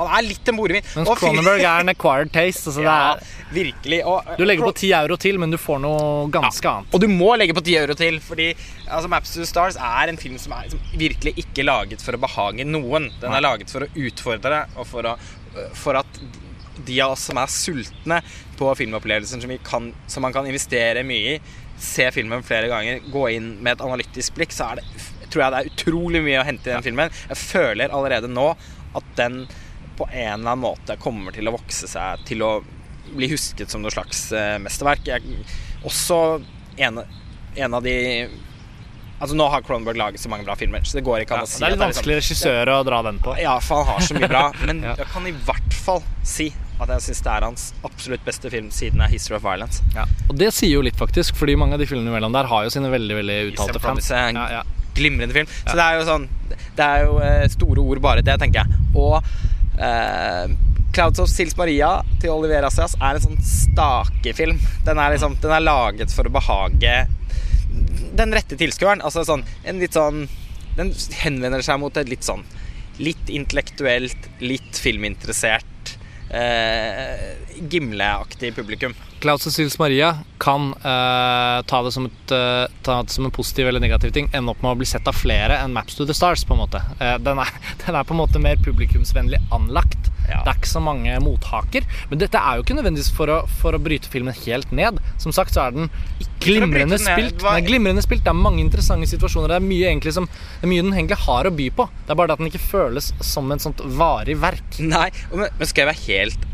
Han 0.00 0.16
er 0.18 0.26
litt 0.28 0.50
en 0.50 0.58
borevin. 0.58 0.86
Mens 0.96 1.12
Cronenberg 1.20 1.64
er 1.64 1.84
en 1.84 1.92
acquired 1.92 2.32
taste. 2.34 2.70
Altså 2.70 2.84
Ja, 2.84 2.96
er, 3.14 3.24
virkelig. 3.54 4.00
Og, 4.08 4.32
du 4.38 4.44
legger 4.46 4.70
på 4.70 4.74
10 4.74 4.92
euro 5.00 5.18
til, 5.20 5.40
men 5.42 5.54
du 5.54 5.58
får 5.60 5.80
noe 5.84 6.28
ganske 6.32 6.72
annet. 6.72 6.94
Og 6.96 7.04
du 7.04 7.08
må 7.12 7.32
legge 7.40 7.56
på 7.56 7.64
10 7.64 7.78
euro 7.82 7.96
til, 7.98 8.20
fordi 8.24 8.50
altså, 8.88 9.10
Maps 9.12 9.34
to 9.36 9.48
Stars 9.48 9.78
er 9.80 10.12
en 10.12 10.20
film 10.20 10.38
som 10.40 10.54
er 10.58 10.70
som 10.72 10.92
virkelig 11.00 11.36
ikke 11.44 11.66
laget 11.66 12.04
for 12.04 12.16
å 12.16 12.22
behage 12.22 12.66
noen. 12.68 13.10
Den 13.22 13.34
er 13.36 13.44
laget 13.44 13.72
for 13.72 13.86
å 13.86 13.90
utfordre, 14.06 14.64
og 14.76 14.88
for, 14.88 15.10
å, 15.12 15.16
for 15.78 16.00
at 16.00 16.22
de 16.86 17.00
av 17.04 17.14
oss 17.14 17.26
som 17.28 17.38
er 17.40 17.50
sultne 17.52 18.20
på 18.58 18.68
filmopplevelsen 18.78 19.42
som, 19.42 19.50
vi 19.50 19.58
kan, 19.64 19.90
som 20.10 20.24
man 20.24 20.34
kan 20.34 20.48
investere 20.48 21.04
mye 21.06 21.36
i, 21.36 21.40
se 21.80 22.10
filmen 22.12 22.44
flere 22.44 22.68
ganger, 22.68 23.00
gå 23.12 23.24
inn 23.36 23.54
med 23.60 23.76
et 23.76 23.84
analytisk 23.84 24.36
blikk, 24.36 24.52
så 24.52 24.70
er 24.70 24.80
det, 24.80 25.08
tror 25.30 25.44
jeg 25.44 25.54
det 25.54 25.60
er 25.60 25.72
utrolig 25.72 26.22
mye 26.24 26.42
å 26.42 26.46
hente 26.46 26.68
i 26.68 26.74
den 26.74 26.84
filmen. 26.84 27.12
Jeg 27.30 27.40
føler 27.40 27.94
allerede 27.94 28.30
nå 28.30 28.50
at 28.98 29.12
den 29.18 29.44
på 30.00 30.08
en 30.10 30.40
eller 30.40 30.54
annen 30.54 30.64
måte 30.64 30.96
kommer 31.02 31.34
til 31.36 31.48
å 31.50 31.54
vokse 31.58 31.88
seg 31.90 32.24
til 32.28 32.42
å 32.46 32.52
bli 33.14 33.28
husket 33.32 33.70
som 33.72 33.82
noe 33.84 33.92
slags 33.92 34.28
eh, 34.36 34.56
mesterverk. 34.62 35.04
Jeg, 35.10 35.40
også 35.84 36.20
en, 36.80 37.02
en 37.56 37.74
av 37.74 37.82
de 37.84 37.96
Altså 39.20 39.34
Nå 39.36 39.50
har 39.52 39.60
Cronenberg 39.60 39.98
laget 40.00 40.22
så 40.22 40.30
mange 40.32 40.46
bra 40.46 40.54
filmer, 40.56 40.80
så 40.88 40.96
det 40.96 41.02
går 41.04 41.26
ikke 41.26 41.36
an 41.36 41.42
Ja, 41.42 41.44
å 41.44 41.50
si 41.50 41.58
det 41.60 41.66
er 41.66 41.74
litt 41.74 41.82
at 41.82 41.90
liksom- 41.90 41.98
vanskelig 42.00 42.14
regissør 42.22 42.70
å 42.72 42.76
dra 42.88 43.00
den 43.04 43.18
på. 43.20 43.34
ja, 43.36 43.58
for 43.60 43.82
han 43.84 43.90
har 43.98 44.06
så 44.06 44.14
mye 44.16 44.28
bra. 44.32 44.44
Men 44.70 44.80
Ja. 44.86 44.94
jeg 44.96 45.10
kan 45.12 45.26
i 45.28 45.32
hvert 45.44 45.74
fall 45.76 46.00
si 46.24 46.46
at 46.80 46.88
jeg 46.88 47.04
syns 47.04 47.20
det 47.26 47.32
er 47.34 47.44
hans 47.44 47.64
absolutt 47.84 48.24
beste 48.24 48.48
film 48.50 48.70
siden 48.72 49.02
er 49.04 49.08
'History 49.12 49.36
of 49.36 49.42
Violence'. 49.44 49.82
Ja. 49.94 50.06
Og 50.30 50.38
det 50.40 50.48
sier 50.56 50.72
jo 50.72 50.80
litt, 50.80 50.96
faktisk, 50.96 51.36
fordi 51.36 51.58
mange 51.60 51.74
av 51.76 51.82
de 51.84 51.86
filmene 51.90 52.08
imellom 52.14 52.32
der 52.32 52.48
har 52.48 52.64
jo 52.64 52.70
sine 52.72 52.88
veldig 52.88 53.18
veldig 53.20 53.38
uttalte 53.52 53.80
fans. 53.84 54.08
Ja, 54.08 54.48
ja. 54.48 54.62
Glimrende 54.96 55.36
film. 55.36 55.46
Så 55.68 55.76
det 55.76 55.84
er 55.84 56.00
jo 56.00 56.06
sånn 56.08 56.28
Det 56.76 56.82
er 56.84 57.04
jo 57.04 57.18
eh, 57.20 57.46
store 57.52 57.78
ord 57.84 58.00
bare 58.00 58.22
det, 58.24 58.38
tenker 58.40 58.64
jeg. 58.64 58.80
Og 58.96 59.22
eh, 59.80 60.52
'Clouds 60.92 61.22
of 61.22 61.30
Sils 61.30 61.56
Maria' 61.56 62.02
til 62.20 62.34
Oliver 62.34 62.66
Asias 62.66 62.96
er 62.98 63.16
en 63.16 63.24
sånn 63.24 63.42
stakefilm. 63.46 64.58
Den 64.84 64.98
er 64.98 65.14
liksom 65.14 65.36
Den 65.40 65.54
er 65.54 65.64
laget 65.64 66.12
for 66.12 66.26
å 66.26 66.34
behage 66.34 67.06
den 68.18 68.34
rette 68.34 68.58
tilskueren. 68.58 69.02
Altså 69.06 69.24
sånn 69.24 69.44
en 69.64 69.78
litt 69.78 69.94
sånn 69.94 70.26
Den 70.76 70.92
henvender 71.22 71.62
seg 71.66 71.80
mot 71.82 71.96
et 71.98 72.08
litt 72.10 72.26
sånn 72.26 72.44
litt 73.00 73.30
intellektuelt, 73.32 74.28
litt 74.44 74.76
filminteressert, 74.76 75.79
eh, 76.30 77.36
Gimle-aktig 77.70 78.54
publikum. 78.54 78.94
Klaus 79.20 79.44
og 79.46 79.52
Sils 79.52 79.76
Maria 79.78 80.14
kan 80.40 80.70
eh, 80.72 81.58
ta, 81.68 81.82
det 81.84 81.92
et, 81.92 82.32
eh, 82.32 82.64
ta 82.86 83.00
det 83.02 83.12
som 83.12 83.26
en 83.28 83.34
positiv 83.34 83.68
eller 83.68 83.82
negativ 83.82 84.14
ting, 84.16 84.30
ende 84.32 84.54
opp 84.54 84.62
med 84.64 84.72
å 84.72 84.78
bli 84.80 84.88
sett 84.88 85.08
av 85.10 85.18
flere 85.18 85.58
enn 85.60 85.74
Maps 85.76 85.98
to 85.98 86.06
the 86.08 86.16
Stars. 86.16 86.44
på 86.44 86.56
en 86.56 86.62
måte. 86.62 86.82
Eh, 86.98 87.18
den, 87.20 87.42
er, 87.42 87.52
den 87.84 87.98
er 87.98 88.08
på 88.08 88.16
en 88.16 88.22
måte 88.22 88.42
mer 88.42 88.60
publikumsvennlig 88.64 89.42
anlagt. 89.52 90.12
Ja. 90.30 90.42
Det 90.44 90.52
er 90.52 90.60
ikke 90.60 90.70
så 90.70 90.82
mange 90.84 91.16
mothaker. 91.24 91.86
Men 92.10 92.22
dette 92.22 92.40
er 92.40 92.58
jo 92.58 92.64
ikke 92.64 92.76
nødvendigvis 92.78 93.12
for 93.16 93.32
å, 93.32 93.38
for 93.60 93.76
å 93.76 93.82
bryte 93.82 94.10
filmen 94.12 94.36
helt 94.44 94.74
ned. 94.74 95.00
Som 95.22 95.34
sagt 95.36 95.56
så 95.56 95.66
er 95.66 95.76
den 95.76 95.90
glimrende 96.40 96.98
spilt. 97.00 97.40
Den 97.42 97.50
er 97.52 97.66
glimrende 97.66 98.04
spilt. 98.04 98.24
Det 98.26 98.32
er 98.32 98.38
mange 98.38 98.62
interessante 98.64 99.08
situasjoner. 99.10 99.54
Det 99.54 99.58
er 99.60 99.66
mye, 99.66 99.90
egentlig 99.90 100.14
som, 100.16 100.28
det 100.30 100.66
er 100.66 100.72
mye 100.72 100.86
den 100.86 100.96
egentlig 100.96 101.20
har 101.26 101.50
å 101.50 101.54
by 101.54 101.68
på. 101.76 101.88
Det 102.06 102.14
er 102.14 102.20
bare 102.20 102.32
det 102.32 102.38
at 102.38 102.44
den 102.44 102.52
ikke 102.52 102.64
føles 102.64 103.12
som 103.24 103.50
en 103.52 103.62
sånt 103.62 103.82
varig 104.00 104.38
verk. 104.40 104.80
Nei, 104.80 105.08
men, 105.34 105.50
skal 105.66 105.84
jeg 105.84 105.90
være 105.90 106.04
helt, 106.06 106.46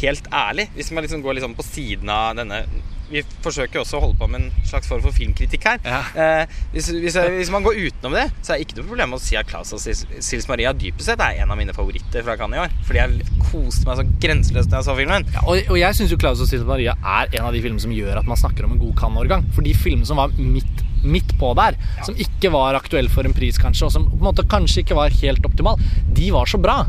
helt 0.00 0.30
ærlig 0.32 0.70
Hvis 0.74 0.90
man 0.92 1.04
liksom 1.04 1.22
går 1.22 1.36
liksom 1.36 1.54
på 1.58 1.64
siden 1.66 2.08
av 2.08 2.32
denne 2.38 2.62
Vi 3.10 3.20
forsøker 3.44 3.82
også 3.82 3.98
å 3.98 4.02
holde 4.04 4.18
på 4.20 4.28
med 4.30 4.44
en 4.44 4.66
slags 4.68 4.86
form 4.86 5.02
for 5.02 5.10
filmkritikk 5.10 5.64
her. 5.66 5.80
Ja. 5.82 5.98
Eh, 6.14 6.52
hvis, 6.70 6.92
hvis, 6.94 7.16
hvis 7.34 7.48
man 7.50 7.64
går 7.66 7.80
utenom 7.88 8.14
det, 8.14 8.28
så 8.38 8.52
er 8.52 8.60
det 8.60 8.68
ikke 8.68 8.76
noe 8.78 8.86
problem 8.86 9.16
å 9.16 9.18
si 9.18 9.34
at 9.34 9.48
Claus 9.50 9.72
og 9.74 9.82
Sils 9.82 10.46
Maria 10.46 10.70
dypest 10.78 11.10
sett 11.10 11.24
er 11.24 11.40
en 11.42 11.50
av 11.50 11.58
mine 11.58 11.74
favoritter 11.74 12.22
fra 12.22 12.36
Cannes 12.38 12.60
i 12.60 12.62
år. 12.62 12.76
Fordi 12.86 13.00
jeg 13.00 13.26
koste 13.48 13.88
meg 13.88 13.98
så 13.98 14.04
grenseløst 14.22 14.70
da 14.70 14.78
jeg 14.78 14.86
så 14.86 14.94
filmen. 14.94 15.26
Ja, 15.34 15.42
og, 15.42 15.58
og 15.74 15.80
jeg 15.80 15.98
syns 15.98 16.14
jo 16.14 16.20
Klaus 16.22 16.44
og 16.44 16.52
Sils 16.52 16.62
Maria 16.68 16.94
er 17.02 17.34
en 17.34 17.48
av 17.48 17.56
de 17.56 17.64
filmene 17.66 17.82
som 17.82 17.96
gjør 17.96 18.22
at 18.22 18.30
man 18.30 18.38
snakker 18.38 18.68
om 18.68 18.76
en 18.76 18.82
god 18.84 18.94
Cannes-årgang. 19.02 19.50
For 19.58 19.66
de 19.66 19.74
filmene 19.74 20.06
som 20.06 20.22
var 20.22 20.38
midt, 20.38 20.86
midt 21.02 21.34
på 21.42 21.50
der, 21.58 21.82
som 22.06 22.14
ikke 22.14 22.54
var 22.54 22.78
aktuelle 22.78 23.10
for 23.10 23.26
en 23.26 23.34
pris, 23.34 23.58
kanskje, 23.58 23.90
og 23.90 23.96
som 23.96 24.06
på 24.06 24.20
en 24.22 24.28
måte 24.30 24.46
kanskje 24.54 24.84
ikke 24.84 25.00
var 25.02 25.18
helt 25.18 25.50
optimal, 25.50 25.82
de 26.14 26.30
var 26.30 26.46
så 26.46 26.62
bra. 26.62 26.84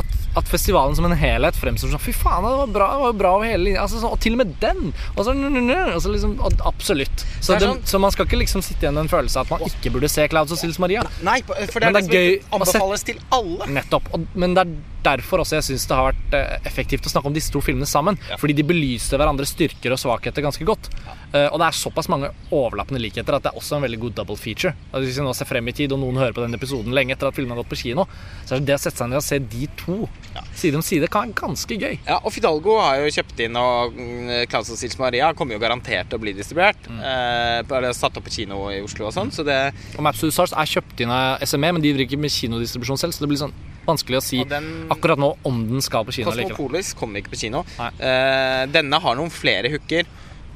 At, 0.00 0.16
at 0.36 0.48
festivalen 0.52 0.96
som 0.98 1.06
en 1.08 1.14
helhet 1.16 1.56
fremstår 1.56 1.92
sånn 1.94 2.02
Fy 2.06 2.12
faen, 2.12 2.44
det 2.44 2.50
var 2.60 2.72
bra, 2.74 2.88
det 2.94 3.02
var 3.06 3.14
bra 3.22 3.30
over 3.38 3.48
hele 3.48 3.64
linja. 3.70 3.82
Altså, 3.86 4.00
så, 4.02 4.10
og 4.12 4.20
til 4.20 4.36
og 4.36 4.42
med 4.42 4.54
den! 4.60 4.90
Og 5.16 5.22
så, 5.24 5.32
og 5.32 6.00
så 6.04 6.12
liksom, 6.12 6.34
og, 6.44 6.58
absolutt. 6.68 7.24
Så, 7.40 7.54
Det 7.56 7.62
sånn- 7.68 7.80
så 7.88 8.00
man 8.02 8.12
skal 8.12 8.26
ikke 8.28 8.40
liksom 8.42 8.62
sitte 8.64 8.84
igjen 8.86 8.94
med 8.98 9.06
en 9.06 9.12
følelse 9.12 9.40
av 9.40 9.46
at 9.48 9.56
man 9.60 9.70
ikke 9.70 9.94
burde 9.94 10.10
se 10.12 10.26
Clouds 10.28 10.52
og 10.52 10.60
Sils 10.60 10.78
Maria. 10.82 11.04
Nei, 11.24 11.38
for 11.46 11.80
det 11.80 11.88
er 11.88 11.96
det, 11.96 12.04
er 12.04 12.12
gøy 12.12 12.28
å 12.36 12.42
se- 12.42 12.76
anbefales 12.78 13.06
til 13.08 13.22
alle. 13.32 13.70
Nettopp. 13.78 14.12
Men 14.34 14.54
det 14.58 14.66
er 14.66 14.76
derfor 15.06 15.38
også 15.44 15.54
jeg 15.60 15.62
syns 15.68 15.84
det 15.86 15.94
har 15.96 16.08
vært 16.10 16.34
eh, 16.34 16.56
effektivt 16.66 17.06
å 17.06 17.10
snakke 17.12 17.30
om 17.30 17.34
disse 17.36 17.52
to 17.54 17.60
filmene 17.62 17.86
sammen. 17.86 18.18
Ja. 18.28 18.36
Fordi 18.42 18.56
de 18.58 18.64
belyser 18.66 19.20
hverandres 19.22 19.52
styrker 19.54 19.94
og 19.94 20.00
svakheter 20.02 20.42
ganske 20.42 20.66
godt. 20.66 20.90
Eh, 21.32 21.46
og 21.46 21.60
det 21.62 21.68
er 21.68 21.78
såpass 21.78 22.08
mange 22.12 22.32
overlappende 22.50 23.00
likheter 23.00 23.36
at 23.38 23.46
det 23.46 23.52
er 23.52 23.60
også 23.60 23.78
en 23.78 23.86
veldig 23.86 24.00
god 24.02 24.16
double 24.20 24.36
feature. 24.40 24.74
At 24.92 25.00
hvis 25.06 25.16
vi 25.20 25.24
nå 25.24 25.32
ser 25.38 25.46
frem 25.48 25.68
i 25.70 25.76
tid, 25.78 25.94
og 25.94 26.02
noen 26.02 26.18
hører 26.18 26.34
på 26.36 26.42
den 26.42 26.58
episoden 26.58 26.92
lenge 26.96 27.14
etter 27.14 27.30
at 27.30 27.38
filmen 27.38 27.54
har 27.54 27.62
gått 27.62 27.70
på 27.72 27.78
kino, 27.86 28.08
så 28.44 28.56
er 28.56 28.64
det 28.64 28.72
det 28.72 28.78
å 28.80 28.82
sette 28.82 28.98
seg 29.04 29.12
ned 29.14 29.22
og 29.22 29.26
se 29.28 29.38
de 29.38 29.68
to 29.78 30.00
Ja. 30.34 30.42
side 30.56 30.76
om 30.76 30.82
side 30.84 31.08
kan 31.12 31.28
være 31.28 31.38
ganske 31.38 31.78
gøy. 31.80 31.98
Ja, 32.06 32.18
og 32.18 32.32
Fidalgo 32.34 32.76
har 32.80 32.98
jo 33.00 33.12
kjøpt 33.14 33.40
inn, 33.46 33.56
og 33.60 33.94
mm, 33.96 34.32
Claus 34.50 34.72
og 34.72 34.80
Sils 34.80 34.98
Maria 35.00 35.30
kommer 35.36 35.56
jo 35.56 35.62
garantert 35.62 36.10
til 36.10 36.18
å 36.18 36.22
bli 36.22 36.34
distribuert. 36.36 36.88
Mm. 36.90 37.00
Eh, 37.00 37.88
satt 37.96 38.18
opp 38.18 38.26
på 38.26 38.34
kino 38.34 38.66
i 38.72 38.82
Oslo 38.84 39.08
og 39.08 39.14
sånn, 39.16 39.32
så 39.32 39.44
det 39.46 39.58
Og 39.96 40.02
Maps 40.04 40.20
to 40.20 40.30
Stars 40.34 40.52
er 40.52 40.68
kjøpt 40.76 41.00
inn 41.04 41.12
av 41.14 41.42
SME, 41.46 41.72
men 41.76 41.82
de 41.84 41.92
driver 41.92 42.06
ikke 42.08 42.20
med 42.20 42.34
kinodistribusjon 42.34 43.00
selv, 43.00 43.16
så 43.16 43.24
det 43.24 43.30
blir 43.32 43.40
sånn 43.40 43.56
vanskelig 43.86 44.18
å 44.18 44.24
si 44.24 44.40
den 44.50 44.88
akkurat 44.90 45.20
nå 45.20 45.28
om 45.46 45.60
den 45.70 45.84
skal 45.84 46.06
på 46.06 46.14
kino 46.16 46.32
eller 46.32 46.46
ikke. 46.46 46.56
Cosmopolis 46.56 46.92
kommer 46.98 47.22
ikke 47.22 47.34
på 47.36 47.42
kino. 47.46 47.62
Eh, 47.78 48.62
denne 48.72 49.00
har 49.02 49.18
noen 49.18 49.32
flere 49.32 49.70
hooker, 49.72 50.08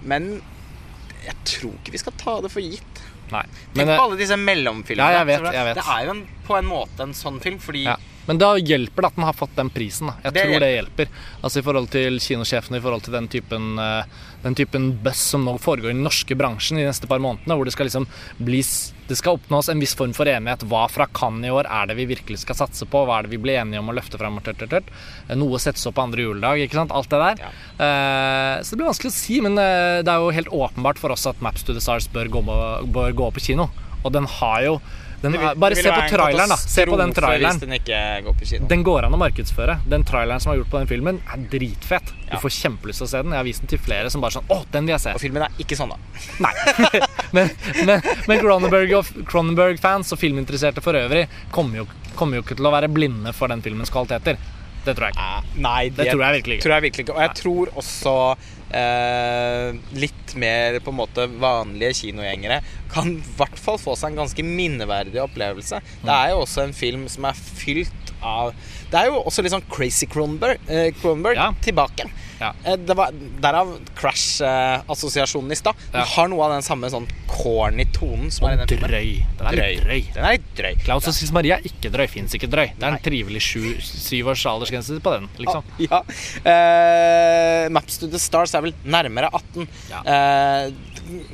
men 0.02 0.32
jeg 1.24 1.36
tror 1.46 1.76
ikke 1.78 1.94
vi 1.94 2.02
skal 2.02 2.16
ta 2.20 2.36
det 2.44 2.50
for 2.52 2.64
gitt. 2.64 3.02
Nei. 3.30 3.44
Tenk 3.46 3.76
Men, 3.78 3.86
på 3.86 3.94
eh, 3.94 4.04
alle 4.04 4.18
disse 4.18 4.38
mellomfilmene. 4.40 5.10
Ja, 5.14 5.20
jeg 5.20 5.28
vet, 5.30 5.52
jeg 5.54 5.68
vet. 5.68 5.78
Det 5.78 5.86
er 5.94 6.06
jo 6.06 6.14
en, 6.16 6.24
på 6.48 6.56
en 6.58 6.70
måte 6.70 7.06
en 7.06 7.14
sånn 7.16 7.38
film, 7.42 7.60
fordi 7.62 7.86
Ja. 7.86 7.98
Men 8.30 8.38
da 8.38 8.52
hjelper 8.54 9.02
det 9.02 9.08
at 9.10 9.16
den 9.18 9.24
har 9.26 9.34
fått 9.34 9.56
den 9.58 9.72
prisen. 9.74 10.06
Da. 10.06 10.12
Jeg 10.22 10.34
Det 10.36 10.42
tror 10.46 10.62
det 10.62 10.66
hjelper. 10.70 11.08
Altså 11.42 11.58
I 11.58 11.64
forhold 11.66 11.88
til 11.90 12.18
kinosjefene, 12.22 12.78
i 12.78 12.84
forhold 12.84 13.02
til 13.02 13.16
den 13.16 13.26
typen, 13.26 13.64
eh, 13.82 14.04
den 14.44 14.54
typen 14.54 14.84
buzz 15.02 15.24
som 15.32 15.42
nå 15.48 15.56
foregår 15.58 15.90
i 15.90 15.96
den 15.96 16.04
norske 16.06 16.36
bransjen 16.38 16.78
de 16.78 16.84
neste 16.86 17.10
par 17.10 17.18
månedene, 17.18 17.56
hvor 17.58 17.66
det 17.66 17.74
skal 17.74 17.90
liksom 17.90 18.06
bli 18.38 18.62
Det 19.10 19.16
skal 19.18 19.34
oppnås 19.34 19.68
en 19.68 19.80
viss 19.80 19.96
form 19.98 20.12
for 20.14 20.30
enighet. 20.30 20.62
Hva 20.70 20.84
fra 20.88 21.08
Cannes 21.10 21.48
i 21.48 21.50
år 21.50 21.66
er 21.66 21.88
det 21.90 21.96
vi 21.98 22.06
virkelig 22.06 22.44
skal 22.44 22.54
satse 22.54 22.86
på? 22.86 23.02
Hva 23.02 23.18
er 23.18 23.22
det 23.26 23.32
vi 23.32 23.42
blir 23.42 23.58
enige 23.58 23.80
om 23.82 23.90
å 23.90 23.96
løfte 23.98 24.16
fram? 24.16 24.38
Eh, 24.38 25.34
Noe 25.34 25.58
settes 25.58 25.84
opp 25.90 25.96
på 25.96 26.02
andre 26.06 26.22
juledag, 26.22 26.62
ikke 26.62 26.78
sant? 26.78 26.92
Alt 26.92 27.10
det 27.10 27.18
der. 27.18 27.42
Eh, 27.42 28.62
så 28.62 28.70
det 28.70 28.78
blir 28.78 28.92
vanskelig 28.92 29.10
å 29.10 29.18
si, 29.18 29.40
men 29.40 29.56
det 29.58 30.06
er 30.06 30.22
jo 30.22 30.30
helt 30.30 30.54
åpenbart 30.54 31.02
for 31.02 31.10
oss 31.10 31.26
at 31.26 31.42
Maps 31.42 31.64
to 31.64 31.74
the 31.74 31.80
Stars 31.80 32.06
bør 32.06 32.30
gå, 32.30 32.46
bør 32.86 33.10
gå 33.10 33.32
på 33.34 33.40
kino. 33.40 33.68
Og 34.04 34.12
den 34.12 34.26
har 34.26 34.62
jo 34.62 34.80
den 35.22 35.32
vil- 35.32 35.54
Bare 35.60 35.76
se 35.76 35.90
på 35.90 36.08
traileren, 36.08 36.48
da. 36.48 36.56
Se 36.56 36.86
på 36.86 36.96
den 36.96 37.12
traileren. 37.12 37.58
Den 37.60 38.24
går. 38.24 38.68
Den 38.68 38.82
går 38.86 39.04
an 39.04 39.12
å 39.12 39.18
markedsføre. 39.20 39.78
Den 39.88 40.04
traileren 40.04 40.40
som 40.40 40.52
er 40.52 40.58
gjort 40.62 40.70
på 40.70 40.78
den 40.78 40.86
filmen, 40.88 41.20
er 41.32 41.36
dritfet. 41.52 42.06
Du 42.30 42.36
Ja. 42.36 42.38
får 42.40 42.50
kjempelyst 42.56 42.98
til 42.98 43.06
å 43.06 43.10
se 43.10 43.22
den. 43.22 43.32
Jeg 43.32 43.36
har 43.38 43.44
vist 43.44 43.60
den 43.60 43.68
til 43.68 43.78
flere 43.78 44.10
som 44.10 44.20
bare 44.20 44.30
sånn 44.30 44.44
Å, 44.48 44.64
den 44.70 44.86
vil 44.86 44.92
jeg 44.94 45.00
se. 45.00 45.10
Og 45.12 45.20
filmen 45.20 45.42
er 45.42 45.50
ikke 45.58 45.76
sånn, 45.76 45.90
da. 45.90 45.96
Nei. 46.40 47.00
men 47.32 47.50
men, 47.84 48.02
men 48.28 48.38
Cronenberg 48.40 48.92
og 48.98 49.04
Cronenberg-fans 49.26 50.12
og 50.12 50.18
filminteresserte 50.18 50.80
for 50.82 50.94
øvrig 50.94 51.26
kommer 51.52 51.76
jo, 51.82 51.86
kommer 52.16 52.36
jo 52.36 52.42
ikke 52.42 52.56
til 52.56 52.66
å 52.66 52.72
være 52.72 52.88
blinde 52.92 53.32
for 53.34 53.48
den 53.48 53.60
filmens 53.62 53.90
kvaliteter. 53.90 54.36
Det 54.84 54.94
tror 54.96 55.08
jeg 55.10 55.16
ikke. 55.16 55.26
Eh, 55.26 55.60
Nei, 55.60 55.88
Det 55.90 56.06
tror 56.10 56.22
jeg 56.24 56.36
virkelig 56.40 56.56
ikke. 56.58 56.64
Tror 56.66 56.74
jeg 56.76 56.84
virkelig 56.86 57.04
ikke. 57.06 57.16
Og 57.16 57.22
jeg 57.26 57.34
tror 57.40 57.72
også 57.82 58.14
eh, 58.80 59.80
litt 59.98 60.34
mer 60.40 60.78
på 60.84 60.92
en 60.92 60.98
måte 61.00 61.26
vanlige 61.42 61.96
kinogjengere 62.04 62.60
kan 62.92 63.12
i 63.16 63.34
hvert 63.38 63.58
fall 63.60 63.78
få 63.82 63.96
seg 63.98 64.12
en 64.12 64.22
ganske 64.24 64.44
minneverdig 64.46 65.20
opplevelse. 65.22 65.80
Det 66.04 66.14
er 66.16 66.32
jo 66.32 66.42
også 66.44 66.64
en 66.66 66.74
film 66.76 67.06
som 67.12 67.26
er 67.30 67.38
fylt 67.38 68.14
av 68.20 68.50
Det 68.90 68.98
er 69.00 69.06
jo 69.08 69.20
også 69.22 69.42
litt 69.44 69.54
sånn 69.54 69.68
crazy 69.72 70.06
Cronberg, 70.10 70.58
eh, 70.68 70.90
Cronberg 71.00 71.36
Ja. 71.38 71.50
tilbake. 71.64 72.08
Ja. 72.40 72.54
Eh, 72.64 72.76
det 72.80 72.94
var, 72.96 73.12
derav 73.44 73.74
Crash-assosiasjonen 73.98 75.52
i 75.52 75.56
stad. 75.58 75.74
Den 75.92 76.00
Ja. 76.00 76.06
har 76.14 76.28
noe 76.28 76.44
av 76.46 76.52
den 76.54 76.62
samme 76.64 76.88
sånn 76.90 77.06
corny 77.28 77.84
tonen 77.92 78.30
som 78.32 78.48
er 78.48 78.54
i 78.54 78.56
den 78.56 78.66
filmen. 78.68 78.90
Drøy. 78.90 79.26
Den 79.38 79.46
er 79.46 79.52
litt 79.56 79.84
drøy. 79.84 80.00
Den 80.14 80.24
er 80.24 80.32
litt 80.38 80.54
drøy. 80.56 80.74
Klaus 80.84 81.06
og 81.08 81.14
Sis 81.14 81.32
Maria 81.32 81.56
er 81.58 81.62
ikke 81.68 81.90
drøy. 81.92 82.06
Fins 82.08 82.34
ikke 82.34 82.48
drøy. 82.50 82.72
Det 82.78 82.82
er 82.82 82.96
en 82.96 83.04
trivelig 83.04 83.42
sju, 83.44 83.76
syv 83.80 84.28
års 84.32 84.44
aldersgrense 84.46 85.00
på 85.04 85.12
den, 85.18 85.28
liksom. 85.38 85.62
Ja. 85.78 86.00
Uh, 86.44 87.68
Maps 87.72 87.98
to 88.00 88.08
the 88.10 88.18
Stars 88.18 88.54
er 88.54 88.64
vel 88.64 88.74
nærmere 88.84 89.30
18. 89.32 89.68
Ja. 89.90 90.00
Eh, 90.04 90.72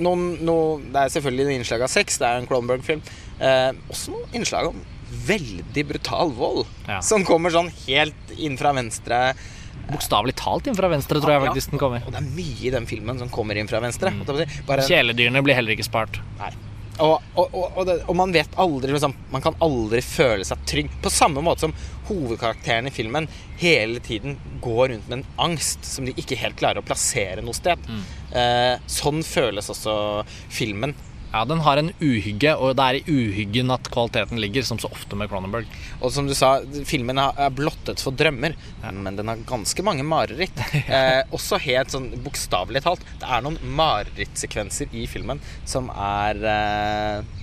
noen, 0.02 0.26
noe- 0.44 0.80
det 0.92 0.96
er 1.06 1.14
selvfølgelig 1.16 1.46
noen 1.48 1.60
innslag 1.60 1.82
av 1.86 1.92
sex, 1.92 2.18
det 2.18 2.26
er 2.28 2.40
en 2.40 2.46
Cronenberg-film. 2.50 3.02
Uh, 3.40 3.72
også 3.92 4.10
noen 4.14 4.34
innslag 4.40 4.70
om 4.72 4.82
veldig 5.26 5.84
brutal 5.88 6.32
vold, 6.34 6.66
som 7.02 7.24
kommer 7.24 7.50
sånn 7.54 7.70
helt 7.86 8.32
inn 8.38 8.56
fra 8.58 8.72
venstre. 8.76 9.34
Bokstavelig 9.90 10.34
talt 10.38 10.66
inn 10.66 10.76
fra 10.78 10.88
venstre, 10.90 11.20
tror 11.22 11.30
jeg 11.36 11.42
Ja. 11.42 11.48
faktisk 11.50 11.70
den 11.70 11.78
kommer. 11.82 12.02
Og 12.06 12.12
det 12.12 12.22
er 12.22 12.30
mye 12.36 12.62
i 12.66 12.70
den 12.74 12.86
filmen 12.86 13.18
som 13.18 13.28
kommer 13.28 13.56
inn 13.56 13.68
fra 13.68 13.80
venstre. 13.80 14.10
Mm. 14.10 14.24
Bare, 14.66 14.82
Kjæledyrene 14.82 15.42
blir 15.46 15.54
heller 15.54 15.76
ikke 15.76 15.86
spart. 15.86 16.20
Nei. 16.40 16.50
Og, 16.98 17.20
og, 17.36 17.54
og, 17.76 17.82
det, 17.84 17.98
og 18.08 18.16
man 18.16 18.32
vet 18.32 18.54
aldri 18.56 18.94
liksom, 18.94 19.12
Man 19.30 19.42
kan 19.44 19.56
aldri 19.60 20.00
føle 20.00 20.46
seg 20.48 20.62
trygg. 20.64 20.90
På 21.04 21.10
samme 21.12 21.42
måte 21.44 21.66
som 21.66 21.74
hovedkarakteren 22.08 22.88
i 22.88 22.90
filmen 22.94 23.28
hele 23.60 24.00
tiden 24.00 24.38
går 24.64 24.94
rundt 24.94 25.08
med 25.10 25.18
en 25.18 25.26
angst 25.50 25.84
som 25.84 26.06
de 26.08 26.14
ikke 26.16 26.38
helt 26.40 26.56
klarer 26.56 26.80
å 26.80 26.86
plassere 26.86 27.44
noe 27.44 27.56
sted. 27.56 27.78
Eh, 28.32 28.78
sånn 28.86 29.22
føles 29.26 29.68
også 29.72 30.24
filmen. 30.48 30.94
Ja, 31.36 31.44
den 31.44 31.60
har 31.60 31.76
en 31.76 31.90
uhygge, 32.00 32.54
og 32.56 32.78
det 32.78 32.84
er 32.84 32.96
i 32.96 33.12
uhyggen 33.12 33.68
at 33.74 33.90
kvaliteten 33.92 34.38
ligger, 34.40 34.64
som 34.64 34.78
så 34.80 34.88
ofte 34.88 35.18
med 35.20 35.28
Cronenberg. 35.28 35.68
Og 36.00 36.14
som 36.14 36.24
du 36.24 36.32
sa, 36.32 36.54
filmen 36.88 37.20
er 37.20 37.50
blottet 37.52 38.00
for 38.00 38.16
drømmer, 38.16 38.56
men 38.96 39.18
den 39.18 39.28
har 39.28 39.42
ganske 39.48 39.84
mange 39.84 40.06
mareritt. 40.06 40.56
Eh, 40.96 41.22
også 41.34 41.58
helt 41.60 41.90
sånn 41.92 42.06
bokstavelig 42.24 42.80
talt. 42.84 43.02
Det 43.20 43.26
er 43.28 43.42
noen 43.44 43.56
marerittsekvenser 43.76 44.92
i 44.96 45.02
filmen 45.10 45.40
som 45.68 45.90
er 45.92 46.40
eh, 46.52 47.36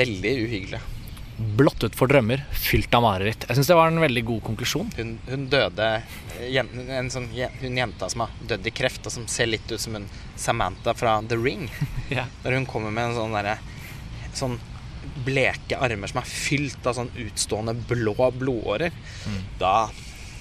veldig 0.00 0.34
uhyggelige. 0.46 0.91
Blottet 1.42 1.96
for 1.98 2.10
drømmer, 2.10 2.42
fylt 2.56 2.92
av 2.94 3.04
mareritt. 3.04 3.46
Jeg 3.48 3.58
syns 3.58 3.70
det 3.70 3.76
var 3.78 3.90
en 3.90 4.02
veldig 4.02 4.24
god 4.28 4.42
konklusjon. 4.46 4.90
Hun, 4.96 5.14
hun 5.28 5.46
døde 5.52 5.88
eh, 6.40 6.58
en 6.96 7.10
sånn, 7.12 7.28
Hun 7.60 7.78
jenta 7.78 8.08
som 8.12 8.24
har 8.24 8.34
dødd 8.48 8.68
i 8.68 8.74
kreft, 8.74 9.06
og 9.06 9.14
som 9.14 9.28
ser 9.30 9.50
litt 9.50 9.70
ut 9.72 9.80
som 9.80 9.96
en 9.98 10.08
Samantha 10.36 10.94
fra 10.98 11.18
The 11.28 11.38
Ring. 11.40 11.68
Ja. 12.12 12.26
Når 12.42 12.58
hun 12.58 12.66
kommer 12.68 12.92
med 12.92 13.10
en 13.10 13.14
sånn 13.16 13.32
derre 13.32 13.54
Sånn 14.36 14.58
bleke 15.24 15.78
armer 15.80 16.10
som 16.10 16.20
er 16.20 16.28
fylt 16.28 16.84
av 16.88 16.96
sånn 16.96 17.10
utstående 17.24 17.74
blå 17.88 18.14
blodårer. 18.36 18.94
Mm. 19.28 19.40
Da 19.60 19.74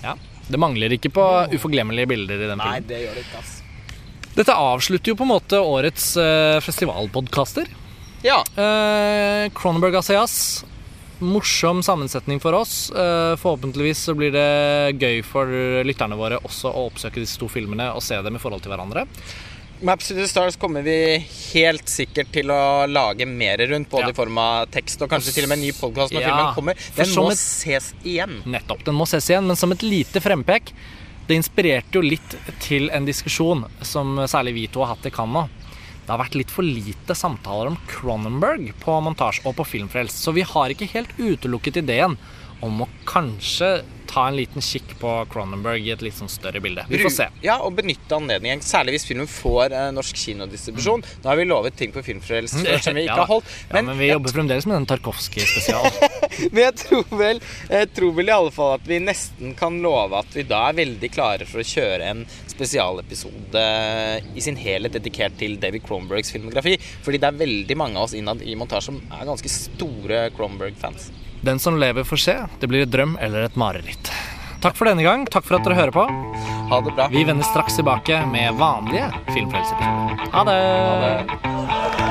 Ja. 0.04 0.16
Det 0.52 0.60
mangler 0.60 0.92
ikke 0.92 1.12
på 1.14 1.24
uforglemmelige 1.54 2.10
bilder 2.12 2.42
i 2.42 2.48
den 2.50 2.60
filmen. 2.60 2.82
Nei, 2.82 2.88
det 2.88 3.04
gjør 3.06 3.16
det 3.16 3.24
ikke, 3.24 3.40
ass. 3.40 3.54
Dette 4.36 4.56
avslutter 4.56 5.12
jo 5.12 5.18
på 5.20 5.28
en 5.28 5.32
måte 5.32 5.60
årets 5.60 6.10
uh, 6.20 6.58
festivalpodkaster. 6.64 7.70
Ja. 8.26 8.42
Uh, 8.56 9.48
Cronenberg 9.56 10.00
Asias. 10.00 10.64
Morsom 11.22 11.84
sammensetning 11.86 12.40
for 12.42 12.54
oss. 12.58 12.90
Eh, 12.90 13.36
forhåpentligvis 13.38 14.00
så 14.10 14.16
blir 14.18 14.32
det 14.34 14.98
gøy 15.02 15.22
for 15.26 15.46
lytterne 15.86 16.18
våre 16.18 16.40
også 16.42 16.72
å 16.74 16.88
oppsøke 16.90 17.22
disse 17.22 17.38
to 17.42 17.48
filmene 17.52 17.92
og 17.96 18.02
se 18.06 18.18
dem 18.26 18.36
i 18.36 18.42
forhold 18.42 18.64
til 18.66 18.74
hverandre. 18.74 19.06
Maps 19.82 20.10
to 20.12 20.14
the 20.14 20.28
Stars 20.30 20.56
kommer 20.62 20.84
vi 20.86 20.94
helt 21.56 21.90
sikkert 21.90 22.30
til 22.36 22.52
å 22.54 22.86
lage 22.90 23.26
mer 23.26 23.58
rundt, 23.72 23.90
både 23.90 24.04
Ja. 24.04 24.10
i 24.10 24.14
form 24.14 24.38
av 24.38 24.68
tekst 24.70 25.02
og 25.02 25.10
kanskje 25.10 25.34
til 25.34 25.44
og 25.46 25.50
med 25.50 25.58
en 25.58 25.64
ny 25.66 25.72
podkast 25.72 26.14
når 26.14 26.22
Ja, 26.22 26.28
filmen 26.30 26.54
kommer. 26.56 26.76
Den 26.96 27.10
må 27.16 27.32
et- 27.32 27.38
ses 27.38 27.94
igjen. 28.04 28.44
Nettopp. 28.46 28.84
Den 28.86 28.94
må 28.96 29.08
ses 29.08 29.28
igjen, 29.30 29.48
men 29.48 29.56
som 29.56 29.72
et 29.72 29.82
lite 29.82 30.22
frempek. 30.22 30.72
Det 31.28 31.36
inspirerte 31.38 31.94
jo 31.94 32.02
litt 32.02 32.36
til 32.60 32.90
en 32.92 33.06
diskusjon 33.06 33.66
som 33.82 34.18
særlig 34.18 34.54
vi 34.54 34.68
to 34.68 34.82
har 34.86 34.96
hatt 34.96 35.06
i 35.06 35.10
Cannes. 35.10 35.50
Det 36.12 36.18
har 36.18 36.26
vært 36.26 36.34
litt 36.36 36.50
for 36.52 36.68
lite 36.68 37.16
samtaler 37.16 37.70
om 37.70 37.78
Cronenberg 37.88 38.74
på 38.82 38.98
montasje 39.00 39.46
og 39.48 39.54
på 39.56 39.64
Filmfrelst, 39.64 40.18
så 40.26 40.34
vi 40.36 40.44
har 40.44 40.74
ikke 40.74 40.90
helt 40.92 41.14
utelukket 41.16 41.80
ideen 41.80 42.18
om 42.60 42.82
å 42.84 42.88
kanskje 43.08 43.70
ta 44.12 44.26
en 44.28 44.36
liten 44.36 44.60
kikk 44.60 44.98
på 45.00 45.14
Cronenberg 45.32 45.88
i 45.88 45.94
et 45.94 46.04
litt 46.04 46.18
sånn 46.18 46.28
større 46.28 46.60
bilde. 46.60 46.84
Vi 46.92 47.00
får 47.00 47.14
se. 47.16 47.30
Ja, 47.46 47.62
og 47.64 47.78
benytte 47.80 48.18
anledningen, 48.20 48.60
særlig 48.60 48.98
hvis 48.98 49.08
filmen 49.08 49.30
får 49.32 49.72
eh, 49.72 49.88
norsk 49.96 50.20
kinodistribusjon. 50.20 51.06
Nå 51.24 51.32
har 51.32 51.40
vi 51.40 51.48
lovet 51.48 51.80
ting 51.80 51.96
på 51.96 52.04
Filmfrelst 52.04 52.60
som 52.60 52.68
vi 52.68 53.06
ikke 53.08 53.08
Ja 53.08 53.22
har 53.24 53.32
holdt. 53.32 53.56
ja, 53.72 53.80
men 53.80 53.96
vi 53.96 54.12
jobber 54.12 54.36
fremdeles 54.36 54.68
med 54.68 54.82
den 54.82 54.90
Tarkovskij-spesialen. 54.92 55.96
Men 56.54 56.64
jeg 56.68 56.76
tror, 56.84 57.06
vel, 57.20 57.42
jeg 57.70 57.90
tror 57.96 58.14
vel 58.18 58.32
i 58.32 58.36
alle 58.36 58.54
fall 58.56 58.76
at 58.78 58.88
vi 58.88 59.00
nesten 59.04 59.56
kan 59.60 59.80
love 59.84 60.22
at 60.22 60.36
vi 60.38 60.46
da 60.48 60.64
er 60.70 60.80
veldig 60.82 61.12
klare 61.14 61.48
for 61.50 61.64
å 61.64 61.68
kjøre 61.68 62.12
en 62.12 62.26
spesialepisode 62.52 63.64
i 64.36 64.44
sin 64.44 64.60
helhet 64.60 64.98
dedikert 64.98 65.38
til 65.40 65.58
David 65.62 65.86
Cronbergs 65.88 66.34
filmografi. 66.34 66.78
Fordi 67.06 67.22
det 67.22 67.32
er 67.32 67.42
veldig 67.42 67.80
mange 67.80 68.00
av 68.00 68.10
oss 68.10 68.18
innad 68.18 68.44
i 68.44 68.58
montasje 68.60 68.92
som 68.92 69.02
er 69.10 69.28
ganske 69.30 69.52
store 69.52 70.28
Cronberg-fans. 70.38 71.10
Den 71.42 71.60
som 71.60 71.80
lever, 71.82 72.06
får 72.06 72.22
se. 72.22 72.38
Det 72.62 72.70
blir 72.70 72.86
et 72.86 72.94
drøm 72.94 73.18
eller 73.22 73.48
et 73.48 73.58
mareritt. 73.58 74.12
Takk 74.62 74.78
for 74.78 74.86
denne 74.86 75.02
gang. 75.02 75.26
Takk 75.26 75.48
for 75.48 75.58
at 75.58 75.66
dere 75.66 75.80
hører 75.80 75.96
på. 75.96 76.06
Ha 76.70 76.82
det 76.86 76.94
bra. 76.94 77.10
Vi 77.10 77.26
vender 77.26 77.48
straks 77.50 77.82
tilbake 77.82 78.22
med 78.30 78.62
vanlige 78.62 79.10
filmfrelsepisoder. 79.34 80.30
Ha 80.38 80.48
det! 80.52 80.62
Ha 81.50 81.94
det. 81.98 82.11